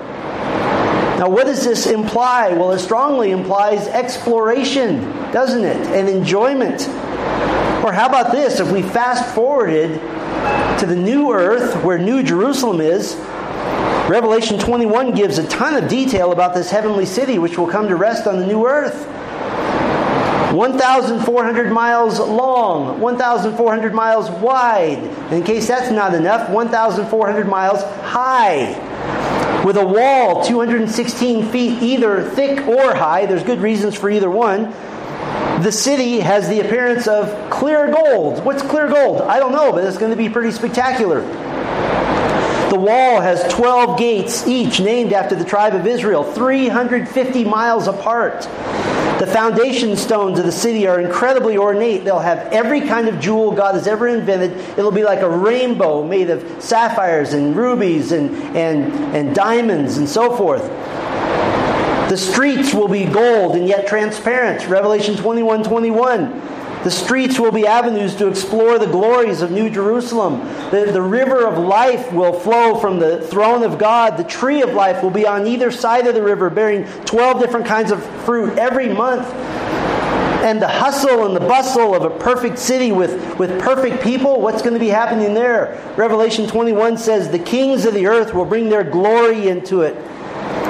Now, 1.20 1.30
what 1.30 1.46
does 1.46 1.64
this 1.64 1.86
imply? 1.86 2.54
Well, 2.54 2.72
it 2.72 2.80
strongly 2.80 3.30
implies 3.30 3.88
exploration, 3.88 5.02
doesn't 5.32 5.64
it? 5.64 5.78
And 5.96 6.10
enjoyment. 6.10 6.82
Or 7.86 7.94
how 7.94 8.08
about 8.08 8.32
this? 8.32 8.60
If 8.60 8.72
we 8.72 8.82
fast 8.82 9.36
forwarded 9.36 9.92
to 10.80 10.88
the 10.88 10.96
new 10.96 11.32
earth 11.32 11.84
where 11.84 12.00
New 12.00 12.24
Jerusalem 12.24 12.82
is, 12.82 13.14
Revelation 14.12 14.60
21 14.60 15.14
gives 15.16 15.38
a 15.38 15.48
ton 15.48 15.82
of 15.82 15.90
detail 15.90 16.34
about 16.34 16.54
this 16.54 16.70
heavenly 16.70 17.06
city 17.06 17.40
which 17.40 17.58
will 17.58 17.66
come 17.66 17.88
to 17.88 17.96
rest 17.96 18.28
on 18.28 18.42
the 18.42 18.46
new 18.46 18.68
earth. 18.68 19.08
1,400 20.54 21.72
miles 21.72 22.20
long, 22.20 23.00
1,400 23.00 23.94
miles 23.94 24.30
wide. 24.30 25.02
In 25.32 25.44
case 25.44 25.66
that's 25.70 25.90
not 25.92 26.14
enough, 26.14 26.50
1,400 26.50 27.48
miles 27.48 27.84
high. 28.04 29.64
With 29.64 29.78
a 29.78 29.86
wall 29.86 30.44
216 30.44 31.48
feet 31.48 31.82
either 31.82 32.22
thick 32.32 32.68
or 32.68 32.94
high. 32.94 33.28
There's 33.28 33.44
good 33.44 33.62
reasons 33.62 33.96
for 33.96 34.10
either 34.10 34.30
one. 34.30 34.74
The 35.64 35.72
city 35.72 36.20
has 36.20 36.50
the 36.50 36.60
appearance 36.60 37.08
of 37.08 37.50
clear 37.50 37.90
gold. 37.90 38.44
What's 38.44 38.62
clear 38.62 38.90
gold? 38.90 39.22
I 39.22 39.40
don't 39.40 39.54
know, 39.54 39.72
but 39.72 39.86
it's 39.86 39.98
going 39.98 40.12
to 40.12 40.18
be 40.18 40.28
pretty 40.28 40.52
spectacular. 40.52 41.22
The 42.72 42.80
wall 42.80 43.20
has 43.20 43.44
12 43.54 44.00
gates, 44.00 44.48
each 44.48 44.80
named 44.80 45.12
after 45.12 45.36
the 45.36 45.44
tribe 45.44 45.76
of 45.76 45.86
Israel, 45.86 46.24
350 46.24 47.44
miles 47.44 47.90
apart. 47.90 48.44
The 49.20 49.28
foundation 49.28 49.98
stones 49.98 50.40
of 50.40 50.46
the 50.46 50.54
city 50.54 50.88
are 50.88 51.02
incredibly 51.02 51.58
ornate. 51.58 52.06
They'll 52.06 52.20
have 52.20 52.40
every 52.54 52.80
kind 52.80 53.10
of 53.10 53.20
jewel 53.20 53.52
God 53.52 53.76
has 53.76 53.88
ever 53.88 54.08
invented. 54.08 54.52
It'll 54.80 54.90
be 54.90 55.04
like 55.04 55.20
a 55.20 55.30
rainbow 55.30 56.08
made 56.08 56.30
of 56.30 56.64
sapphires 56.64 57.34
and 57.34 57.58
rubies 57.58 58.14
and, 58.14 58.34
and, 58.56 58.94
and 59.14 59.36
diamonds 59.36 59.98
and 59.98 60.08
so 60.08 60.38
forth. 60.38 60.64
The 62.10 62.16
streets 62.16 62.74
will 62.74 62.88
be 62.88 63.04
gold 63.04 63.58
and 63.58 63.68
yet 63.68 63.86
transparent. 63.86 64.66
Revelation 64.70 65.18
21 65.18 65.66
21. 65.66 66.61
The 66.84 66.90
streets 66.92 67.40
will 67.40 67.52
be 67.52 67.68
avenues 67.68 68.16
to 68.16 68.28
explore 68.28 68.80
the 68.80 68.88
glories 68.88 69.44
of 69.44 69.52
New 69.52 69.70
Jerusalem. 69.70 70.40
The, 70.72 70.90
the 70.92 71.02
river 71.02 71.46
of 71.46 71.60
life 71.60 72.12
will 72.12 72.34
flow 72.34 72.80
from 72.80 72.98
the 72.98 73.22
throne 73.28 73.64
of 73.64 73.78
God. 73.78 74.18
The 74.18 74.24
tree 74.24 74.64
of 74.64 74.74
life 74.74 75.04
will 75.04 75.12
be 75.12 75.28
on 75.28 75.46
either 75.46 75.70
side 75.70 76.08
of 76.08 76.16
the 76.16 76.24
river, 76.24 76.50
bearing 76.50 76.86
12 77.06 77.40
different 77.40 77.68
kinds 77.68 77.92
of 77.92 78.04
fruit 78.24 78.58
every 78.58 78.90
month. 78.90 79.28
And 80.42 80.60
the 80.60 80.68
hustle 80.68 81.28
and 81.28 81.36
the 81.36 81.40
bustle 81.40 81.94
of 81.94 82.04
a 82.04 82.10
perfect 82.10 82.58
city 82.58 82.92
with, 82.92 83.38
with 83.38 83.62
perfect 83.62 84.02
people, 84.02 84.42
what's 84.42 84.64
going 84.64 84.74
to 84.74 84.80
be 84.80 84.88
happening 84.88 85.36
there? 85.36 85.94
Revelation 85.96 86.48
21 86.48 86.98
says, 86.98 87.30
The 87.30 87.38
kings 87.38 87.86
of 87.86 87.94
the 87.94 88.08
earth 88.08 88.34
will 88.34 88.46
bring 88.46 88.70
their 88.70 88.84
glory 88.84 89.50
into 89.50 89.82
it 89.82 89.96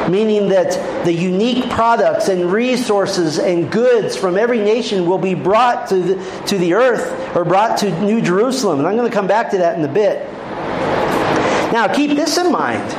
meaning 0.10 0.49
that 0.49 1.06
the 1.06 1.14
unique 1.14 1.70
products 1.70 2.28
and 2.28 2.52
resources 2.52 3.39
and 3.39 3.72
goods 3.72 4.16
from 4.16 4.38
every 4.38 4.60
nation 4.60 5.06
will 5.06 5.18
be 5.18 5.34
brought 5.34 5.88
to 5.89 5.95
the, 5.95 6.45
to 6.47 6.58
the 6.58 6.74
earth 6.74 7.36
or 7.36 7.43
brought 7.43 7.78
to 7.80 8.02
New 8.02 8.22
Jerusalem. 8.22 8.80
And 8.80 8.88
I'm 8.88 8.95
going 8.95 9.10
to 9.10 9.14
come 9.14 9.28
back 9.28 9.52
to 9.52 9.58
that 9.60 9.78
in 9.78 9.84
a 9.84 9.91
bit. 9.91 10.28
Now, 11.72 11.93
keep 11.93 12.18
this 12.18 12.38
in 12.38 12.52
mind. 12.52 12.89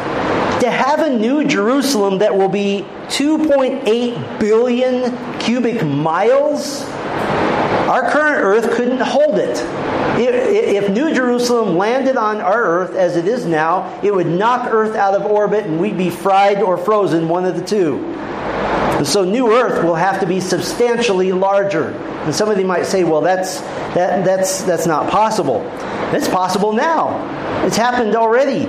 To 0.62 0.70
have 0.70 1.00
a 1.00 1.10
new 1.10 1.44
Jerusalem 1.44 2.18
that 2.18 2.34
will 2.36 2.48
be 2.48 2.86
2.8 3.08 4.38
billion 4.38 5.38
cubic 5.40 5.84
miles, 5.84 6.84
our 7.88 8.08
current 8.10 8.38
earth 8.38 8.74
couldn't 8.76 9.00
hold 9.00 9.38
it. 9.38 9.58
If, 10.28 10.90
New 10.90 11.14
Jerusalem 11.14 11.76
landed 11.76 12.16
on 12.16 12.40
our 12.40 12.62
earth 12.62 12.94
as 12.94 13.16
it 13.16 13.26
is 13.26 13.46
now, 13.46 14.00
it 14.02 14.14
would 14.14 14.26
knock 14.26 14.72
earth 14.72 14.94
out 14.94 15.14
of 15.14 15.24
orbit 15.24 15.64
and 15.64 15.80
we'd 15.80 15.96
be 15.96 16.10
fried 16.10 16.62
or 16.62 16.76
frozen, 16.76 17.28
one 17.28 17.44
of 17.44 17.56
the 17.56 17.64
two. 17.64 17.98
And 19.02 19.06
so 19.06 19.24
new 19.24 19.52
earth 19.52 19.82
will 19.84 19.94
have 19.94 20.20
to 20.20 20.26
be 20.26 20.40
substantially 20.40 21.32
larger. 21.32 21.88
And 21.88 22.34
somebody 22.34 22.62
might 22.62 22.86
say, 22.86 23.04
well, 23.04 23.20
that's, 23.20 23.60
that, 23.94 24.24
that's, 24.24 24.62
that's 24.62 24.86
not 24.86 25.10
possible. 25.10 25.62
It's 26.12 26.28
possible 26.28 26.72
now. 26.72 27.66
It's 27.66 27.76
happened 27.76 28.14
already. 28.14 28.66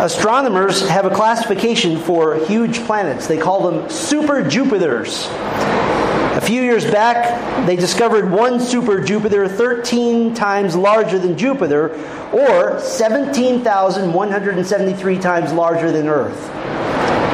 Astronomers 0.00 0.88
have 0.88 1.06
a 1.06 1.10
classification 1.10 1.98
for 1.98 2.36
huge 2.46 2.80
planets. 2.84 3.26
They 3.26 3.38
call 3.38 3.70
them 3.70 3.90
super 3.90 4.42
Jupiters. 4.42 5.28
Few 6.46 6.62
years 6.62 6.84
back, 6.84 7.66
they 7.66 7.76
discovered 7.76 8.30
one 8.30 8.60
super 8.60 9.00
Jupiter 9.00 9.48
13 9.48 10.34
times 10.34 10.76
larger 10.76 11.18
than 11.18 11.38
Jupiter, 11.38 11.98
or 12.32 12.78
17,173 12.80 15.18
times 15.18 15.54
larger 15.54 15.90
than 15.90 16.06
Earth. 16.06 16.50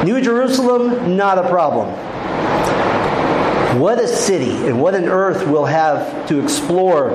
New 0.05 0.21
Jerusalem, 0.21 1.17
not 1.17 1.37
a 1.37 1.49
problem. 1.49 1.93
What 3.79 3.99
a 3.99 4.07
city 4.07 4.67
and 4.67 4.81
what 4.81 4.95
an 4.95 5.07
earth 5.07 5.47
we'll 5.47 5.65
have 5.65 6.27
to 6.27 6.43
explore. 6.43 7.11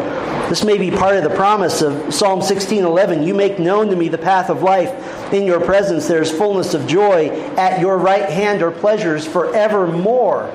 This 0.48 0.64
may 0.64 0.78
be 0.78 0.90
part 0.90 1.16
of 1.16 1.22
the 1.22 1.30
promise 1.30 1.82
of 1.82 2.14
Psalm 2.14 2.40
16:11. 2.40 3.24
You 3.24 3.34
make 3.34 3.58
known 3.58 3.88
to 3.88 3.96
me 3.96 4.08
the 4.08 4.18
path 4.18 4.48
of 4.48 4.62
life. 4.62 5.32
In 5.32 5.44
your 5.44 5.60
presence 5.60 6.08
there 6.08 6.22
is 6.22 6.30
fullness 6.30 6.72
of 6.72 6.86
joy. 6.86 7.30
At 7.56 7.80
your 7.80 7.98
right 7.98 8.28
hand 8.28 8.62
are 8.62 8.70
pleasures 8.70 9.26
forevermore. 9.26 10.48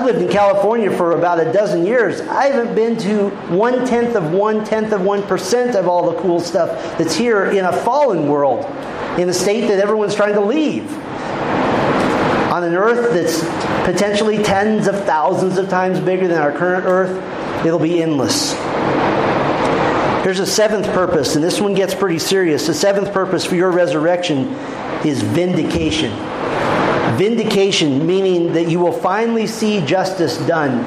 I've 0.00 0.06
lived 0.06 0.22
in 0.22 0.28
California 0.28 0.90
for 0.90 1.12
about 1.12 1.46
a 1.46 1.52
dozen 1.52 1.84
years. 1.84 2.22
I 2.22 2.46
haven't 2.46 2.74
been 2.74 2.96
to 3.00 3.28
one 3.54 3.86
tenth 3.86 4.16
of 4.16 4.32
one 4.32 4.64
tenth 4.64 4.94
of 4.94 5.02
one 5.02 5.22
percent 5.22 5.76
of 5.76 5.88
all 5.88 6.10
the 6.10 6.18
cool 6.22 6.40
stuff 6.40 6.70
that's 6.96 7.14
here 7.14 7.50
in 7.50 7.66
a 7.66 7.72
fallen 7.84 8.26
world, 8.26 8.64
in 9.18 9.28
a 9.28 9.32
state 9.34 9.68
that 9.68 9.78
everyone's 9.78 10.14
trying 10.14 10.32
to 10.32 10.40
leave. 10.40 10.90
On 12.50 12.64
an 12.64 12.74
earth 12.74 13.12
that's 13.12 13.40
potentially 13.84 14.42
tens 14.42 14.86
of 14.86 15.04
thousands 15.04 15.58
of 15.58 15.68
times 15.68 16.00
bigger 16.00 16.28
than 16.28 16.38
our 16.38 16.52
current 16.52 16.86
earth, 16.86 17.66
it'll 17.66 17.78
be 17.78 18.02
endless. 18.02 18.54
Here's 20.24 20.40
a 20.40 20.46
seventh 20.46 20.86
purpose, 20.94 21.34
and 21.34 21.44
this 21.44 21.60
one 21.60 21.74
gets 21.74 21.94
pretty 21.94 22.20
serious. 22.20 22.66
The 22.66 22.72
seventh 22.72 23.12
purpose 23.12 23.44
for 23.44 23.54
your 23.54 23.70
resurrection 23.70 24.46
is 25.04 25.20
vindication. 25.20 26.29
Vindication, 27.16 28.06
meaning 28.06 28.52
that 28.52 28.68
you 28.68 28.78
will 28.78 28.92
finally 28.92 29.46
see 29.46 29.84
justice 29.84 30.38
done. 30.46 30.78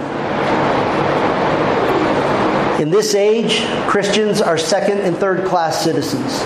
In 2.82 2.90
this 2.90 3.16
age, 3.16 3.64
Christians 3.88 4.42
are 4.42 4.58
second 4.58 5.00
and 5.00 5.16
third 5.16 5.46
class 5.46 5.84
citizens. 5.84 6.42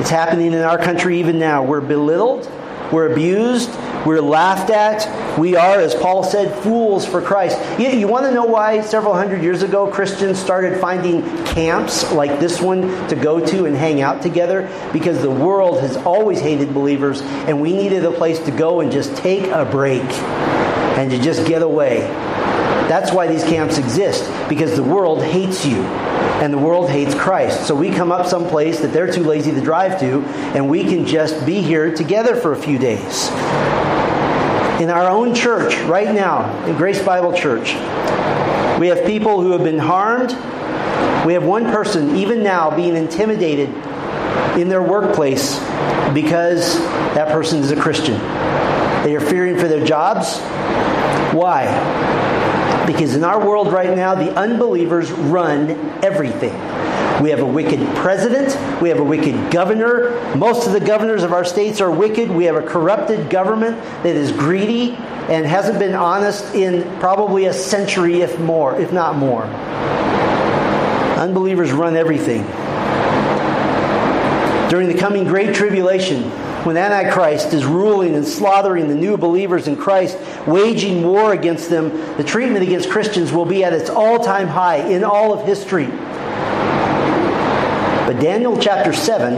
It's 0.00 0.10
happening 0.10 0.52
in 0.52 0.62
our 0.62 0.78
country 0.78 1.18
even 1.18 1.38
now. 1.38 1.62
We're 1.62 1.80
belittled, 1.80 2.50
we're 2.92 3.12
abused, 3.12 3.70
we're 4.06 4.20
laughed 4.20 4.70
at. 4.70 5.38
We 5.38 5.56
are, 5.56 5.80
as 5.80 5.94
Paul 5.94 6.24
said, 6.24 6.62
fools 6.62 7.06
for 7.06 7.20
Christ. 7.20 7.58
You, 7.78 7.88
you, 7.88 8.08
want 8.08 8.26
to 8.26 8.32
know 8.32 8.44
why 8.44 8.80
several 8.80 9.14
hundred 9.14 9.42
years 9.42 9.62
ago 9.62 9.90
Christians 9.90 10.38
started 10.38 10.80
finding 10.80 11.22
camps 11.46 12.10
like 12.12 12.40
this 12.40 12.60
one 12.60 12.82
to 13.08 13.16
go 13.16 13.44
to 13.44 13.66
and 13.66 13.76
hang 13.76 14.00
out 14.00 14.22
together? 14.22 14.70
Because 14.92 15.20
the 15.22 15.30
world 15.30 15.80
has 15.80 15.96
always 15.98 16.40
hated 16.40 16.72
believers, 16.72 17.20
and 17.22 17.60
we 17.60 17.72
needed 17.72 18.04
a 18.04 18.12
place 18.12 18.38
to 18.40 18.50
go 18.50 18.80
and 18.80 18.90
just 18.90 19.16
take 19.16 19.44
a 19.50 19.64
break 19.64 20.02
and 20.98 21.10
to 21.10 21.18
just 21.18 21.46
get 21.46 21.62
away. 21.62 22.00
That's 22.88 23.12
why 23.12 23.26
these 23.26 23.44
camps 23.44 23.76
exist, 23.76 24.24
because 24.48 24.74
the 24.74 24.82
world 24.82 25.22
hates 25.22 25.66
you 25.66 25.82
and 26.40 26.52
the 26.52 26.58
world 26.58 26.88
hates 26.88 27.14
Christ. 27.14 27.66
So 27.66 27.74
we 27.74 27.90
come 27.90 28.12
up 28.12 28.26
someplace 28.26 28.80
that 28.80 28.92
they're 28.92 29.12
too 29.12 29.24
lazy 29.24 29.50
to 29.50 29.60
drive 29.60 30.00
to, 30.00 30.22
and 30.54 30.70
we 30.70 30.84
can 30.84 31.04
just 31.04 31.44
be 31.44 31.60
here 31.60 31.94
together 31.94 32.36
for 32.36 32.52
a 32.52 32.56
few 32.56 32.78
days. 32.78 33.28
In 34.80 34.90
our 34.90 35.10
own 35.10 35.34
church, 35.34 35.76
right 35.88 36.14
now, 36.14 36.64
in 36.64 36.76
Grace 36.76 37.02
Bible 37.02 37.32
Church, 37.32 37.74
we 38.78 38.86
have 38.86 39.04
people 39.04 39.42
who 39.42 39.50
have 39.50 39.64
been 39.64 39.78
harmed. 39.78 40.30
We 41.26 41.32
have 41.32 41.42
one 41.42 41.64
person, 41.64 42.14
even 42.14 42.44
now, 42.44 42.70
being 42.74 42.94
intimidated 42.94 43.70
in 44.56 44.68
their 44.68 44.82
workplace 44.82 45.58
because 46.14 46.78
that 47.14 47.32
person 47.32 47.58
is 47.58 47.72
a 47.72 47.76
Christian. 47.76 48.20
They 49.02 49.16
are 49.16 49.20
fearing 49.20 49.58
for 49.58 49.66
their 49.66 49.84
jobs. 49.84 50.38
Why? 51.34 51.66
Because 52.86 53.16
in 53.16 53.24
our 53.24 53.44
world 53.44 53.72
right 53.72 53.96
now, 53.96 54.14
the 54.14 54.32
unbelievers 54.34 55.10
run 55.10 55.70
everything. 56.04 56.54
We 57.22 57.30
have 57.30 57.40
a 57.40 57.46
wicked 57.46 57.80
president. 57.96 58.56
We 58.80 58.90
have 58.90 59.00
a 59.00 59.04
wicked 59.04 59.50
governor. 59.50 60.36
Most 60.36 60.68
of 60.68 60.72
the 60.72 60.80
governors 60.80 61.24
of 61.24 61.32
our 61.32 61.44
states 61.44 61.80
are 61.80 61.90
wicked. 61.90 62.30
We 62.30 62.44
have 62.44 62.54
a 62.54 62.62
corrupted 62.62 63.28
government 63.28 63.82
that 64.04 64.14
is 64.14 64.30
greedy 64.30 64.92
and 65.28 65.44
hasn't 65.44 65.80
been 65.80 65.94
honest 65.94 66.54
in 66.54 66.88
probably 67.00 67.46
a 67.46 67.52
century, 67.52 68.20
if 68.20 68.38
more, 68.38 68.80
if 68.80 68.92
not 68.92 69.16
more. 69.16 69.42
Unbelievers 71.18 71.72
run 71.72 71.96
everything. 71.96 72.42
During 74.70 74.86
the 74.86 74.96
coming 74.96 75.24
great 75.24 75.56
tribulation, 75.56 76.22
when 76.64 76.76
Antichrist 76.76 77.52
is 77.52 77.64
ruling 77.64 78.14
and 78.14 78.24
slaughtering 78.24 78.86
the 78.86 78.94
new 78.94 79.16
believers 79.16 79.66
in 79.66 79.76
Christ, 79.76 80.18
waging 80.46 81.02
war 81.04 81.32
against 81.32 81.70
them, 81.70 81.88
the 82.16 82.24
treatment 82.24 82.62
against 82.62 82.90
Christians 82.90 83.32
will 83.32 83.46
be 83.46 83.64
at 83.64 83.72
its 83.72 83.90
all 83.90 84.22
time 84.22 84.46
high 84.46 84.76
in 84.76 85.02
all 85.02 85.32
of 85.32 85.46
history. 85.46 85.88
But 88.08 88.20
Daniel 88.20 88.58
chapter 88.58 88.94
7 88.94 89.34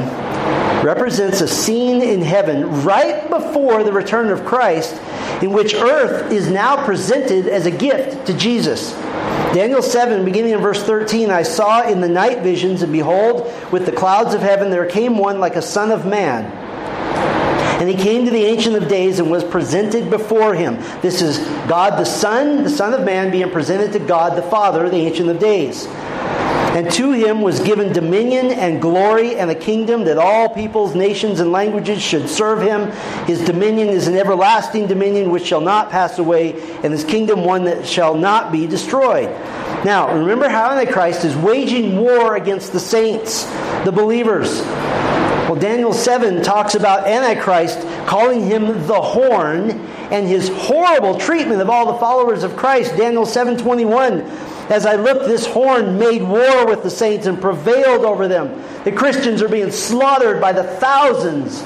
represents 0.86 1.40
a 1.40 1.48
scene 1.48 2.02
in 2.02 2.22
heaven 2.22 2.84
right 2.84 3.28
before 3.28 3.82
the 3.82 3.92
return 3.92 4.28
of 4.28 4.44
Christ 4.44 4.94
in 5.42 5.50
which 5.50 5.74
earth 5.74 6.30
is 6.30 6.48
now 6.48 6.84
presented 6.84 7.48
as 7.48 7.66
a 7.66 7.72
gift 7.72 8.28
to 8.28 8.32
Jesus. 8.32 8.92
Daniel 9.52 9.82
7, 9.82 10.24
beginning 10.24 10.52
in 10.52 10.60
verse 10.60 10.84
13, 10.84 11.32
I 11.32 11.42
saw 11.42 11.82
in 11.82 12.00
the 12.00 12.08
night 12.08 12.44
visions, 12.44 12.82
and 12.82 12.92
behold, 12.92 13.52
with 13.72 13.86
the 13.86 13.92
clouds 13.92 14.34
of 14.34 14.40
heaven 14.40 14.70
there 14.70 14.86
came 14.86 15.18
one 15.18 15.40
like 15.40 15.56
a 15.56 15.62
son 15.62 15.90
of 15.90 16.06
man. 16.06 16.44
And 17.80 17.88
he 17.88 17.96
came 17.96 18.24
to 18.24 18.30
the 18.30 18.44
Ancient 18.44 18.76
of 18.76 18.86
Days 18.86 19.18
and 19.18 19.32
was 19.32 19.42
presented 19.42 20.10
before 20.10 20.54
him. 20.54 20.76
This 21.02 21.22
is 21.22 21.38
God 21.66 21.98
the 21.98 22.04
Son, 22.04 22.62
the 22.62 22.70
Son 22.70 22.94
of 22.94 23.04
Man, 23.04 23.32
being 23.32 23.50
presented 23.50 23.90
to 23.94 23.98
God 23.98 24.38
the 24.38 24.48
Father, 24.48 24.88
the 24.88 24.94
Ancient 24.94 25.28
of 25.28 25.40
Days. 25.40 25.88
And 26.70 26.90
to 26.92 27.10
him 27.10 27.42
was 27.42 27.58
given 27.60 27.92
dominion 27.92 28.52
and 28.52 28.80
glory 28.80 29.36
and 29.36 29.50
a 29.50 29.56
kingdom 29.56 30.04
that 30.04 30.18
all 30.18 30.48
peoples, 30.48 30.94
nations, 30.94 31.40
and 31.40 31.50
languages 31.50 32.00
should 32.00 32.28
serve 32.28 32.62
him. 32.62 32.92
His 33.26 33.44
dominion 33.44 33.88
is 33.88 34.06
an 34.06 34.16
everlasting 34.16 34.86
dominion 34.86 35.30
which 35.30 35.44
shall 35.44 35.60
not 35.60 35.90
pass 35.90 36.18
away, 36.18 36.60
and 36.84 36.92
his 36.92 37.04
kingdom 37.04 37.44
one 37.44 37.64
that 37.64 37.84
shall 37.84 38.14
not 38.14 38.52
be 38.52 38.68
destroyed. 38.68 39.28
Now, 39.84 40.14
remember 40.14 40.48
how 40.48 40.70
Antichrist 40.70 41.24
is 41.24 41.34
waging 41.36 41.96
war 41.96 42.36
against 42.36 42.72
the 42.72 42.80
saints, 42.80 43.44
the 43.84 43.92
believers. 43.92 44.60
Well, 45.50 45.56
Daniel 45.56 45.92
7 45.92 46.42
talks 46.42 46.76
about 46.76 47.08
Antichrist 47.08 47.80
calling 48.06 48.46
him 48.46 48.86
the 48.86 49.00
horn 49.00 49.70
and 50.12 50.28
his 50.28 50.48
horrible 50.48 51.18
treatment 51.18 51.60
of 51.60 51.68
all 51.68 51.92
the 51.92 51.98
followers 51.98 52.44
of 52.44 52.56
Christ. 52.56 52.96
Daniel 52.96 53.26
7:21 53.26 54.24
as 54.70 54.86
I 54.86 54.94
looked, 54.94 55.26
this 55.26 55.46
horn 55.46 55.98
made 55.98 56.22
war 56.22 56.64
with 56.66 56.84
the 56.84 56.90
saints 56.90 57.26
and 57.26 57.40
prevailed 57.40 58.04
over 58.04 58.28
them. 58.28 58.62
The 58.84 58.92
Christians 58.92 59.42
are 59.42 59.48
being 59.48 59.72
slaughtered 59.72 60.40
by 60.40 60.52
the 60.52 60.62
thousands. 60.62 61.60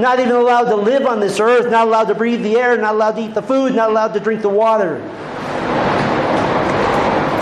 Not 0.00 0.18
even 0.18 0.32
allowed 0.32 0.70
to 0.70 0.76
live 0.76 1.06
on 1.06 1.20
this 1.20 1.38
earth, 1.38 1.70
not 1.70 1.86
allowed 1.86 2.08
to 2.08 2.14
breathe 2.14 2.42
the 2.42 2.56
air, 2.56 2.78
not 2.78 2.94
allowed 2.94 3.16
to 3.16 3.22
eat 3.22 3.34
the 3.34 3.42
food, 3.42 3.74
not 3.74 3.90
allowed 3.90 4.14
to 4.14 4.20
drink 4.20 4.40
the 4.40 4.48
water. 4.48 5.00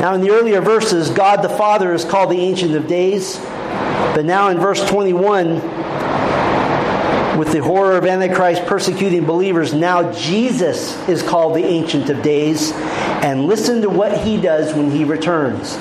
Now, 0.01 0.15
in 0.15 0.21
the 0.21 0.31
earlier 0.31 0.61
verses, 0.61 1.11
God 1.11 1.43
the 1.43 1.49
Father 1.49 1.93
is 1.93 2.05
called 2.05 2.31
the 2.31 2.41
Ancient 2.41 2.75
of 2.75 2.89
Days. 2.89 3.39
But 3.39 4.25
now 4.25 4.49
in 4.49 4.59
verse 4.59 4.85
21, 4.89 5.55
with 7.39 7.53
the 7.53 7.63
horror 7.63 7.99
of 7.99 8.07
Antichrist 8.07 8.65
persecuting 8.67 9.27
believers, 9.27 9.75
now 9.75 10.13
Jesus 10.13 10.97
is 11.09 11.23
called 11.23 11.55
the 11.55 11.65
Ancient 11.65 12.09
of 12.09 12.23
Days. 12.23 12.73
And 13.27 13.47
listen 13.47 13.83
to 13.83 13.91
what 13.91 14.17
he 14.17 14.41
does 14.41 14.73
when 14.73 14.89
he 14.89 15.03
returns. 15.03 15.77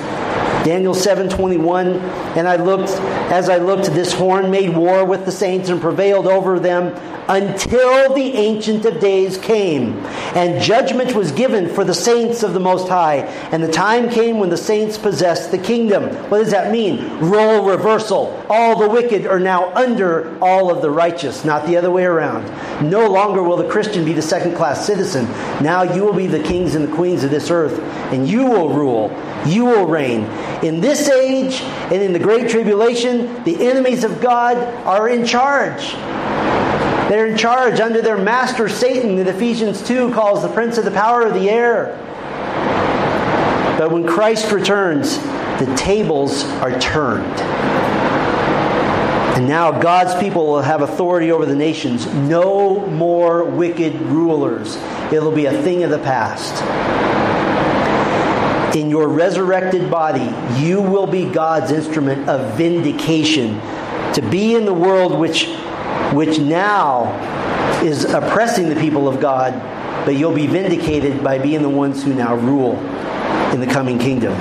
Daniel 0.66 0.94
7:21 0.94 2.00
and 2.34 2.48
I 2.48 2.56
looked 2.56 2.90
as 3.30 3.48
I 3.48 3.58
looked 3.58 3.84
this 3.94 4.12
horn 4.12 4.50
made 4.50 4.76
war 4.76 5.04
with 5.04 5.24
the 5.24 5.30
saints 5.30 5.68
and 5.68 5.80
prevailed 5.80 6.26
over 6.26 6.58
them 6.58 6.92
until 7.28 8.14
the 8.14 8.34
Ancient 8.34 8.84
of 8.84 9.00
Days 9.00 9.36
came, 9.36 9.94
and 10.34 10.62
judgment 10.62 11.14
was 11.14 11.32
given 11.32 11.68
for 11.68 11.84
the 11.84 11.94
saints 11.94 12.42
of 12.42 12.54
the 12.54 12.60
Most 12.60 12.88
High. 12.88 13.16
And 13.50 13.62
the 13.62 13.70
time 13.70 14.08
came 14.08 14.38
when 14.38 14.48
the 14.48 14.56
saints 14.56 14.96
possessed 14.96 15.50
the 15.50 15.58
kingdom. 15.58 16.04
What 16.30 16.38
does 16.38 16.50
that 16.52 16.70
mean? 16.70 17.18
Role 17.18 17.68
reversal. 17.68 18.44
All 18.48 18.78
the 18.78 18.88
wicked 18.88 19.26
are 19.26 19.40
now 19.40 19.72
under 19.74 20.38
all 20.40 20.70
of 20.70 20.82
the 20.82 20.90
righteous, 20.90 21.44
not 21.44 21.66
the 21.66 21.76
other 21.76 21.90
way 21.90 22.04
around. 22.04 22.44
No 22.88 23.08
longer 23.08 23.42
will 23.42 23.56
the 23.56 23.68
Christian 23.68 24.04
be 24.04 24.12
the 24.12 24.22
second 24.22 24.54
class 24.54 24.86
citizen. 24.86 25.24
Now 25.62 25.82
you 25.82 26.04
will 26.04 26.12
be 26.12 26.26
the 26.26 26.42
kings 26.42 26.74
and 26.74 26.86
the 26.86 26.94
queens 26.94 27.24
of 27.24 27.30
this 27.30 27.50
earth, 27.50 27.78
and 28.12 28.28
you 28.28 28.46
will 28.46 28.68
rule. 28.68 29.10
You 29.46 29.64
will 29.64 29.86
reign. 29.86 30.24
In 30.62 30.80
this 30.80 31.08
age 31.08 31.60
and 31.60 32.02
in 32.02 32.12
the 32.12 32.18
Great 32.18 32.50
Tribulation, 32.50 33.44
the 33.44 33.66
enemies 33.68 34.04
of 34.04 34.20
God 34.20 34.56
are 34.86 35.08
in 35.08 35.26
charge. 35.26 35.92
They're 37.10 37.26
in 37.26 37.36
charge 37.36 37.78
under 37.78 38.02
their 38.02 38.18
master 38.18 38.68
Satan 38.68 39.16
that 39.16 39.28
Ephesians 39.28 39.86
2 39.86 40.12
calls 40.12 40.42
the 40.42 40.48
prince 40.48 40.76
of 40.78 40.84
the 40.84 40.90
power 40.90 41.22
of 41.22 41.34
the 41.34 41.48
air. 41.48 41.96
But 43.78 43.92
when 43.92 44.06
Christ 44.06 44.50
returns, 44.50 45.18
the 45.18 45.72
tables 45.76 46.44
are 46.44 46.78
turned. 46.80 47.40
And 49.36 49.46
now 49.46 49.70
God's 49.70 50.18
people 50.18 50.46
will 50.46 50.62
have 50.62 50.80
authority 50.80 51.30
over 51.30 51.44
the 51.44 51.54
nations. 51.54 52.06
No 52.06 52.86
more 52.86 53.44
wicked 53.44 53.94
rulers. 54.00 54.76
It'll 55.12 55.30
be 55.30 55.44
a 55.44 55.62
thing 55.62 55.84
of 55.84 55.90
the 55.90 55.98
past. 55.98 56.54
In 58.74 58.90
your 58.90 59.08
resurrected 59.08 59.90
body, 59.90 60.34
you 60.60 60.82
will 60.82 61.06
be 61.06 61.30
God's 61.30 61.70
instrument 61.70 62.28
of 62.28 62.56
vindication 62.56 63.60
to 64.12 64.22
be 64.30 64.54
in 64.54 64.64
the 64.64 64.74
world 64.74 65.18
which 65.18 65.46
which 66.12 66.38
now 66.38 67.12
is 67.82 68.04
oppressing 68.04 68.68
the 68.68 68.76
people 68.76 69.08
of 69.08 69.20
God, 69.20 69.52
but 70.04 70.16
you'll 70.16 70.34
be 70.34 70.46
vindicated 70.46 71.22
by 71.22 71.38
being 71.38 71.62
the 71.62 71.68
ones 71.68 72.02
who 72.02 72.14
now 72.14 72.34
rule 72.34 72.76
in 73.52 73.60
the 73.60 73.66
coming 73.66 73.98
kingdom. 73.98 74.32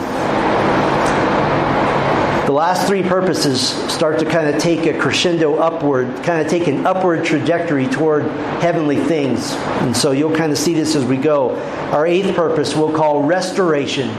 The 2.45 2.51
last 2.51 2.87
three 2.87 3.01
purposes 3.01 3.69
start 3.91 4.19
to 4.19 4.25
kind 4.25 4.47
of 4.47 4.61
take 4.61 4.85
a 4.85 4.95
crescendo 4.99 5.55
upward, 5.55 6.05
kind 6.23 6.45
of 6.45 6.47
take 6.47 6.67
an 6.67 6.85
upward 6.85 7.25
trajectory 7.25 7.87
toward 7.87 8.25
heavenly 8.61 8.97
things. 8.97 9.53
And 9.53 9.97
so 9.97 10.11
you'll 10.11 10.35
kind 10.35 10.51
of 10.51 10.59
see 10.59 10.75
this 10.75 10.95
as 10.95 11.03
we 11.03 11.17
go. 11.17 11.55
Our 11.91 12.05
eighth 12.05 12.35
purpose 12.35 12.75
we'll 12.75 12.93
call 12.93 13.23
restoration. 13.23 14.09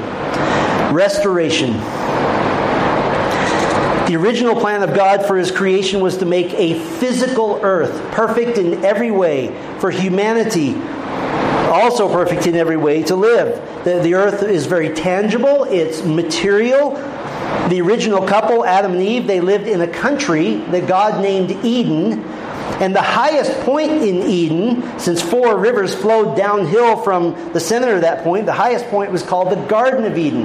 Restoration. 0.92 1.74
The 4.08 4.16
original 4.16 4.60
plan 4.60 4.82
of 4.82 4.92
God 4.92 5.24
for 5.24 5.36
his 5.36 5.52
creation 5.52 6.00
was 6.00 6.16
to 6.16 6.24
make 6.24 6.52
a 6.54 6.80
physical 6.98 7.60
earth, 7.62 8.10
perfect 8.10 8.58
in 8.58 8.84
every 8.84 9.12
way, 9.12 9.56
for 9.78 9.92
humanity, 9.92 10.74
also 11.70 12.08
perfect 12.12 12.48
in 12.48 12.56
every 12.56 12.76
way 12.76 13.04
to 13.04 13.14
live. 13.14 13.84
The, 13.84 14.00
the 14.00 14.14
earth 14.14 14.42
is 14.42 14.66
very 14.66 14.92
tangible, 14.94 15.62
it's 15.62 16.02
material, 16.02 16.96
the 17.68 17.80
original 17.80 18.26
couple, 18.26 18.64
Adam 18.64 18.92
and 18.92 19.02
Eve, 19.02 19.26
they 19.26 19.40
lived 19.40 19.66
in 19.66 19.80
a 19.80 19.88
country 19.88 20.56
that 20.70 20.86
God 20.86 21.20
named 21.20 21.50
Eden. 21.64 22.22
And 22.78 22.94
the 22.94 23.02
highest 23.02 23.58
point 23.60 23.90
in 23.90 24.22
Eden, 24.22 24.98
since 24.98 25.20
four 25.20 25.58
rivers 25.58 25.94
flowed 25.94 26.36
downhill 26.36 26.98
from 26.98 27.52
the 27.52 27.60
center 27.60 27.94
of 27.94 28.02
that 28.02 28.22
point, 28.22 28.46
the 28.46 28.52
highest 28.52 28.86
point 28.86 29.10
was 29.10 29.22
called 29.22 29.50
the 29.50 29.66
Garden 29.66 30.04
of 30.04 30.16
Eden. 30.16 30.44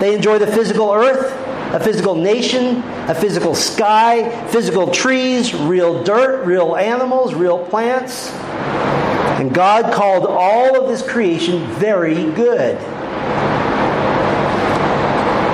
They 0.00 0.14
enjoy 0.14 0.38
the 0.38 0.46
physical 0.46 0.92
earth, 0.92 1.32
a 1.74 1.80
physical 1.80 2.14
nation, 2.14 2.82
a 3.08 3.14
physical 3.14 3.54
sky, 3.54 4.46
physical 4.48 4.90
trees, 4.90 5.54
real 5.54 6.02
dirt, 6.02 6.46
real 6.46 6.76
animals, 6.76 7.34
real 7.34 7.64
plants. 7.66 8.30
And 8.30 9.52
God 9.52 9.92
called 9.92 10.26
all 10.26 10.80
of 10.80 10.88
this 10.88 11.02
creation 11.02 11.66
very 11.74 12.30
good. 12.32 12.78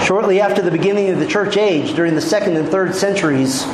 Shortly 0.07 0.41
after 0.41 0.63
the 0.63 0.71
beginning 0.71 1.11
of 1.11 1.19
the 1.19 1.27
church 1.27 1.57
age, 1.57 1.97
during 1.97 2.15
the 2.15 2.21
second 2.21 2.57
and 2.57 2.69
third 2.69 2.95
centuries, 2.95 3.65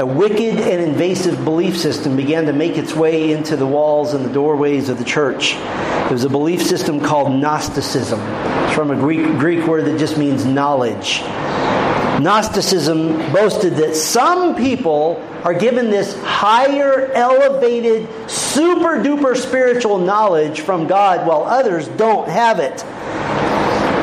a 0.00 0.04
wicked 0.04 0.58
and 0.58 0.82
invasive 0.82 1.44
belief 1.44 1.76
system 1.78 2.16
began 2.16 2.46
to 2.46 2.52
make 2.52 2.76
its 2.76 2.92
way 2.96 3.30
into 3.30 3.54
the 3.54 3.64
walls 3.64 4.14
and 4.14 4.24
the 4.24 4.32
doorways 4.32 4.88
of 4.88 4.98
the 4.98 5.04
church. 5.04 5.54
It 5.54 6.10
was 6.10 6.24
a 6.24 6.28
belief 6.28 6.62
system 6.62 6.98
called 6.98 7.30
Gnosticism. 7.30 8.18
It's 8.20 8.74
from 8.74 8.90
a 8.90 8.96
Greek, 8.96 9.24
Greek 9.38 9.64
word 9.68 9.84
that 9.84 10.00
just 10.00 10.18
means 10.18 10.44
knowledge. 10.44 11.20
Gnosticism 12.20 13.18
boasted 13.32 13.76
that 13.76 13.94
some 13.94 14.56
people 14.56 15.24
are 15.44 15.54
given 15.54 15.90
this 15.90 16.20
higher, 16.22 17.12
elevated, 17.12 18.08
super 18.28 19.00
duper 19.00 19.36
spiritual 19.36 19.98
knowledge 19.98 20.62
from 20.62 20.88
God 20.88 21.24
while 21.24 21.44
others 21.44 21.86
don't 21.86 22.28
have 22.28 22.58
it. 22.58 22.84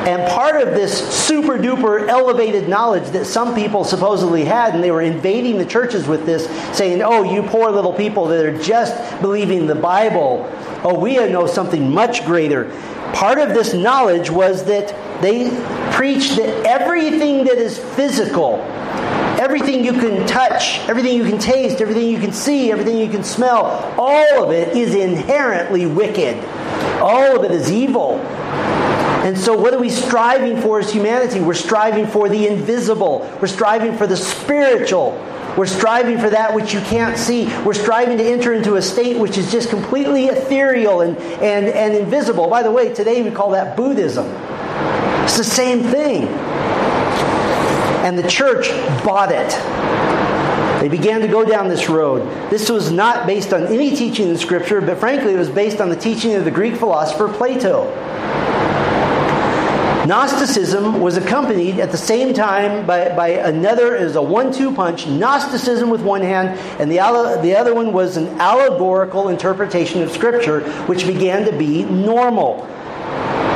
And 0.05 0.31
part 0.31 0.61
of 0.61 0.75
this 0.75 0.95
super 1.25 1.57
duper 1.57 2.07
elevated 2.07 2.69
knowledge 2.69 3.09
that 3.09 3.25
some 3.25 3.55
people 3.55 3.83
supposedly 3.83 4.45
had, 4.45 4.75
and 4.75 4.83
they 4.83 4.91
were 4.91 5.01
invading 5.01 5.57
the 5.57 5.65
churches 5.65 6.07
with 6.07 6.27
this, 6.27 6.45
saying, 6.77 7.01
Oh, 7.01 7.23
you 7.23 7.41
poor 7.41 7.71
little 7.71 7.93
people 7.93 8.27
that 8.27 8.45
are 8.45 8.57
just 8.61 9.19
believing 9.19 9.65
the 9.65 9.73
Bible. 9.73 10.47
Oh, 10.83 10.99
we 10.99 11.15
know 11.15 11.47
something 11.47 11.91
much 11.91 12.23
greater. 12.23 12.65
Part 13.13 13.39
of 13.39 13.49
this 13.49 13.73
knowledge 13.73 14.29
was 14.29 14.63
that 14.65 14.89
they 15.23 15.49
preached 15.93 16.35
that 16.35 16.65
everything 16.67 17.43
that 17.45 17.57
is 17.57 17.79
physical, 17.79 18.57
everything 19.39 19.83
you 19.83 19.93
can 19.93 20.27
touch, 20.27 20.79
everything 20.87 21.17
you 21.17 21.23
can 21.23 21.39
taste, 21.39 21.81
everything 21.81 22.09
you 22.09 22.19
can 22.19 22.31
see, 22.31 22.71
everything 22.71 22.99
you 22.99 23.09
can 23.09 23.23
smell, 23.23 23.65
all 23.97 24.43
of 24.43 24.51
it 24.51 24.77
is 24.77 24.93
inherently 24.93 25.87
wicked. 25.87 26.37
All 26.99 27.37
of 27.37 27.43
it 27.43 27.51
is 27.51 27.71
evil. 27.71 28.19
And 29.25 29.35
so, 29.35 29.57
what 29.57 29.73
are 29.73 29.79
we 29.79 29.89
striving 29.89 30.61
for 30.61 30.79
as 30.79 30.93
humanity? 30.93 31.39
We're 31.39 31.55
striving 31.55 32.05
for 32.05 32.29
the 32.29 32.47
invisible, 32.47 33.27
we're 33.41 33.47
striving 33.47 33.97
for 33.97 34.05
the 34.05 34.15
spiritual. 34.15 35.19
We're 35.57 35.65
striving 35.65 36.19
for 36.19 36.29
that 36.29 36.53
which 36.53 36.73
you 36.73 36.81
can't 36.81 37.17
see. 37.17 37.45
We're 37.63 37.73
striving 37.73 38.17
to 38.17 38.23
enter 38.23 38.53
into 38.53 38.75
a 38.75 38.81
state 38.81 39.17
which 39.17 39.37
is 39.37 39.49
just 39.51 39.69
completely 39.69 40.25
ethereal 40.25 40.99
and, 40.99 41.17
and, 41.17 41.67
and 41.67 41.95
invisible. 41.95 42.49
By 42.49 42.61
the 42.61 42.71
way, 42.71 42.93
today 42.93 43.21
we 43.21 43.31
call 43.31 43.51
that 43.51 43.77
Buddhism. 43.77 44.27
It's 45.23 45.37
the 45.37 45.45
same 45.45 45.83
thing. 45.83 46.27
And 48.03 48.19
the 48.19 48.27
church 48.27 48.67
bought 49.05 49.31
it. 49.31 49.49
They 50.81 50.89
began 50.89 51.21
to 51.21 51.27
go 51.27 51.45
down 51.45 51.69
this 51.69 51.89
road. 51.89 52.21
This 52.51 52.69
was 52.69 52.91
not 52.91 53.25
based 53.25 53.53
on 53.53 53.65
any 53.67 53.95
teaching 53.95 54.27
in 54.27 54.37
Scripture, 54.37 54.81
but 54.81 54.99
frankly, 54.99 55.33
it 55.33 55.37
was 55.37 55.49
based 55.49 55.79
on 55.79 55.87
the 55.87 55.95
teaching 55.95 56.35
of 56.35 56.43
the 56.43 56.51
Greek 56.51 56.75
philosopher 56.75 57.29
Plato. 57.29 57.89
Gnosticism 60.05 61.01
was 61.01 61.17
accompanied 61.17 61.79
at 61.79 61.91
the 61.91 61.97
same 61.97 62.33
time 62.33 62.85
by, 62.85 63.15
by 63.15 63.29
another, 63.29 63.95
as 63.95 64.15
a 64.15 64.21
one 64.21 64.51
two 64.51 64.71
punch, 64.71 65.07
Gnosticism 65.07 65.89
with 65.89 66.01
one 66.01 66.21
hand, 66.21 66.59
and 66.79 66.91
the, 66.91 66.97
the 67.41 67.55
other 67.55 67.73
one 67.73 67.91
was 67.91 68.15
an 68.15 68.27
allegorical 68.39 69.29
interpretation 69.29 70.03
of 70.03 70.11
Scripture, 70.11 70.61
which 70.83 71.07
began 71.07 71.43
to 71.45 71.57
be 71.57 71.85
normal. 71.85 72.67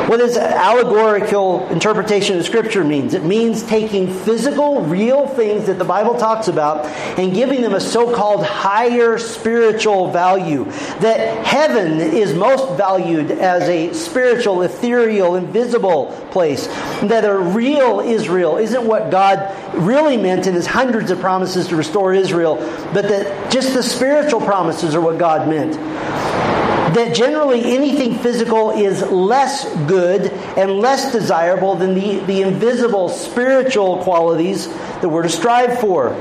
What 0.10 0.18
does 0.18 0.38
allegorical 0.38 1.68
interpretation 1.68 2.40
of 2.40 2.44
Scripture 2.44 2.84
means? 2.84 3.14
It 3.14 3.24
means 3.24 3.62
taking 3.62 4.12
physical, 4.12 4.82
real 4.82 5.28
things 5.28 5.68
that 5.68 5.78
the 5.78 5.86
Bible 5.86 6.16
talks 6.18 6.48
about 6.48 6.88
and 7.20 7.32
giving 7.32 7.62
them 7.62 7.76
a 7.76 7.80
so-called 7.80 8.44
higher 8.44 9.20
spiritual 9.20 10.10
value. 10.10 10.66
That 11.02 11.46
heaven 11.46 12.02
is 12.02 12.34
most 12.34 12.76
valued 12.76 13.30
as 13.30 13.70
a 13.70 13.94
spiritual, 13.94 14.64
ethereal, 14.64 15.36
invisible 15.36 16.08
place. 16.32 16.66
That 17.04 17.24
a 17.24 17.38
real 17.38 18.00
Israel 18.00 18.58
isn't 18.58 18.84
what 18.84 19.12
God 19.12 19.56
really 19.76 20.18
meant 20.18 20.48
in 20.48 20.56
his 20.56 20.66
hundreds 20.66 21.12
of 21.12 21.20
promises 21.20 21.68
to 21.68 21.76
restore 21.76 22.16
Israel, 22.16 22.56
but 22.96 23.08
that 23.10 23.52
just 23.52 23.76
the 23.76 23.84
spiritual 23.84 24.42
promises 24.42 24.96
are 24.96 25.02
what 25.02 25.20
God 25.20 25.48
meant 25.48 26.49
that 26.96 27.16
generally 27.16 27.76
anything 27.76 28.18
physical 28.20 28.72
is 28.72 29.02
less 29.02 29.66
good 29.88 30.32
and 30.58 30.80
less 30.80 31.12
desirable 31.12 31.76
than 31.76 31.94
the, 31.94 32.20
the 32.22 32.42
invisible 32.42 33.10
spiritual 33.10 34.04
qualities 34.04 34.68
that 34.68 35.10
we're 35.10 35.24
to 35.24 35.30
strive 35.30 35.80
for. 35.80 36.14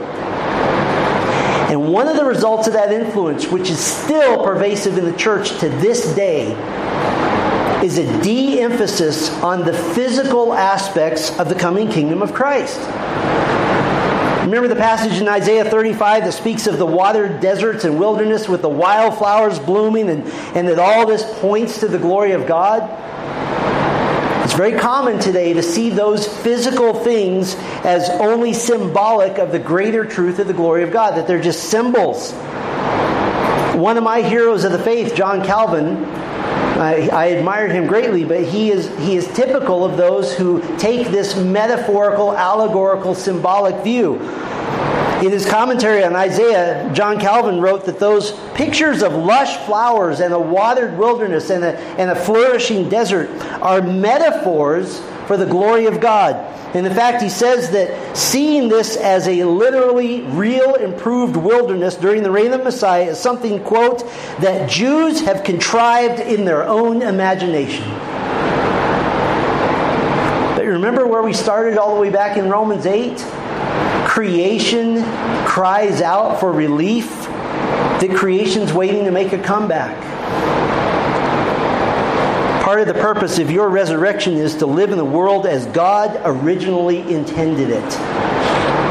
And 1.69 1.93
one 1.93 2.09
of 2.09 2.17
the 2.17 2.25
results 2.25 2.67
of 2.67 2.73
that 2.73 2.93
influence, 2.93 3.47
which 3.47 3.69
is 3.71 3.79
still 3.79 4.43
pervasive 4.43 4.97
in 4.97 5.05
the 5.05 5.17
church 5.17 5.51
to 5.61 5.69
this 5.69 6.15
day, 6.15 6.53
is 7.85 7.99
a 7.99 8.23
de 8.23 8.61
emphasis 8.61 9.31
on 9.43 9.65
the 9.65 9.73
physical 9.73 10.55
aspects 10.55 11.39
of 11.39 11.49
the 11.49 11.55
coming 11.55 11.91
kingdom 11.91 12.23
of 12.23 12.33
Christ. 12.33 12.81
Remember 14.49 14.67
the 14.67 14.81
passage 14.81 15.21
in 15.21 15.29
Isaiah 15.29 15.67
35 15.67 16.25
that 16.25 16.33
speaks 16.33 16.67
of 16.67 16.79
the 16.79 16.87
watered 16.87 17.41
deserts 17.41 17.85
and 17.85 18.01
wilderness 18.01 18.49
with 18.49 18.63
the 18.63 18.69
wildflowers 18.71 19.59
blooming 19.59 20.09
and, 20.09 20.25
and 20.57 20.67
that 20.69 20.79
all 20.79 21.05
this 21.07 21.23
points 21.41 21.81
to 21.81 21.87
the 21.87 21.99
glory 21.99 22.33
of 22.33 22.47
God? 22.47 22.83
It's 24.43 24.55
very 24.55 24.79
common 24.79 25.19
today 25.19 25.53
to 25.53 25.63
see 25.63 25.91
those 25.91 26.27
physical 26.27 26.95
things 26.95 27.57
as 27.85 28.09
only 28.09 28.55
symbolic 28.55 29.37
of 29.37 29.53
the 29.53 29.59
greater 29.59 30.07
truth 30.07 30.39
of 30.39 30.47
the 30.47 30.55
glory 30.55 30.83
of 30.83 30.93
God, 30.93 31.17
that 31.17 31.27
they're 31.27 31.43
just 31.43 31.65
symbols. 31.65 32.33
One 33.77 33.99
of 33.99 34.03
my 34.03 34.23
heroes 34.23 34.65
of 34.65 34.73
the 34.73 34.79
faith, 34.79 35.15
John 35.15 35.45
Calvin, 35.45 36.07
I, 36.79 37.27
admired 37.27 37.73
him 37.73 37.87
greatly, 37.87 38.25
but 38.25 38.45
he 38.45 38.71
is, 38.71 38.89
he 38.99 39.17
is 39.17 39.27
typical 39.35 39.85
of 39.85 39.97
those 39.97 40.35
who 40.35 40.61
take 40.77 41.09
this 41.09 41.37
metaphorical, 41.37 42.37
allegorical, 42.37 43.15
symbolic 43.15 43.83
view. 43.83 44.17
In 45.19 45.33
his 45.33 45.45
commentary 45.45 46.05
on 46.05 46.15
Isaiah, 46.15 46.89
John 46.95 47.19
Calvin 47.19 47.61
wrote 47.61 47.85
that 47.87 47.99
those 47.99 48.39
pictures 48.55 49.03
of 49.03 49.15
lush 49.15 49.57
flowers 49.67 50.21
and 50.21 50.33
a 50.33 50.39
watered 50.39 50.97
wilderness 50.97 51.51
and 51.51 51.65
a, 51.65 51.77
and 51.99 52.11
a 52.11 52.15
flourishing 52.15 52.89
desert 52.89 53.29
are 53.61 53.83
metaphors 53.83 55.01
for 55.29 55.37
the 55.37 55.47
glory 55.47 55.85
of 55.85 56.01
God. 56.01 56.37
And 56.75 56.87
in 56.87 56.95
fact, 56.95 57.23
he 57.23 57.29
says 57.29 57.71
that 57.73 58.17
seeing 58.17 58.71
this 58.71 58.97
as 58.97 59.29
a 59.29 59.45
literally 59.45 60.23
real 60.23 60.75
improved 60.75 61.37
wilderness 61.37 61.97
during 61.97 62.23
the 62.23 62.31
reign 62.31 62.55
of 62.55 62.65
Messiah 62.65 63.11
is 63.11 63.19
something, 63.19 63.63
quote, 63.63 64.01
that 64.41 64.71
Jews 64.71 65.21
have 65.21 65.45
contrived 65.45 66.19
in 66.19 66.47
their 66.47 66.67
own 66.67 67.03
imagination. 67.03 67.87
But 70.57 70.65
remember 70.65 71.07
where 71.07 71.23
we 71.23 71.35
started 71.35 71.77
all 71.77 71.95
the 71.95 72.01
way 72.01 72.11
back 72.11 72.39
in 72.39 72.49
Romans 72.49 72.87
8? 72.87 73.19
Creation 74.09 75.05
cries 75.45 76.01
out 76.01 76.41
for 76.41 76.51
relief, 76.51 77.11
that 78.01 78.15
creation's 78.17 78.73
waiting 78.73 79.05
to 79.05 79.11
make 79.11 79.35
a 79.35 79.43
comeback. 79.43 80.18
Part 82.69 82.81
of 82.81 82.87
the 82.87 83.01
purpose 83.01 83.39
of 83.39 83.51
your 83.51 83.71
resurrection 83.71 84.35
is 84.35 84.57
to 84.57 84.67
live 84.67 84.91
in 84.91 84.99
the 84.99 85.03
world 85.03 85.47
as 85.47 85.65
God 85.65 86.21
originally 86.23 87.01
intended 87.01 87.71
it. 87.71 87.99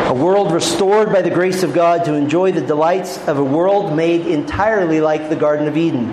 A 0.08 0.14
world 0.16 0.52
restored 0.52 1.14
by 1.14 1.22
the 1.22 1.30
grace 1.30 1.62
of 1.62 1.76
God 1.76 2.04
to 2.06 2.16
enjoy 2.16 2.52
the 2.52 2.62
delights 2.62 3.20
of 3.28 3.38
a 3.38 3.44
world 3.44 3.96
made 3.96 4.26
entirely 4.26 5.00
like 5.00 5.30
the 5.30 5.36
Garden 5.36 5.68
of 5.68 5.78
Eden. 5.78 6.12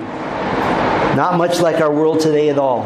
Not 1.17 1.39
much 1.39 1.59
like 1.61 1.81
our 1.81 1.91
world 1.91 2.21
today 2.21 2.51
at 2.51 2.59
all. 2.59 2.83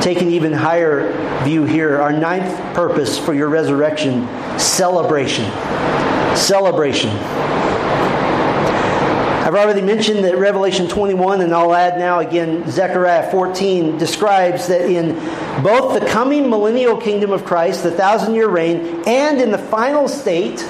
take 0.00 0.20
an 0.20 0.28
even 0.28 0.52
higher 0.52 1.12
view 1.44 1.62
here. 1.62 2.00
Our 2.00 2.12
ninth 2.12 2.74
purpose 2.74 3.20
for 3.20 3.34
your 3.34 3.48
resurrection 3.48 4.26
celebration. 4.58 5.44
Celebration. 6.36 7.10
I've 9.52 9.66
already 9.66 9.82
mentioned 9.82 10.24
that 10.24 10.38
Revelation 10.38 10.88
21, 10.88 11.42
and 11.42 11.54
I'll 11.54 11.74
add 11.74 11.98
now 11.98 12.20
again, 12.20 12.70
Zechariah 12.70 13.30
14 13.30 13.98
describes 13.98 14.68
that 14.68 14.88
in 14.88 15.14
both 15.62 16.00
the 16.00 16.06
coming 16.06 16.48
millennial 16.48 16.96
kingdom 16.96 17.32
of 17.32 17.44
Christ, 17.44 17.82
the 17.82 17.90
thousand 17.90 18.34
year 18.34 18.48
reign, 18.48 19.02
and 19.06 19.42
in 19.42 19.50
the 19.50 19.58
final 19.58 20.08
state 20.08 20.64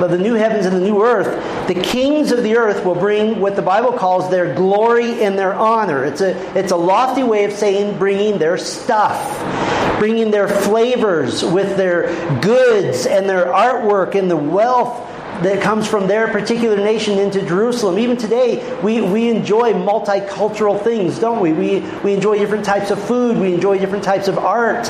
of 0.00 0.10
the 0.10 0.16
new 0.16 0.32
heavens 0.32 0.64
and 0.64 0.74
the 0.74 0.80
new 0.80 1.02
earth, 1.02 1.68
the 1.68 1.74
kings 1.74 2.32
of 2.32 2.42
the 2.42 2.56
earth 2.56 2.82
will 2.82 2.94
bring 2.94 3.40
what 3.40 3.56
the 3.56 3.62
Bible 3.62 3.92
calls 3.92 4.30
their 4.30 4.54
glory 4.54 5.22
and 5.22 5.38
their 5.38 5.52
honor. 5.52 6.02
It's 6.02 6.22
a, 6.22 6.58
it's 6.58 6.72
a 6.72 6.76
lofty 6.76 7.24
way 7.24 7.44
of 7.44 7.52
saying 7.52 7.98
bringing 7.98 8.38
their 8.38 8.56
stuff, 8.56 9.98
bringing 9.98 10.30
their 10.30 10.48
flavors 10.48 11.44
with 11.44 11.76
their 11.76 12.06
goods 12.40 13.04
and 13.04 13.28
their 13.28 13.48
artwork 13.48 14.14
and 14.14 14.30
the 14.30 14.36
wealth 14.38 15.07
that 15.42 15.62
comes 15.62 15.86
from 15.86 16.06
their 16.06 16.28
particular 16.28 16.76
nation 16.76 17.18
into 17.18 17.42
Jerusalem. 17.42 17.98
Even 17.98 18.16
today, 18.16 18.78
we, 18.82 19.00
we 19.00 19.28
enjoy 19.28 19.72
multicultural 19.72 20.82
things, 20.82 21.18
don't 21.18 21.40
we? 21.40 21.52
we? 21.52 21.80
We 22.02 22.14
enjoy 22.14 22.38
different 22.38 22.64
types 22.64 22.90
of 22.90 23.02
food, 23.02 23.36
we 23.38 23.54
enjoy 23.54 23.78
different 23.78 24.04
types 24.04 24.28
of 24.28 24.38
art. 24.38 24.86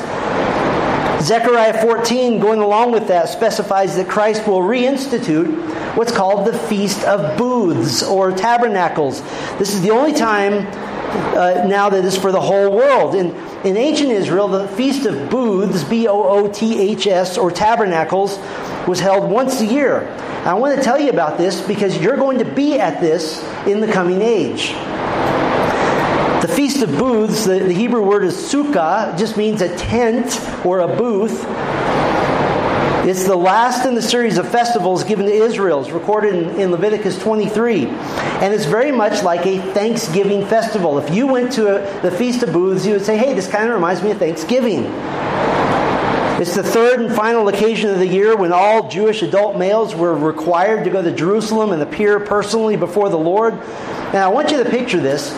Zechariah 1.21 1.81
14, 1.81 2.39
going 2.39 2.61
along 2.61 2.93
with 2.93 3.07
that, 3.09 3.27
specifies 3.27 3.95
that 3.97 4.07
Christ 4.07 4.47
will 4.47 4.61
reinstitute 4.61 5.95
what's 5.95 6.13
called 6.13 6.47
the 6.47 6.57
Feast 6.57 7.03
of 7.03 7.37
Booths 7.37 8.01
or 8.03 8.31
Tabernacles. 8.31 9.21
This 9.59 9.73
is 9.73 9.81
the 9.81 9.91
only 9.91 10.13
time 10.13 10.65
uh, 11.35 11.65
now 11.67 11.89
that 11.89 12.05
is 12.05 12.17
for 12.17 12.31
the 12.31 12.39
whole 12.39 12.71
world. 12.71 13.15
In, 13.15 13.35
in 13.63 13.75
ancient 13.75 14.09
Israel, 14.09 14.47
the 14.47 14.67
Feast 14.69 15.05
of 15.05 15.29
Booths, 15.29 15.83
B 15.83 16.07
O 16.07 16.23
O 16.23 16.47
T 16.51 16.79
H 16.79 17.07
S, 17.07 17.37
or 17.37 17.51
Tabernacles, 17.51 18.37
was 18.87 18.99
held 18.99 19.29
once 19.29 19.59
a 19.59 19.65
year. 19.65 20.07
I 20.45 20.53
want 20.53 20.77
to 20.77 20.83
tell 20.83 20.99
you 20.99 21.09
about 21.09 21.37
this 21.37 21.59
because 21.59 21.97
you're 22.01 22.15
going 22.15 22.39
to 22.39 22.45
be 22.45 22.79
at 22.79 23.01
this 23.01 23.43
in 23.67 23.81
the 23.81 23.91
coming 23.91 24.21
age. 24.21 24.69
The 26.41 26.47
Feast 26.47 26.81
of 26.81 26.97
Booths, 26.97 27.43
the, 27.43 27.59
the 27.59 27.73
Hebrew 27.73 28.01
word 28.01 28.23
is 28.23 28.35
sukkah, 28.35 29.17
just 29.17 29.35
means 29.35 29.61
a 29.61 29.75
tent 29.75 30.39
or 30.65 30.79
a 30.79 30.87
booth. 30.87 31.45
It's 33.09 33.23
the 33.23 33.35
last 33.35 33.87
in 33.87 33.95
the 33.95 34.03
series 34.03 34.37
of 34.37 34.47
festivals 34.47 35.03
given 35.03 35.25
to 35.25 35.31
Israel. 35.31 35.81
It's 35.81 35.89
recorded 35.89 36.35
in, 36.35 36.59
in, 36.59 36.71
Leviticus 36.71 37.17
23. 37.17 37.87
And 37.87 38.53
it's 38.53 38.65
very 38.65 38.91
much 38.91 39.23
like 39.23 39.47
a 39.47 39.57
Thanksgiving 39.73 40.45
festival. 40.45 40.99
If 40.99 41.11
you 41.11 41.25
went 41.25 41.51
to 41.53 41.77
a, 41.77 42.01
the 42.03 42.11
Feast 42.11 42.43
of 42.43 42.53
Booths, 42.53 42.85
you 42.85 42.93
would 42.93 43.03
say, 43.03 43.17
hey, 43.17 43.33
this 43.33 43.47
kind 43.47 43.67
of 43.67 43.73
reminds 43.73 44.03
me 44.03 44.11
of 44.11 44.19
Thanksgiving. 44.19 44.83
It's 46.39 46.53
the 46.53 46.61
third 46.61 46.99
and 46.99 47.11
final 47.15 47.47
occasion 47.47 47.89
of 47.89 47.97
the 47.97 48.05
year 48.05 48.37
when 48.37 48.53
all 48.53 48.87
Jewish 48.87 49.23
adult 49.23 49.57
males 49.57 49.95
were 49.95 50.13
required 50.13 50.83
to 50.83 50.91
go 50.91 51.01
to 51.01 51.11
Jerusalem 51.11 51.71
and 51.71 51.81
appear 51.81 52.19
personally 52.19 52.75
before 52.77 53.09
the 53.09 53.17
Lord. 53.17 53.55
Now, 54.13 54.29
I 54.29 54.31
want 54.31 54.51
you 54.51 54.63
to 54.63 54.69
picture 54.69 55.01
this. 55.01 55.31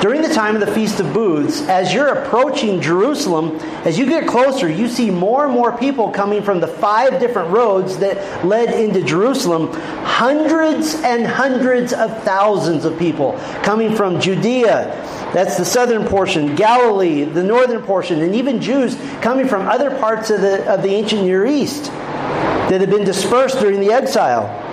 During 0.00 0.20
the 0.20 0.28
time 0.28 0.54
of 0.54 0.60
the 0.60 0.72
Feast 0.72 1.00
of 1.00 1.14
Booths, 1.14 1.62
as 1.62 1.92
you're 1.94 2.08
approaching 2.08 2.82
Jerusalem, 2.82 3.56
as 3.86 3.98
you 3.98 4.04
get 4.04 4.28
closer, 4.28 4.68
you 4.68 4.88
see 4.88 5.10
more 5.10 5.46
and 5.46 5.54
more 5.54 5.76
people 5.76 6.10
coming 6.10 6.42
from 6.42 6.60
the 6.60 6.68
five 6.68 7.18
different 7.18 7.50
roads 7.50 7.96
that 7.98 8.44
led 8.44 8.78
into 8.78 9.02
Jerusalem. 9.02 9.72
Hundreds 10.04 10.96
and 10.96 11.26
hundreds 11.26 11.94
of 11.94 12.22
thousands 12.24 12.84
of 12.84 12.98
people 12.98 13.38
coming 13.62 13.96
from 13.96 14.20
Judea, 14.20 14.84
that's 15.32 15.56
the 15.56 15.64
southern 15.64 16.04
portion, 16.04 16.54
Galilee, 16.54 17.24
the 17.24 17.42
northern 17.42 17.82
portion, 17.82 18.20
and 18.20 18.34
even 18.34 18.60
Jews 18.60 18.96
coming 19.22 19.48
from 19.48 19.66
other 19.66 19.90
parts 19.98 20.28
of 20.28 20.42
the, 20.42 20.70
of 20.70 20.82
the 20.82 20.90
ancient 20.90 21.22
Near 21.22 21.46
East 21.46 21.84
that 21.84 22.80
had 22.80 22.90
been 22.90 23.04
dispersed 23.04 23.60
during 23.60 23.80
the 23.80 23.92
exile. 23.92 24.65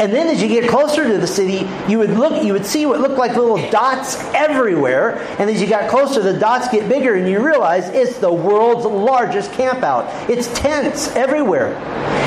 And 0.00 0.12
then 0.12 0.28
as 0.28 0.42
you 0.42 0.48
get 0.48 0.68
closer 0.68 1.04
to 1.04 1.18
the 1.18 1.26
city, 1.26 1.68
you 1.88 1.98
would 1.98 2.10
look, 2.10 2.42
you 2.44 2.52
would 2.52 2.66
see 2.66 2.86
what 2.86 3.00
looked 3.00 3.18
like 3.18 3.36
little 3.36 3.70
dots 3.70 4.16
everywhere. 4.34 5.18
And 5.38 5.48
as 5.48 5.60
you 5.60 5.68
got 5.68 5.88
closer, 5.90 6.20
the 6.20 6.38
dots 6.38 6.68
get 6.68 6.88
bigger, 6.88 7.14
and 7.14 7.28
you 7.28 7.44
realize 7.44 7.88
it's 7.88 8.18
the 8.18 8.32
world's 8.32 8.84
largest 8.84 9.52
campout. 9.52 10.28
It's 10.28 10.52
tents 10.58 11.08
everywhere. 11.14 11.74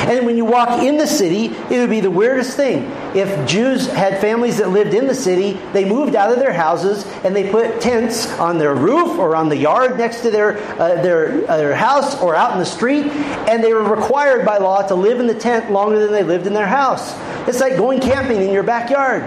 And 0.07 0.25
when 0.25 0.37
you 0.37 0.45
walk 0.45 0.81
in 0.83 0.97
the 0.97 1.05
city, 1.05 1.47
it 1.69 1.79
would 1.79 1.89
be 1.89 1.99
the 1.99 2.09
weirdest 2.09 2.55
thing. 2.55 2.83
If 3.13 3.47
Jews 3.47 3.87
had 3.87 4.21
families 4.21 4.57
that 4.57 4.69
lived 4.69 4.93
in 4.93 5.05
the 5.05 5.15
city, 5.15 5.59
they 5.73 5.83
moved 5.83 6.15
out 6.15 6.31
of 6.31 6.39
their 6.39 6.53
houses 6.53 7.05
and 7.25 7.35
they 7.35 7.51
put 7.51 7.81
tents 7.81 8.31
on 8.39 8.57
their 8.57 8.73
roof 8.73 9.17
or 9.17 9.35
on 9.35 9.49
the 9.49 9.57
yard 9.57 9.97
next 9.97 10.21
to 10.21 10.31
their 10.31 10.57
uh, 10.79 11.01
their 11.01 11.49
uh, 11.49 11.57
their 11.57 11.75
house 11.75 12.21
or 12.21 12.35
out 12.35 12.53
in 12.53 12.59
the 12.59 12.65
street, 12.65 13.07
and 13.07 13.61
they 13.61 13.73
were 13.73 13.83
required 13.83 14.45
by 14.45 14.57
law 14.57 14.81
to 14.87 14.95
live 14.95 15.19
in 15.19 15.27
the 15.27 15.35
tent 15.35 15.71
longer 15.71 15.99
than 15.99 16.11
they 16.11 16.23
lived 16.23 16.47
in 16.47 16.53
their 16.53 16.67
house. 16.67 17.13
It's 17.47 17.56
like 17.59 17.77
going 17.77 17.99
camping 17.99 18.41
in 18.41 18.51
your 18.51 18.63
backyard. 18.63 19.23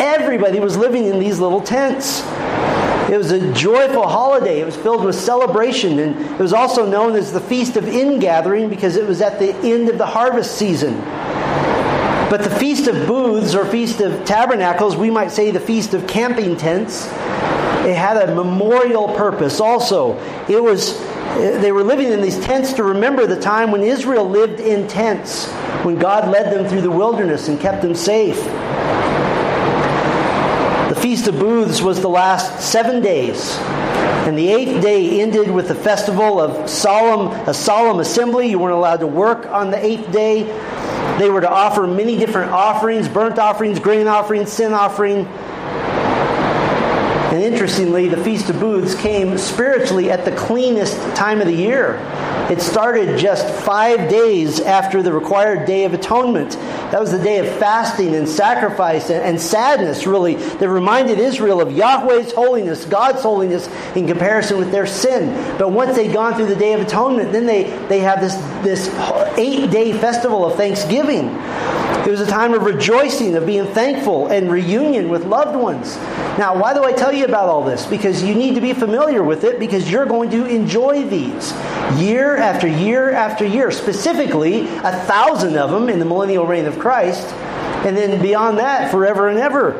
Everybody 0.00 0.60
was 0.60 0.76
living 0.76 1.06
in 1.06 1.18
these 1.18 1.38
little 1.38 1.60
tents. 1.60 2.22
It 3.10 3.16
was 3.16 3.30
a 3.30 3.52
joyful 3.54 4.06
holiday. 4.06 4.60
It 4.60 4.66
was 4.66 4.76
filled 4.76 5.04
with 5.04 5.14
celebration, 5.14 5.98
and 5.98 6.20
it 6.20 6.38
was 6.38 6.52
also 6.52 6.84
known 6.84 7.14
as 7.14 7.32
the 7.32 7.40
Feast 7.40 7.76
of 7.76 7.88
Ingathering 7.88 8.68
because 8.68 8.96
it 8.96 9.06
was 9.06 9.22
at 9.22 9.38
the 9.38 9.54
end 9.56 9.88
of 9.88 9.96
the 9.96 10.06
harvest 10.06 10.58
season. 10.58 10.94
But 12.30 12.42
the 12.42 12.50
Feast 12.50 12.86
of 12.86 13.06
Booths 13.06 13.54
or 13.54 13.64
Feast 13.64 14.02
of 14.02 14.26
Tabernacles, 14.26 14.96
we 14.96 15.10
might 15.10 15.30
say 15.30 15.50
the 15.50 15.60
Feast 15.60 15.94
of 15.94 16.06
Camping 16.06 16.56
Tents, 16.56 17.06
it 17.06 17.96
had 17.96 18.28
a 18.28 18.34
memorial 18.34 19.08
purpose 19.14 19.60
also. 19.60 20.18
It 20.46 20.62
was 20.62 21.00
they 21.36 21.72
were 21.72 21.82
living 21.84 22.12
in 22.12 22.20
these 22.20 22.38
tents 22.40 22.72
to 22.74 22.84
remember 22.84 23.26
the 23.26 23.40
time 23.40 23.70
when 23.70 23.82
Israel 23.82 24.28
lived 24.28 24.60
in 24.60 24.88
tents, 24.88 25.50
when 25.84 25.98
God 25.98 26.28
led 26.30 26.52
them 26.52 26.68
through 26.68 26.82
the 26.82 26.90
wilderness 26.90 27.48
and 27.48 27.60
kept 27.60 27.82
them 27.82 27.94
safe. 27.94 28.42
The 30.88 30.96
Feast 31.00 31.28
of 31.28 31.38
Booths 31.38 31.82
was 31.82 32.00
the 32.00 32.08
last 32.08 32.60
seven 32.60 33.02
days. 33.02 33.56
And 34.26 34.36
the 34.36 34.48
eighth 34.48 34.82
day 34.82 35.20
ended 35.20 35.50
with 35.50 35.68
the 35.68 35.74
festival 35.74 36.40
of 36.40 36.68
solemn, 36.68 37.28
a 37.48 37.54
solemn 37.54 38.00
assembly. 38.00 38.48
You 38.48 38.58
weren't 38.58 38.74
allowed 38.74 39.00
to 39.00 39.06
work 39.06 39.46
on 39.46 39.70
the 39.70 39.82
eighth 39.82 40.10
day. 40.12 40.42
They 41.18 41.30
were 41.30 41.40
to 41.40 41.50
offer 41.50 41.86
many 41.86 42.18
different 42.18 42.52
offerings 42.52 43.08
burnt 43.08 43.38
offerings, 43.38 43.78
grain 43.78 44.06
offerings, 44.06 44.52
sin 44.52 44.72
offering 44.72 45.26
and 47.30 47.42
interestingly, 47.42 48.08
the 48.08 48.16
Feast 48.16 48.48
of 48.48 48.58
Booths 48.58 48.94
came 48.94 49.36
spiritually 49.36 50.10
at 50.10 50.24
the 50.24 50.32
cleanest 50.32 50.96
time 51.14 51.42
of 51.42 51.46
the 51.46 51.54
year. 51.54 51.96
It 52.50 52.62
started 52.62 53.18
just 53.18 53.46
five 53.66 54.08
days 54.08 54.60
after 54.60 55.02
the 55.02 55.12
required 55.12 55.66
Day 55.66 55.84
of 55.84 55.92
Atonement. 55.92 56.52
That 56.90 57.00
was 57.00 57.12
the 57.12 57.22
day 57.22 57.46
of 57.46 57.58
fasting 57.58 58.14
and 58.14 58.26
sacrifice 58.26 59.10
and, 59.10 59.38
sadness, 59.38 60.06
really, 60.06 60.36
that 60.36 60.70
reminded 60.70 61.18
Israel 61.18 61.60
of 61.60 61.76
Yahweh's 61.76 62.32
holiness, 62.32 62.86
God's 62.86 63.20
holiness, 63.20 63.68
in 63.94 64.06
comparison 64.06 64.56
with 64.56 64.70
their 64.70 64.86
sin. 64.86 65.58
But 65.58 65.70
once 65.70 65.96
they'd 65.96 66.14
gone 66.14 66.34
through 66.34 66.46
the 66.46 66.56
Day 66.56 66.72
of 66.72 66.80
Atonement, 66.80 67.30
then 67.30 67.44
they, 67.44 67.64
they 67.88 67.98
have 67.98 68.22
this, 68.22 68.36
this 68.64 68.88
eight 69.36 69.70
day 69.70 69.92
festival 69.92 70.46
of 70.46 70.56
Thanksgiving. 70.56 71.28
It 72.08 72.12
was 72.12 72.22
a 72.22 72.26
time 72.26 72.54
of 72.54 72.62
rejoicing, 72.62 73.36
of 73.36 73.44
being 73.44 73.66
thankful, 73.66 74.28
and 74.28 74.50
reunion 74.50 75.10
with 75.10 75.26
loved 75.26 75.54
ones. 75.54 75.94
Now, 76.38 76.58
why 76.58 76.72
do 76.72 76.82
I 76.82 76.90
tell 76.90 77.12
you 77.12 77.26
about 77.26 77.50
all 77.50 77.62
this? 77.62 77.84
Because 77.84 78.24
you 78.24 78.34
need 78.34 78.54
to 78.54 78.62
be 78.62 78.72
familiar 78.72 79.22
with 79.22 79.44
it 79.44 79.58
because 79.58 79.90
you're 79.90 80.06
going 80.06 80.30
to 80.30 80.46
enjoy 80.46 81.04
these 81.04 81.52
year 82.00 82.38
after 82.38 82.66
year 82.66 83.10
after 83.10 83.44
year. 83.44 83.70
Specifically, 83.70 84.62
a 84.78 85.04
thousand 85.04 85.58
of 85.58 85.70
them 85.70 85.90
in 85.90 85.98
the 85.98 86.06
millennial 86.06 86.46
reign 86.46 86.64
of 86.64 86.78
Christ, 86.78 87.26
and 87.84 87.94
then 87.94 88.22
beyond 88.22 88.56
that, 88.56 88.90
forever 88.90 89.28
and 89.28 89.38
ever. 89.38 89.74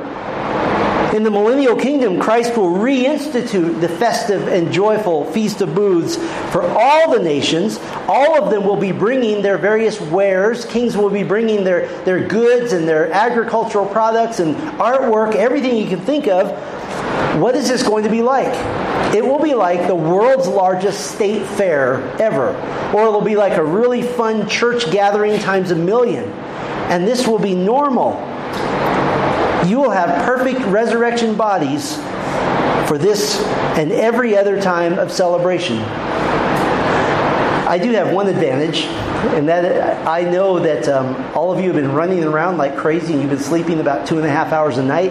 In 1.14 1.22
the 1.22 1.30
millennial 1.30 1.74
kingdom, 1.74 2.20
Christ 2.20 2.54
will 2.54 2.70
reinstitute 2.70 3.80
the 3.80 3.88
festive 3.88 4.46
and 4.46 4.70
joyful 4.70 5.24
Feast 5.32 5.62
of 5.62 5.74
Booths 5.74 6.16
for 6.52 6.62
all 6.62 7.10
the 7.10 7.18
nations. 7.18 7.78
All 8.06 8.42
of 8.42 8.50
them 8.50 8.64
will 8.64 8.76
be 8.76 8.92
bringing 8.92 9.40
their 9.40 9.56
various 9.56 9.98
wares. 9.98 10.66
Kings 10.66 10.98
will 10.98 11.08
be 11.08 11.22
bringing 11.22 11.64
their, 11.64 11.88
their 12.04 12.28
goods 12.28 12.74
and 12.74 12.86
their 12.86 13.10
agricultural 13.10 13.86
products 13.86 14.38
and 14.38 14.54
artwork, 14.78 15.34
everything 15.34 15.78
you 15.78 15.88
can 15.88 16.00
think 16.00 16.28
of. 16.28 16.50
What 17.40 17.56
is 17.56 17.68
this 17.68 17.82
going 17.82 18.04
to 18.04 18.10
be 18.10 18.20
like? 18.20 18.54
It 19.14 19.24
will 19.24 19.42
be 19.42 19.54
like 19.54 19.86
the 19.86 19.96
world's 19.96 20.46
largest 20.46 21.12
state 21.12 21.46
fair 21.46 22.02
ever. 22.20 22.48
Or 22.94 23.06
it'll 23.06 23.22
be 23.22 23.36
like 23.36 23.56
a 23.56 23.64
really 23.64 24.02
fun 24.02 24.46
church 24.46 24.90
gathering 24.90 25.38
times 25.40 25.70
a 25.70 25.74
million. 25.74 26.24
And 26.90 27.06
this 27.06 27.26
will 27.26 27.38
be 27.38 27.54
normal 27.54 28.12
you 29.68 29.78
will 29.78 29.90
have 29.90 30.24
perfect 30.24 30.60
resurrection 30.66 31.36
bodies 31.36 31.96
for 32.88 32.96
this 32.96 33.42
and 33.76 33.92
every 33.92 34.36
other 34.36 34.60
time 34.60 34.98
of 34.98 35.12
celebration. 35.12 35.78
I 37.68 37.78
do 37.78 37.90
have 37.90 38.14
one 38.14 38.28
advantage, 38.28 38.84
and 39.18 39.48
that 39.48 40.06
I 40.06 40.22
know 40.22 40.60
that 40.60 40.88
um, 40.88 41.16
all 41.34 41.52
of 41.52 41.58
you 41.58 41.72
have 41.72 41.76
been 41.76 41.92
running 41.92 42.22
around 42.22 42.56
like 42.56 42.76
crazy 42.76 43.12
and 43.12 43.22
you've 43.22 43.30
been 43.30 43.40
sleeping 43.40 43.80
about 43.80 44.06
two 44.06 44.16
and 44.18 44.26
a 44.26 44.30
half 44.30 44.52
hours 44.52 44.78
a 44.78 44.82
night. 44.82 45.10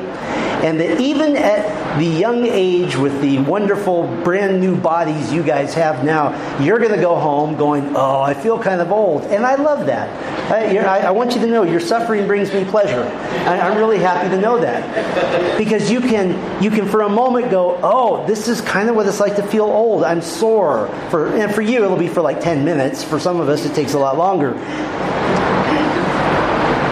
and 0.63 0.79
that 0.79 0.99
even 0.99 1.35
at 1.35 1.99
the 1.99 2.05
young 2.05 2.45
age 2.45 2.95
with 2.95 3.19
the 3.21 3.39
wonderful 3.39 4.07
brand 4.23 4.59
new 4.59 4.75
bodies 4.75 5.31
you 5.31 5.43
guys 5.43 5.73
have 5.73 6.03
now, 6.03 6.31
you're 6.59 6.79
going 6.79 6.93
to 6.93 7.01
go 7.01 7.15
home 7.15 7.55
going, 7.57 7.95
Oh, 7.95 8.21
I 8.21 8.33
feel 8.33 8.57
kind 8.57 8.81
of 8.81 8.91
old. 8.91 9.23
And 9.23 9.45
I 9.45 9.55
love 9.55 9.85
that. 9.87 10.09
I, 10.51 10.77
I, 10.77 10.99
I 11.07 11.11
want 11.11 11.35
you 11.35 11.41
to 11.41 11.47
know 11.47 11.63
your 11.63 11.79
suffering 11.79 12.27
brings 12.27 12.53
me 12.53 12.63
pleasure. 12.65 13.03
I, 13.03 13.59
I'm 13.59 13.77
really 13.77 13.99
happy 13.99 14.29
to 14.29 14.39
know 14.39 14.59
that. 14.59 15.57
Because 15.57 15.91
you 15.91 15.99
can, 15.99 16.63
you 16.63 16.69
can 16.69 16.87
for 16.87 17.01
a 17.01 17.09
moment 17.09 17.51
go, 17.51 17.79
Oh, 17.83 18.25
this 18.25 18.47
is 18.47 18.61
kind 18.61 18.89
of 18.89 18.95
what 18.95 19.05
it's 19.05 19.19
like 19.19 19.35
to 19.35 19.43
feel 19.43 19.65
old. 19.65 20.03
I'm 20.03 20.21
sore. 20.21 20.87
For, 21.09 21.27
and 21.35 21.53
for 21.53 21.61
you, 21.61 21.83
it'll 21.83 21.97
be 21.97 22.07
for 22.07 22.21
like 22.21 22.39
10 22.39 22.63
minutes. 22.63 23.03
For 23.03 23.19
some 23.19 23.39
of 23.39 23.49
us, 23.49 23.65
it 23.65 23.75
takes 23.75 23.93
a 23.97 23.99
lot 23.99 24.17
longer. 24.17 24.53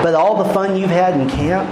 But 0.03 0.13
all 0.13 0.43
the 0.43 0.53
fun 0.53 0.75
you've 0.75 0.89
had 0.89 1.19
in 1.19 1.29
camp, 1.29 1.69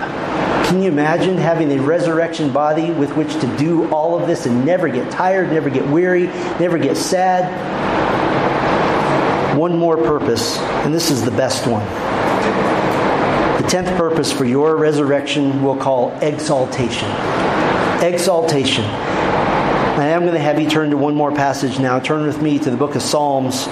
can 0.67 0.81
you 0.81 0.89
imagine 0.89 1.37
having 1.37 1.71
a 1.71 1.81
resurrection 1.81 2.51
body 2.51 2.89
with 2.91 3.15
which 3.15 3.33
to 3.41 3.57
do 3.57 3.87
all 3.91 4.19
of 4.19 4.27
this 4.27 4.45
and 4.45 4.65
never 4.65 4.87
get 4.87 5.11
tired, 5.11 5.51
never 5.51 5.69
get 5.69 5.85
weary, 5.87 6.27
never 6.59 6.77
get 6.77 6.97
sad? 6.97 7.43
One 9.57 9.77
more 9.77 9.97
purpose, 9.97 10.57
and 10.57 10.93
this 10.93 11.11
is 11.11 11.23
the 11.23 11.31
best 11.31 11.67
one. 11.67 11.85
The 13.61 13.67
tenth 13.69 13.95
purpose 13.97 14.31
for 14.31 14.45
your 14.45 14.75
resurrection 14.77 15.61
we'll 15.63 15.77
call 15.77 16.11
exaltation. 16.21 17.09
Exaltation. 18.01 18.83
I 18.83 20.07
am 20.07 20.21
going 20.21 20.33
to 20.33 20.39
have 20.39 20.59
you 20.59 20.67
turn 20.67 20.89
to 20.89 20.97
one 20.97 21.13
more 21.13 21.31
passage 21.31 21.77
now. 21.77 21.99
Turn 21.99 22.25
with 22.25 22.41
me 22.41 22.57
to 22.57 22.71
the 22.71 22.77
book 22.77 22.95
of 22.95 23.03
Psalms, 23.03 23.67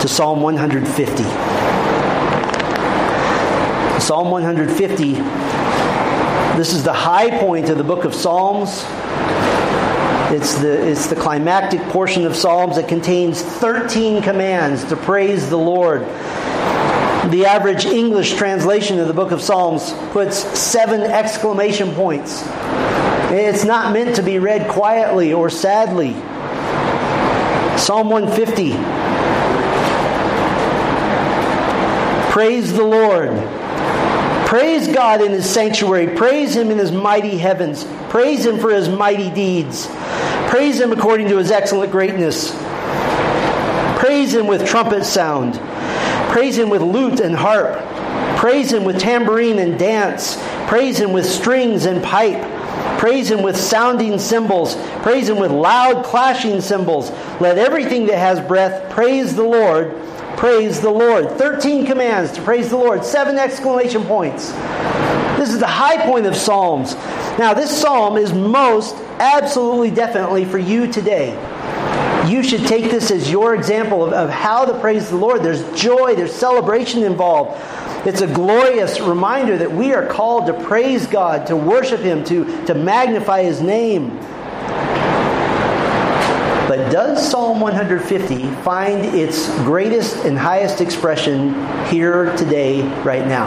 to 0.00 0.06
Psalm 0.06 0.40
150. 0.40 1.22
Psalm 4.00 4.30
150. 4.30 5.12
This 6.56 6.72
is 6.72 6.84
the 6.84 6.92
high 6.92 7.36
point 7.40 7.68
of 7.68 7.78
the 7.78 7.84
book 7.84 8.04
of 8.04 8.14
Psalms. 8.14 8.84
It's 10.30 10.54
the, 10.56 10.88
it's 10.88 11.08
the 11.08 11.16
climactic 11.16 11.80
portion 11.88 12.24
of 12.26 12.36
Psalms 12.36 12.76
that 12.76 12.86
contains 12.86 13.42
13 13.42 14.22
commands 14.22 14.84
to 14.84 14.96
praise 14.96 15.50
the 15.50 15.58
Lord. 15.58 16.02
The 17.32 17.44
average 17.46 17.84
English 17.84 18.34
translation 18.34 19.00
of 19.00 19.08
the 19.08 19.14
book 19.14 19.32
of 19.32 19.42
Psalms 19.42 19.92
puts 20.12 20.36
seven 20.58 21.00
exclamation 21.00 21.92
points. 21.94 22.44
It's 23.30 23.64
not 23.64 23.92
meant 23.92 24.14
to 24.16 24.22
be 24.22 24.38
read 24.38 24.70
quietly 24.70 25.32
or 25.32 25.50
sadly. 25.50 26.12
Psalm 27.76 28.10
150. 28.10 29.07
Praise 32.38 32.72
the 32.72 32.84
Lord. 32.84 33.30
Praise 34.46 34.86
God 34.86 35.20
in 35.20 35.32
His 35.32 35.50
sanctuary. 35.50 36.16
Praise 36.16 36.54
Him 36.54 36.70
in 36.70 36.78
His 36.78 36.92
mighty 36.92 37.36
heavens. 37.36 37.84
Praise 38.10 38.46
Him 38.46 38.60
for 38.60 38.70
His 38.70 38.88
mighty 38.88 39.28
deeds. 39.28 39.88
Praise 40.46 40.80
Him 40.80 40.92
according 40.92 41.26
to 41.30 41.36
His 41.38 41.50
excellent 41.50 41.90
greatness. 41.90 42.52
Praise 43.98 44.32
Him 44.32 44.46
with 44.46 44.68
trumpet 44.68 45.04
sound. 45.04 45.56
Praise 46.30 46.56
Him 46.56 46.70
with 46.70 46.80
lute 46.80 47.18
and 47.18 47.34
harp. 47.34 47.76
Praise 48.38 48.72
Him 48.72 48.84
with 48.84 49.00
tambourine 49.00 49.58
and 49.58 49.76
dance. 49.76 50.36
Praise 50.68 50.96
Him 50.96 51.12
with 51.12 51.26
strings 51.26 51.86
and 51.86 52.04
pipe. 52.04 52.40
Praise 53.00 53.28
Him 53.28 53.42
with 53.42 53.56
sounding 53.56 54.16
cymbals. 54.20 54.76
Praise 55.02 55.28
Him 55.28 55.40
with 55.40 55.50
loud 55.50 56.04
clashing 56.04 56.60
cymbals. 56.60 57.10
Let 57.40 57.58
everything 57.58 58.06
that 58.06 58.18
has 58.18 58.38
breath 58.38 58.92
praise 58.92 59.34
the 59.34 59.42
Lord. 59.42 59.92
Praise 60.38 60.80
the 60.80 60.88
Lord. 60.88 61.32
13 61.32 61.84
commands 61.84 62.30
to 62.30 62.42
praise 62.42 62.70
the 62.70 62.76
Lord. 62.76 63.04
Seven 63.04 63.38
exclamation 63.38 64.04
points. 64.04 64.52
This 65.36 65.52
is 65.52 65.58
the 65.58 65.66
high 65.66 66.06
point 66.06 66.26
of 66.26 66.36
Psalms. 66.36 66.94
Now, 67.40 67.54
this 67.54 67.76
psalm 67.76 68.16
is 68.16 68.32
most 68.32 68.94
absolutely 69.18 69.90
definitely 69.90 70.44
for 70.44 70.58
you 70.58 70.92
today. 70.92 71.32
You 72.30 72.44
should 72.44 72.68
take 72.68 72.88
this 72.88 73.10
as 73.10 73.28
your 73.28 73.56
example 73.56 74.04
of, 74.04 74.12
of 74.12 74.30
how 74.30 74.64
to 74.64 74.78
praise 74.78 75.10
the 75.10 75.16
Lord. 75.16 75.42
There's 75.42 75.68
joy, 75.76 76.14
there's 76.14 76.32
celebration 76.32 77.02
involved. 77.02 77.60
It's 78.06 78.20
a 78.20 78.32
glorious 78.32 79.00
reminder 79.00 79.58
that 79.58 79.72
we 79.72 79.92
are 79.92 80.06
called 80.06 80.46
to 80.46 80.64
praise 80.64 81.08
God, 81.08 81.48
to 81.48 81.56
worship 81.56 82.00
Him, 82.00 82.22
to, 82.26 82.66
to 82.66 82.74
magnify 82.74 83.42
His 83.42 83.60
name. 83.60 84.16
But 86.68 86.92
does 86.92 87.30
Psalm 87.30 87.60
150 87.60 88.46
find 88.56 89.02
its 89.02 89.48
greatest 89.60 90.26
and 90.26 90.38
highest 90.38 90.82
expression 90.82 91.54
here 91.86 92.36
today, 92.36 92.82
right 93.02 93.26
now? 93.26 93.46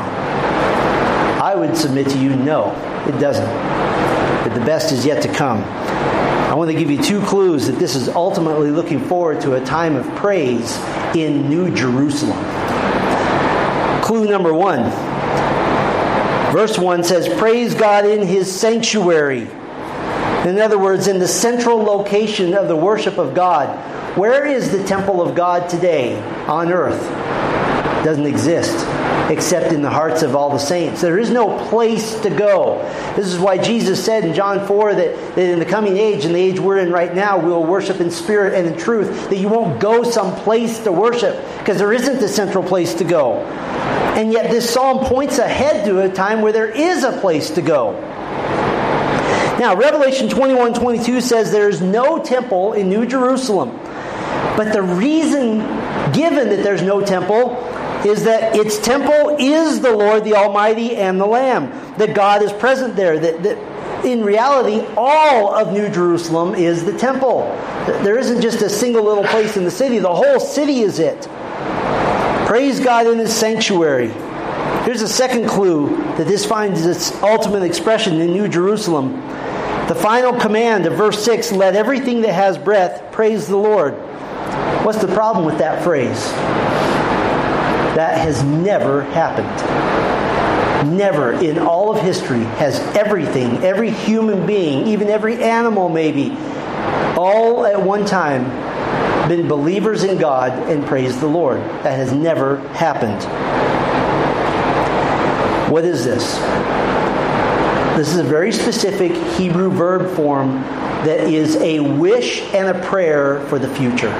I 1.39 1.53
would 1.53 1.77
submit 1.77 2.09
to 2.09 2.17
you, 2.17 2.35
no, 2.35 2.71
it 3.07 3.19
doesn't. 3.19 3.45
But 3.45 4.55
the 4.57 4.65
best 4.65 4.91
is 4.91 5.05
yet 5.05 5.21
to 5.21 5.31
come. 5.31 5.59
I 5.59 6.55
want 6.55 6.71
to 6.71 6.75
give 6.75 6.89
you 6.89 6.99
two 6.99 7.21
clues 7.21 7.67
that 7.67 7.77
this 7.77 7.95
is 7.95 8.09
ultimately 8.09 8.71
looking 8.71 8.99
forward 8.99 9.39
to 9.41 9.53
a 9.53 9.63
time 9.63 9.95
of 9.95 10.05
praise 10.15 10.75
in 11.15 11.47
New 11.47 11.71
Jerusalem. 11.75 12.43
Clue 14.01 14.27
number 14.27 14.51
one. 14.51 14.81
Verse 16.51 16.75
1 16.75 17.03
says, 17.03 17.29
Praise 17.39 17.75
God 17.75 18.05
in 18.05 18.25
his 18.27 18.51
sanctuary. 18.51 19.47
In 20.45 20.59
other 20.59 20.79
words, 20.79 21.07
in 21.07 21.19
the 21.19 21.27
central 21.27 21.77
location 21.77 22.55
of 22.55 22.67
the 22.67 22.75
worship 22.75 23.17
of 23.17 23.35
God. 23.35 24.17
Where 24.17 24.45
is 24.45 24.71
the 24.71 24.83
temple 24.83 25.21
of 25.21 25.35
God 25.35 25.69
today 25.69 26.19
on 26.47 26.71
earth? 26.71 27.01
It 27.01 28.03
doesn't 28.03 28.25
exist 28.25 28.85
except 29.29 29.71
in 29.71 29.81
the 29.81 29.89
hearts 29.89 30.23
of 30.23 30.35
all 30.35 30.49
the 30.49 30.57
saints. 30.57 30.99
There 30.99 31.17
is 31.17 31.29
no 31.29 31.57
place 31.69 32.19
to 32.21 32.29
go. 32.29 32.79
This 33.15 33.27
is 33.27 33.39
why 33.39 33.57
Jesus 33.57 34.03
said 34.03 34.25
in 34.25 34.33
John 34.33 34.67
4 34.67 34.95
that, 34.95 35.37
in 35.37 35.59
the 35.59 35.65
coming 35.65 35.95
age, 35.95 36.25
in 36.25 36.33
the 36.33 36.39
age 36.39 36.59
we're 36.59 36.79
in 36.79 36.91
right 36.91 37.13
now, 37.13 37.37
we 37.37 37.49
will 37.49 37.63
worship 37.63 38.01
in 38.01 38.11
spirit 38.11 38.53
and 38.53 38.67
in 38.67 38.77
truth, 38.77 39.29
that 39.29 39.37
you 39.37 39.47
won't 39.47 39.79
go 39.79 40.03
someplace 40.03 40.79
to 40.79 40.91
worship 40.91 41.37
because 41.59 41.77
there 41.77 41.93
isn't 41.93 42.17
a 42.17 42.27
central 42.27 42.63
place 42.63 42.95
to 42.95 43.03
go. 43.03 43.37
And 44.17 44.33
yet 44.33 44.51
this 44.51 44.69
psalm 44.69 45.05
points 45.05 45.37
ahead 45.37 45.85
to 45.85 46.01
a 46.01 46.09
time 46.09 46.41
where 46.41 46.51
there 46.51 46.69
is 46.69 47.03
a 47.03 47.17
place 47.21 47.51
to 47.51 47.61
go. 47.61 47.93
Now, 49.61 49.75
Revelation 49.75 50.27
21 50.27 50.73
22 50.73 51.21
says 51.21 51.51
there 51.51 51.69
is 51.69 51.81
no 51.81 52.17
temple 52.17 52.73
in 52.73 52.89
New 52.89 53.05
Jerusalem. 53.05 53.69
But 54.57 54.73
the 54.73 54.81
reason 54.81 55.59
given 56.13 56.49
that 56.49 56.63
there's 56.63 56.81
no 56.81 56.99
temple 57.05 57.57
is 58.03 58.23
that 58.23 58.55
its 58.55 58.79
temple 58.79 59.37
is 59.39 59.79
the 59.79 59.95
Lord 59.95 60.23
the 60.23 60.33
Almighty 60.33 60.97
and 60.97 61.21
the 61.21 61.27
Lamb. 61.27 61.69
That 61.99 62.15
God 62.15 62.41
is 62.41 62.51
present 62.51 62.95
there. 62.95 63.19
That, 63.19 63.43
that 63.43 64.03
in 64.03 64.23
reality, 64.23 64.83
all 64.97 65.53
of 65.53 65.71
New 65.71 65.89
Jerusalem 65.89 66.55
is 66.55 66.83
the 66.83 66.97
temple. 66.97 67.41
There 68.01 68.17
isn't 68.17 68.41
just 68.41 68.63
a 68.63 68.69
single 68.69 69.03
little 69.03 69.25
place 69.25 69.57
in 69.57 69.63
the 69.63 69.69
city, 69.69 69.99
the 69.99 70.11
whole 70.11 70.39
city 70.39 70.79
is 70.79 70.97
it. 70.97 71.27
Praise 72.47 72.79
God 72.79 73.05
in 73.05 73.19
His 73.19 73.31
sanctuary. 73.31 74.11
Here's 74.85 75.03
a 75.03 75.07
second 75.07 75.47
clue 75.47 75.97
that 76.17 76.25
this 76.25 76.47
finds 76.47 76.83
its 76.83 77.11
ultimate 77.21 77.61
expression 77.61 78.19
in 78.19 78.33
New 78.33 78.47
Jerusalem. 78.47 79.21
The 79.87 79.95
final 79.95 80.33
command 80.33 80.85
of 80.85 80.93
verse 80.93 81.23
6 81.23 81.51
let 81.51 81.75
everything 81.75 82.21
that 82.21 82.33
has 82.33 82.57
breath 82.57 83.11
praise 83.11 83.47
the 83.47 83.57
Lord. 83.57 83.93
What's 84.85 84.99
the 84.99 85.07
problem 85.07 85.45
with 85.45 85.57
that 85.59 85.83
phrase? 85.83 86.31
That 87.95 88.17
has 88.17 88.41
never 88.43 89.03
happened. 89.03 89.47
Never 90.97 91.33
in 91.33 91.59
all 91.59 91.95
of 91.95 92.01
history 92.01 92.43
has 92.55 92.79
everything, 92.95 93.57
every 93.63 93.91
human 93.91 94.47
being, 94.47 94.87
even 94.87 95.09
every 95.09 95.43
animal 95.43 95.89
maybe, 95.89 96.31
all 97.17 97.65
at 97.65 97.81
one 97.81 98.05
time 98.05 98.45
been 99.27 99.47
believers 99.47 100.03
in 100.03 100.17
God 100.17 100.51
and 100.69 100.85
praised 100.85 101.19
the 101.19 101.27
Lord. 101.27 101.59
That 101.83 101.95
has 101.95 102.11
never 102.11 102.57
happened. 102.69 103.21
What 105.71 105.85
is 105.85 106.03
this? 106.03 106.90
This 107.97 108.09
is 108.09 108.17
a 108.17 108.23
very 108.23 108.51
specific 108.51 109.11
Hebrew 109.37 109.69
verb 109.69 110.15
form 110.15 110.61
that 111.05 111.29
is 111.29 111.55
a 111.57 111.79
wish 111.79 112.41
and 112.53 112.75
a 112.75 112.85
prayer 112.85 113.45
for 113.47 113.59
the 113.59 113.67
future. 113.67 114.13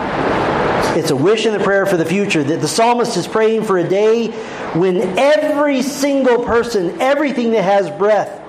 It's 0.93 1.09
a 1.09 1.15
wish 1.15 1.45
and 1.45 1.55
a 1.55 1.63
prayer 1.63 1.85
for 1.85 1.95
the 1.95 2.05
future 2.05 2.43
that 2.43 2.59
the 2.59 2.67
psalmist 2.67 3.15
is 3.15 3.27
praying 3.27 3.63
for 3.63 3.77
a 3.77 3.87
day 3.87 4.27
when 4.73 5.17
every 5.17 5.81
single 5.81 6.43
person, 6.43 6.99
everything 6.99 7.51
that 7.51 7.63
has 7.63 7.89
breath, 7.89 8.39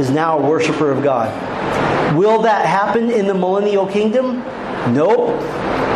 is 0.00 0.10
now 0.10 0.38
a 0.38 0.42
worshiper 0.42 0.90
of 0.90 1.04
God. 1.04 2.16
Will 2.16 2.42
that 2.42 2.66
happen 2.66 3.10
in 3.12 3.28
the 3.28 3.34
millennial 3.34 3.86
kingdom? 3.86 4.38
Nope. 4.92 5.40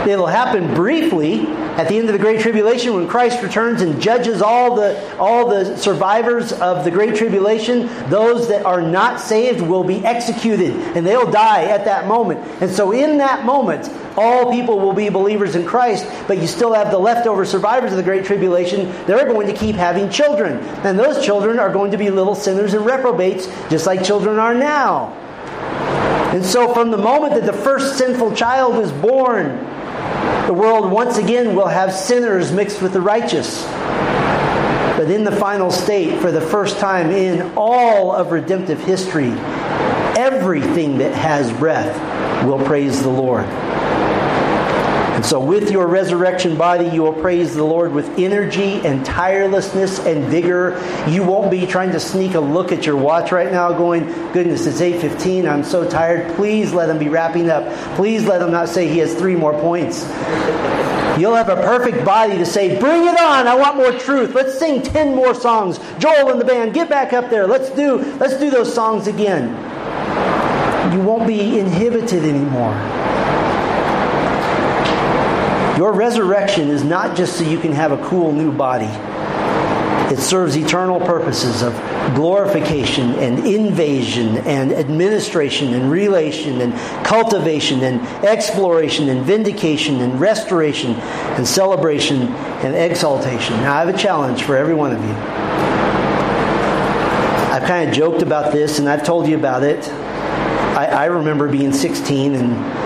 It'll 0.07 0.27
happen 0.27 0.75
briefly 0.75 1.47
at 1.77 1.89
the 1.89 1.99
end 1.99 2.09
of 2.09 2.13
the 2.13 2.19
Great 2.19 2.41
Tribulation 2.41 2.95
when 2.95 3.09
Christ 3.09 3.43
returns 3.43 3.83
and 3.83 4.01
judges 4.01 4.41
all 4.41 4.77
the, 4.77 5.17
all 5.19 5.49
the 5.49 5.77
survivors 5.77 6.53
of 6.53 6.85
the 6.85 6.91
Great 6.91 7.17
Tribulation. 7.17 7.87
Those 8.09 8.49
that 8.49 8.65
are 8.65 8.81
not 8.81 9.21
saved 9.21 9.61
will 9.61 9.83
be 9.83 10.05
executed 10.05 10.71
and 10.97 11.05
they'll 11.05 11.31
die 11.31 11.65
at 11.65 11.85
that 11.87 12.07
moment. 12.07 12.41
And 12.63 12.71
so, 12.71 12.93
in 12.93 13.19
that 13.19 13.45
moment, 13.45 13.91
all 14.17 14.53
people 14.53 14.79
will 14.79 14.93
be 14.93 15.09
believers 15.09 15.57
in 15.57 15.67
Christ, 15.67 16.07
but 16.29 16.39
you 16.39 16.47
still 16.47 16.73
have 16.73 16.93
the 16.93 16.99
leftover 16.99 17.45
survivors 17.45 17.91
of 17.91 17.97
the 17.97 18.05
Great 18.05 18.25
Tribulation. 18.25 18.93
They're 19.07 19.27
going 19.27 19.49
to 19.49 19.53
keep 19.53 19.75
having 19.75 20.09
children. 20.11 20.59
And 20.85 20.97
those 20.97 21.25
children 21.25 21.59
are 21.59 21.73
going 21.73 21.91
to 21.91 21.99
be 21.99 22.11
little 22.11 22.37
sinners 22.37 22.75
and 22.75 22.87
reprobates, 22.87 23.47
just 23.69 23.87
like 23.87 24.05
children 24.05 24.39
are 24.39 24.55
now. 24.55 25.13
And 26.33 26.45
so, 26.45 26.73
from 26.73 26.91
the 26.91 26.99
moment 26.99 27.35
that 27.35 27.47
the 27.47 27.53
first 27.53 27.99
sinful 27.99 28.35
child 28.35 28.83
is 28.83 28.93
born, 28.93 29.51
the 30.47 30.53
world 30.53 30.91
once 30.91 31.17
again 31.17 31.57
will 31.57 31.69
have 31.69 31.93
sinners 31.93 32.53
mixed 32.53 32.83
with 32.83 32.93
the 32.93 33.01
righteous. 33.01 33.65
But 34.97 35.11
in 35.11 35.25
the 35.25 35.33
final 35.33 35.71
state, 35.71 36.21
for 36.21 36.31
the 36.31 36.41
first 36.41 36.79
time 36.79 37.11
in 37.11 37.53
all 37.57 38.13
of 38.13 38.31
redemptive 38.31 38.81
history, 38.81 39.31
everything 40.17 40.99
that 40.99 41.15
has 41.15 41.51
breath 41.53 42.45
will 42.45 42.65
praise 42.65 43.03
the 43.03 43.11
Lord. 43.11 43.47
And 45.15 45.25
so, 45.25 45.39
with 45.39 45.71
your 45.71 45.87
resurrection 45.87 46.57
body, 46.57 46.87
you 46.89 47.03
will 47.03 47.13
praise 47.13 47.55
the 47.55 47.63
Lord 47.63 47.93
with 47.93 48.19
energy 48.19 48.85
and 48.85 49.07
tirelessness 49.07 50.01
and 50.01 50.25
vigor. 50.25 50.77
You 51.09 51.23
won't 51.23 51.53
be 51.53 51.67
trying 51.67 51.93
to 51.93 52.01
sneak 52.01 52.35
a 52.35 52.41
look 52.41 52.73
at 52.73 52.85
your 52.85 52.97
watch 52.97 53.31
right 53.31 53.53
now, 53.53 53.73
going, 53.73 54.13
"Goodness, 54.33 54.67
it's 54.67 54.81
8:15. 54.81 55.47
I'm 55.47 55.63
so 55.63 55.85
tired." 55.85 56.35
Please 56.35 56.75
let 56.75 56.89
him 56.89 56.99
be 56.99 57.09
wrapping 57.09 57.49
up. 57.49 57.65
Please 57.95 58.27
let 58.27 58.43
him 58.43 58.51
not 58.51 58.69
say 58.69 58.89
he 58.89 58.99
has 58.99 59.15
three 59.15 59.37
more 59.37 59.53
points. 59.53 60.05
You'll 61.17 61.37
have 61.37 61.49
a 61.49 61.63
perfect 61.63 62.05
body 62.05 62.37
to 62.37 62.45
say, 62.45 62.77
"Bring 62.81 63.05
it 63.07 63.17
on! 63.21 63.47
I 63.47 63.55
want 63.55 63.77
more 63.77 63.93
truth. 63.93 64.35
Let's 64.35 64.59
sing 64.59 64.83
ten 64.83 65.15
more 65.15 65.33
songs." 65.33 65.79
Joel 66.01 66.31
and 66.31 66.41
the 66.41 66.45
band, 66.45 66.75
get 66.75 66.89
back 66.89 67.13
up 67.13 67.31
there. 67.31 67.47
Let's 67.47 67.71
do 67.71 68.05
let's 68.19 68.35
do 68.35 68.51
those 68.51 68.75
songs 68.75 69.07
again. 69.07 69.55
You 70.93 70.99
won't 70.99 71.29
be 71.29 71.61
inhibited 71.61 72.25
anymore. 72.25 72.75
Your 75.77 75.93
resurrection 75.93 76.69
is 76.69 76.85
not 76.85 77.17
just 77.17 77.37
so 77.37 77.45
you 77.45 77.59
can 77.59 77.73
have 77.73 77.91
a 77.91 78.09
cool 78.09 78.31
new 78.33 78.53
body. 78.53 78.91
It 80.15 80.19
serves 80.19 80.57
eternal 80.57 81.01
purposes 81.01 81.63
of 81.63 81.73
glorification 82.15 83.15
and 83.15 83.45
invasion 83.45 84.37
and 84.39 84.73
administration 84.73 85.75
and 85.75 85.91
relation 85.91 86.61
and 86.61 86.75
cultivation 87.05 87.83
and 87.83 88.01
exploration 88.25 89.09
and 89.09 89.25
vindication 89.25 90.01
and 90.01 90.21
restoration 90.21 90.93
and 90.93 91.49
celebration 91.49 92.29
and 92.63 92.77
exaltation. 92.77 93.57
Now, 93.57 93.75
I 93.75 93.85
have 93.85 93.93
a 93.93 93.99
challenge 93.99 94.45
for 94.45 94.57
every 94.57 94.75
one 94.75 94.93
of 94.93 95.03
you. 95.03 95.15
I've 97.53 97.65
kind 97.65 97.89
of 97.89 97.95
joked 97.97 98.23
about 98.23 98.53
this 98.53 98.79
and 98.79 98.89
I've 98.89 99.05
told 99.05 99.27
you 99.27 99.37
about 99.37 99.65
it. 99.65 99.89
I, 99.89 100.87
I 100.87 101.05
remember 101.07 101.49
being 101.49 101.73
16 101.73 102.35
and 102.37 102.84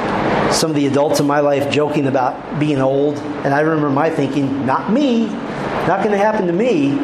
some 0.50 0.70
of 0.70 0.76
the 0.76 0.86
adults 0.86 1.20
in 1.20 1.26
my 1.26 1.40
life 1.40 1.70
joking 1.70 2.06
about 2.06 2.58
being 2.58 2.80
old, 2.80 3.18
and 3.18 3.54
I 3.54 3.60
remember 3.60 3.90
my 3.90 4.10
thinking, 4.10 4.66
not 4.66 4.92
me, 4.92 5.26
not 5.26 5.98
going 6.02 6.10
to 6.10 6.18
happen 6.18 6.46
to 6.46 6.52
me. 6.52 6.98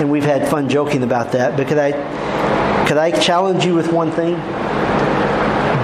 And 0.00 0.10
we've 0.10 0.24
had 0.24 0.48
fun 0.48 0.68
joking 0.68 1.02
about 1.02 1.32
that. 1.32 1.56
But 1.56 1.68
could 1.68 1.78
I, 1.78 1.92
could 2.86 2.98
I 2.98 3.10
challenge 3.10 3.64
you 3.64 3.74
with 3.74 3.92
one 3.92 4.12
thing? 4.12 4.34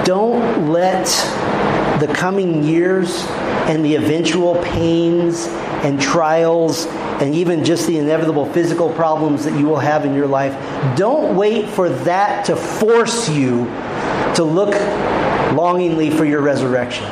Don't 0.04 0.70
let 0.70 1.06
the 2.00 2.12
coming 2.12 2.64
years 2.64 3.24
and 3.68 3.84
the 3.84 3.94
eventual 3.94 4.60
pains 4.62 5.46
and 5.84 6.00
trials 6.00 6.86
and 7.22 7.34
even 7.34 7.64
just 7.64 7.86
the 7.86 7.98
inevitable 7.98 8.46
physical 8.52 8.92
problems 8.92 9.44
that 9.44 9.58
you 9.58 9.66
will 9.66 9.78
have 9.78 10.04
in 10.04 10.12
your 10.12 10.26
life, 10.26 10.52
don't 10.96 11.36
wait 11.36 11.68
for 11.68 11.88
that 11.88 12.44
to 12.46 12.56
force 12.56 13.28
you 13.28 13.66
to 14.34 14.42
look 14.42 14.74
longingly 15.56 16.10
for 16.10 16.24
your 16.24 16.40
resurrection. 16.40 17.04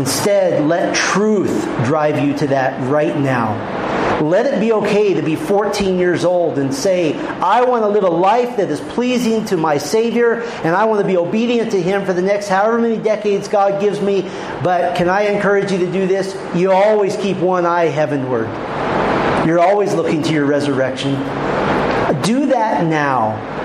Instead, 0.00 0.64
let 0.66 0.94
truth 0.94 1.64
drive 1.84 2.24
you 2.24 2.36
to 2.38 2.46
that 2.48 2.80
right 2.88 3.16
now. 3.18 3.88
Let 4.20 4.46
it 4.46 4.60
be 4.60 4.72
okay 4.72 5.14
to 5.14 5.22
be 5.22 5.34
14 5.34 5.98
years 5.98 6.24
old 6.24 6.58
and 6.58 6.74
say, 6.74 7.18
I 7.18 7.64
want 7.64 7.84
to 7.84 7.88
live 7.88 8.04
a 8.04 8.10
life 8.10 8.58
that 8.58 8.70
is 8.70 8.80
pleasing 8.80 9.46
to 9.46 9.56
my 9.56 9.78
Savior 9.78 10.42
and 10.42 10.76
I 10.76 10.84
want 10.84 11.00
to 11.00 11.06
be 11.06 11.16
obedient 11.16 11.72
to 11.72 11.80
Him 11.80 12.04
for 12.04 12.12
the 12.12 12.20
next 12.22 12.48
however 12.48 12.78
many 12.78 12.98
decades 12.98 13.48
God 13.48 13.80
gives 13.80 14.00
me. 14.00 14.22
But 14.62 14.96
can 14.96 15.08
I 15.08 15.22
encourage 15.22 15.72
you 15.72 15.78
to 15.78 15.90
do 15.90 16.06
this? 16.06 16.36
You 16.54 16.70
always 16.72 17.16
keep 17.16 17.38
one 17.38 17.64
eye 17.64 17.86
heavenward. 17.86 18.48
You're 19.46 19.60
always 19.60 19.94
looking 19.94 20.22
to 20.24 20.32
your 20.32 20.44
resurrection. 20.44 21.14
Do 22.22 22.46
that 22.46 22.84
now. 22.86 23.59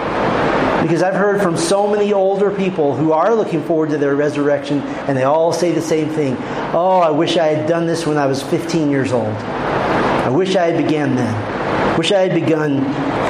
Because 0.85 1.01
I've 1.01 1.15
heard 1.15 1.41
from 1.41 1.57
so 1.57 1.87
many 1.87 2.13
older 2.13 2.51
people 2.51 2.95
who 2.95 3.11
are 3.11 3.33
looking 3.33 3.63
forward 3.63 3.89
to 3.89 3.97
their 3.97 4.15
resurrection, 4.15 4.81
and 4.81 5.17
they 5.17 5.23
all 5.23 5.51
say 5.51 5.71
the 5.71 5.81
same 5.81 6.09
thing 6.09 6.37
Oh, 6.75 6.99
I 7.03 7.09
wish 7.09 7.37
I 7.37 7.47
had 7.47 7.67
done 7.67 7.87
this 7.87 8.05
when 8.05 8.19
I 8.19 8.27
was 8.27 8.43
15 8.43 8.91
years 8.91 9.11
old. 9.11 9.33
I 9.33 10.29
wish 10.29 10.55
I 10.55 10.67
had 10.67 10.85
began 10.85 11.15
then. 11.15 11.97
Wish 11.97 12.11
I 12.11 12.19
had 12.19 12.35
begun 12.35 12.83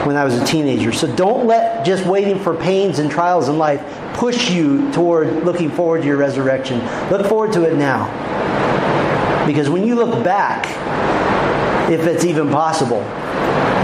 when 0.05 0.17
I 0.17 0.25
was 0.25 0.35
a 0.35 0.45
teenager. 0.45 0.91
So 0.91 1.07
don't 1.15 1.47
let 1.47 1.85
just 1.85 2.05
waiting 2.05 2.37
for 2.37 2.53
pains 2.53 2.99
and 2.99 3.09
trials 3.09 3.47
in 3.47 3.57
life 3.57 3.81
push 4.15 4.51
you 4.51 4.91
toward 4.91 5.45
looking 5.45 5.71
forward 5.71 6.01
to 6.01 6.07
your 6.07 6.17
resurrection. 6.17 6.79
Look 7.09 7.25
forward 7.25 7.53
to 7.53 7.63
it 7.63 7.77
now. 7.77 8.05
Because 9.47 9.69
when 9.69 9.87
you 9.87 9.95
look 9.95 10.25
back, 10.25 10.65
if 11.89 12.01
it's 12.01 12.25
even 12.25 12.49
possible, 12.49 12.99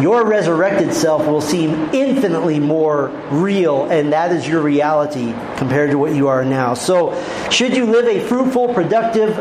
your 0.01 0.25
resurrected 0.25 0.93
self 0.93 1.27
will 1.27 1.41
seem 1.41 1.73
infinitely 1.93 2.59
more 2.59 3.09
real, 3.29 3.85
and 3.89 4.13
that 4.13 4.31
is 4.31 4.47
your 4.47 4.61
reality 4.61 5.33
compared 5.57 5.91
to 5.91 5.97
what 5.97 6.15
you 6.15 6.27
are 6.27 6.43
now. 6.43 6.73
So, 6.73 7.13
should 7.49 7.75
you 7.75 7.85
live 7.85 8.05
a 8.05 8.27
fruitful, 8.27 8.73
productive, 8.73 9.35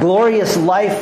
glorious 0.00 0.56
life 0.56 0.98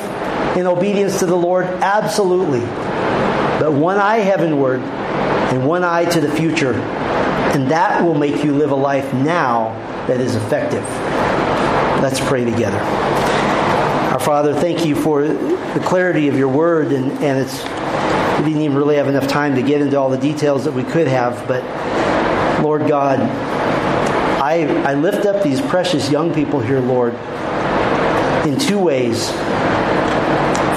in 0.57 0.66
obedience 0.66 1.20
to 1.20 1.26
the 1.26 1.36
Lord? 1.36 1.64
Absolutely. 1.64 2.61
But 2.61 3.72
one 3.72 3.99
eye 3.99 4.18
heavenward 4.18 4.80
and 4.80 5.66
one 5.66 5.84
eye 5.84 6.05
to 6.07 6.20
the 6.20 6.30
future. 6.30 6.74
And 6.74 7.70
that 7.70 8.03
will 8.03 8.14
make 8.14 8.43
you 8.43 8.55
live 8.55 8.70
a 8.70 8.76
life 8.76 9.12
now 9.12 9.74
that 10.07 10.20
is 10.20 10.34
effective. 10.34 10.82
Let's 12.03 12.18
pray 12.18 12.45
together. 12.45 12.78
Our 14.12 14.20
Father, 14.20 14.55
thank 14.55 14.84
you 14.84 14.97
for 14.97 15.22
the 15.22 15.82
clarity 15.84 16.28
of 16.28 16.36
your 16.36 16.49
word, 16.49 16.93
and, 16.93 17.12
and 17.22 17.38
it's 17.38 17.62
we 18.43 18.49
didn't 18.49 18.62
even 18.62 18.76
really 18.76 18.97
have 18.97 19.07
enough 19.07 19.28
time 19.28 19.55
to 19.55 19.62
get 19.62 19.80
into 19.80 19.97
all 19.97 20.11
the 20.11 20.18
details 20.18 20.64
that 20.64 20.72
we 20.72 20.82
could 20.82 21.07
have, 21.07 21.47
but 21.47 21.62
Lord 22.61 22.88
God, 22.88 23.20
I, 23.20 24.64
I 24.82 24.95
lift 24.95 25.26
up 25.26 25.45
these 25.45 25.61
precious 25.61 26.11
young 26.11 26.34
people 26.34 26.59
here, 26.59 26.80
Lord, 26.80 27.14
in 28.45 28.59
two 28.59 28.80
ways. 28.80 29.30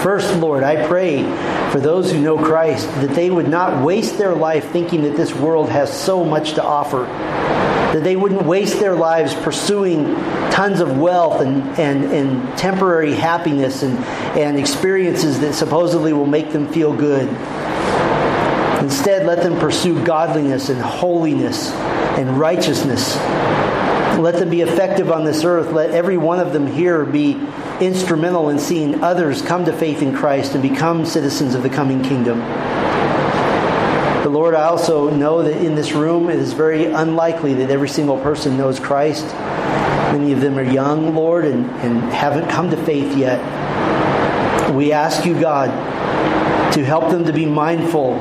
First, 0.04 0.36
Lord, 0.36 0.62
I 0.62 0.86
pray 0.86 1.24
for 1.72 1.80
those 1.80 2.12
who 2.12 2.20
know 2.20 2.38
Christ 2.38 2.88
that 3.02 3.16
they 3.16 3.32
would 3.32 3.50
not 3.50 3.84
waste 3.84 4.20
their 4.20 4.36
life 4.36 4.70
thinking 4.70 5.02
that 5.02 5.16
this 5.16 5.34
world 5.34 5.68
has 5.70 5.92
so 5.92 6.24
much 6.24 6.54
to 6.54 6.64
offer. 6.64 7.06
That 7.96 8.04
they 8.04 8.18
wouldn't 8.18 8.44
waste 8.44 8.82
their 8.82 8.94
lives 8.94 9.34
pursuing 9.34 10.16
tons 10.52 10.82
of 10.82 10.98
wealth 10.98 11.40
and, 11.40 11.64
and, 11.80 12.04
and 12.12 12.58
temporary 12.58 13.14
happiness 13.14 13.84
and, 13.84 13.98
and 14.38 14.60
experiences 14.60 15.40
that 15.40 15.54
supposedly 15.54 16.12
will 16.12 16.26
make 16.26 16.52
them 16.52 16.68
feel 16.74 16.94
good. 16.94 17.30
Instead, 18.84 19.26
let 19.26 19.44
them 19.44 19.58
pursue 19.62 20.04
godliness 20.04 20.68
and 20.68 20.82
holiness 20.82 21.72
and 21.72 22.38
righteousness. 22.38 23.16
Let 24.20 24.40
them 24.40 24.50
be 24.50 24.60
effective 24.60 25.10
on 25.10 25.24
this 25.24 25.46
earth. 25.46 25.72
Let 25.72 25.92
every 25.92 26.18
one 26.18 26.42
of 26.42 26.52
them 26.52 26.68
here 26.68 27.06
be 27.06 27.40
instrumental 27.80 28.50
in 28.50 28.60
seeing 28.60 29.06
others 29.06 29.42
come 29.42 29.64
to 29.64 29.72
faith 29.72 30.02
in 30.02 30.14
Christ 30.14 30.52
and 30.54 30.62
become 30.62 31.06
citizens 31.06 31.56
of 31.56 31.64
the 31.64 31.70
coming 31.70 32.04
kingdom. 32.04 32.42
But 34.26 34.32
Lord, 34.32 34.56
I 34.56 34.64
also 34.64 35.12
know 35.12 35.44
that 35.44 35.64
in 35.64 35.76
this 35.76 35.92
room 35.92 36.32
it 36.32 36.40
is 36.40 36.54
very 36.54 36.86
unlikely 36.86 37.54
that 37.54 37.70
every 37.70 37.88
single 37.88 38.20
person 38.22 38.58
knows 38.58 38.80
Christ. 38.80 39.24
Many 39.24 40.32
of 40.32 40.42
them 40.42 40.58
are 40.58 40.64
young, 40.64 41.14
Lord, 41.14 41.46
and, 41.46 41.70
and 41.82 42.00
haven't 42.12 42.50
come 42.50 42.72
to 42.72 42.86
faith 42.86 43.16
yet. 43.16 43.40
We 44.74 44.92
ask 44.92 45.28
you, 45.28 45.40
God, 45.40 45.70
to 46.74 46.84
help 46.84 47.12
them 47.12 47.26
to 47.26 47.34
be 47.34 47.46
mindful 47.46 48.16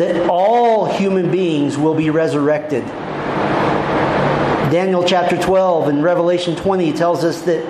that 0.00 0.28
all 0.28 0.86
human 0.86 1.30
beings 1.30 1.78
will 1.78 1.94
be 1.94 2.10
resurrected. 2.10 2.84
Daniel 4.72 5.04
chapter 5.04 5.40
12 5.40 5.90
and 5.90 6.02
Revelation 6.02 6.56
20 6.56 6.92
tells 6.94 7.22
us 7.22 7.42
that 7.42 7.64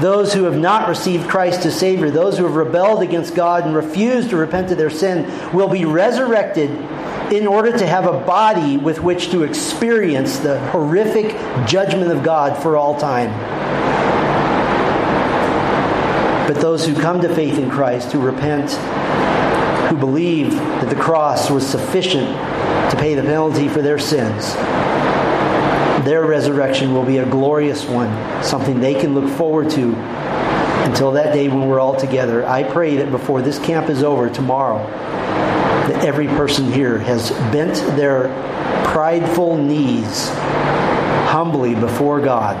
those 0.00 0.32
who 0.32 0.44
have 0.44 0.58
not 0.58 0.88
received 0.88 1.28
Christ 1.28 1.64
as 1.66 1.78
Savior, 1.78 2.10
those 2.10 2.36
who 2.38 2.44
have 2.44 2.56
rebelled 2.56 3.02
against 3.02 3.34
God 3.34 3.64
and 3.64 3.74
refused 3.74 4.30
to 4.30 4.36
repent 4.36 4.70
of 4.70 4.78
their 4.78 4.90
sin, 4.90 5.54
will 5.54 5.68
be 5.68 5.84
resurrected 5.84 6.70
in 7.32 7.46
order 7.46 7.76
to 7.76 7.86
have 7.86 8.06
a 8.06 8.20
body 8.20 8.76
with 8.76 9.00
which 9.00 9.30
to 9.30 9.42
experience 9.42 10.38
the 10.38 10.58
horrific 10.70 11.32
judgment 11.66 12.12
of 12.12 12.22
God 12.22 12.62
for 12.62 12.76
all 12.76 12.98
time. 12.98 13.30
But 16.46 16.60
those 16.60 16.86
who 16.86 16.94
come 16.94 17.20
to 17.22 17.34
faith 17.34 17.58
in 17.58 17.68
Christ, 17.68 18.12
who 18.12 18.20
repent, 18.20 18.70
who 19.90 19.96
believe 19.96 20.52
that 20.52 20.90
the 20.90 21.00
cross 21.00 21.50
was 21.50 21.66
sufficient 21.66 22.28
to 22.90 22.96
pay 22.98 23.14
the 23.14 23.22
penalty 23.22 23.68
for 23.68 23.82
their 23.82 23.98
sins, 23.98 24.54
their 26.06 26.24
resurrection 26.24 26.94
will 26.94 27.04
be 27.04 27.18
a 27.18 27.28
glorious 27.28 27.84
one, 27.84 28.42
something 28.42 28.78
they 28.78 28.94
can 28.94 29.14
look 29.14 29.28
forward 29.36 29.68
to 29.70 29.94
until 30.86 31.12
that 31.12 31.34
day 31.34 31.48
when 31.48 31.68
we're 31.68 31.80
all 31.80 31.96
together. 31.96 32.46
I 32.46 32.62
pray 32.62 32.96
that 32.96 33.10
before 33.10 33.42
this 33.42 33.58
camp 33.58 33.90
is 33.90 34.04
over 34.04 34.30
tomorrow, 34.30 34.86
that 34.86 36.04
every 36.04 36.28
person 36.28 36.72
here 36.72 36.98
has 36.98 37.30
bent 37.52 37.74
their 37.96 38.28
prideful 38.84 39.56
knees 39.56 40.28
humbly 41.26 41.74
before 41.74 42.20
God 42.20 42.56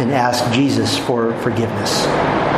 and 0.00 0.10
asked 0.10 0.52
Jesus 0.54 0.98
for 0.98 1.38
forgiveness. 1.42 2.06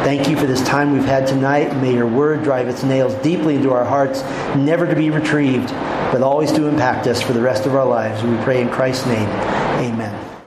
Thank 0.04 0.28
you 0.28 0.36
for 0.36 0.46
this 0.46 0.62
time 0.66 0.92
we've 0.92 1.02
had 1.02 1.26
tonight. 1.26 1.74
May 1.78 1.94
your 1.94 2.06
word 2.06 2.44
drive 2.44 2.68
its 2.68 2.82
nails 2.82 3.14
deeply 3.22 3.56
into 3.56 3.72
our 3.72 3.86
hearts, 3.86 4.22
never 4.54 4.86
to 4.86 4.94
be 4.94 5.08
retrieved, 5.08 5.70
but 6.12 6.20
always 6.20 6.52
to 6.52 6.66
impact 6.66 7.06
us 7.06 7.22
for 7.22 7.32
the 7.32 7.40
rest 7.40 7.64
of 7.64 7.74
our 7.74 7.86
lives. 7.86 8.22
We 8.22 8.36
pray 8.44 8.60
in 8.60 8.68
Christ's 8.68 9.06
name. 9.06 9.30
Amen. 9.80 10.34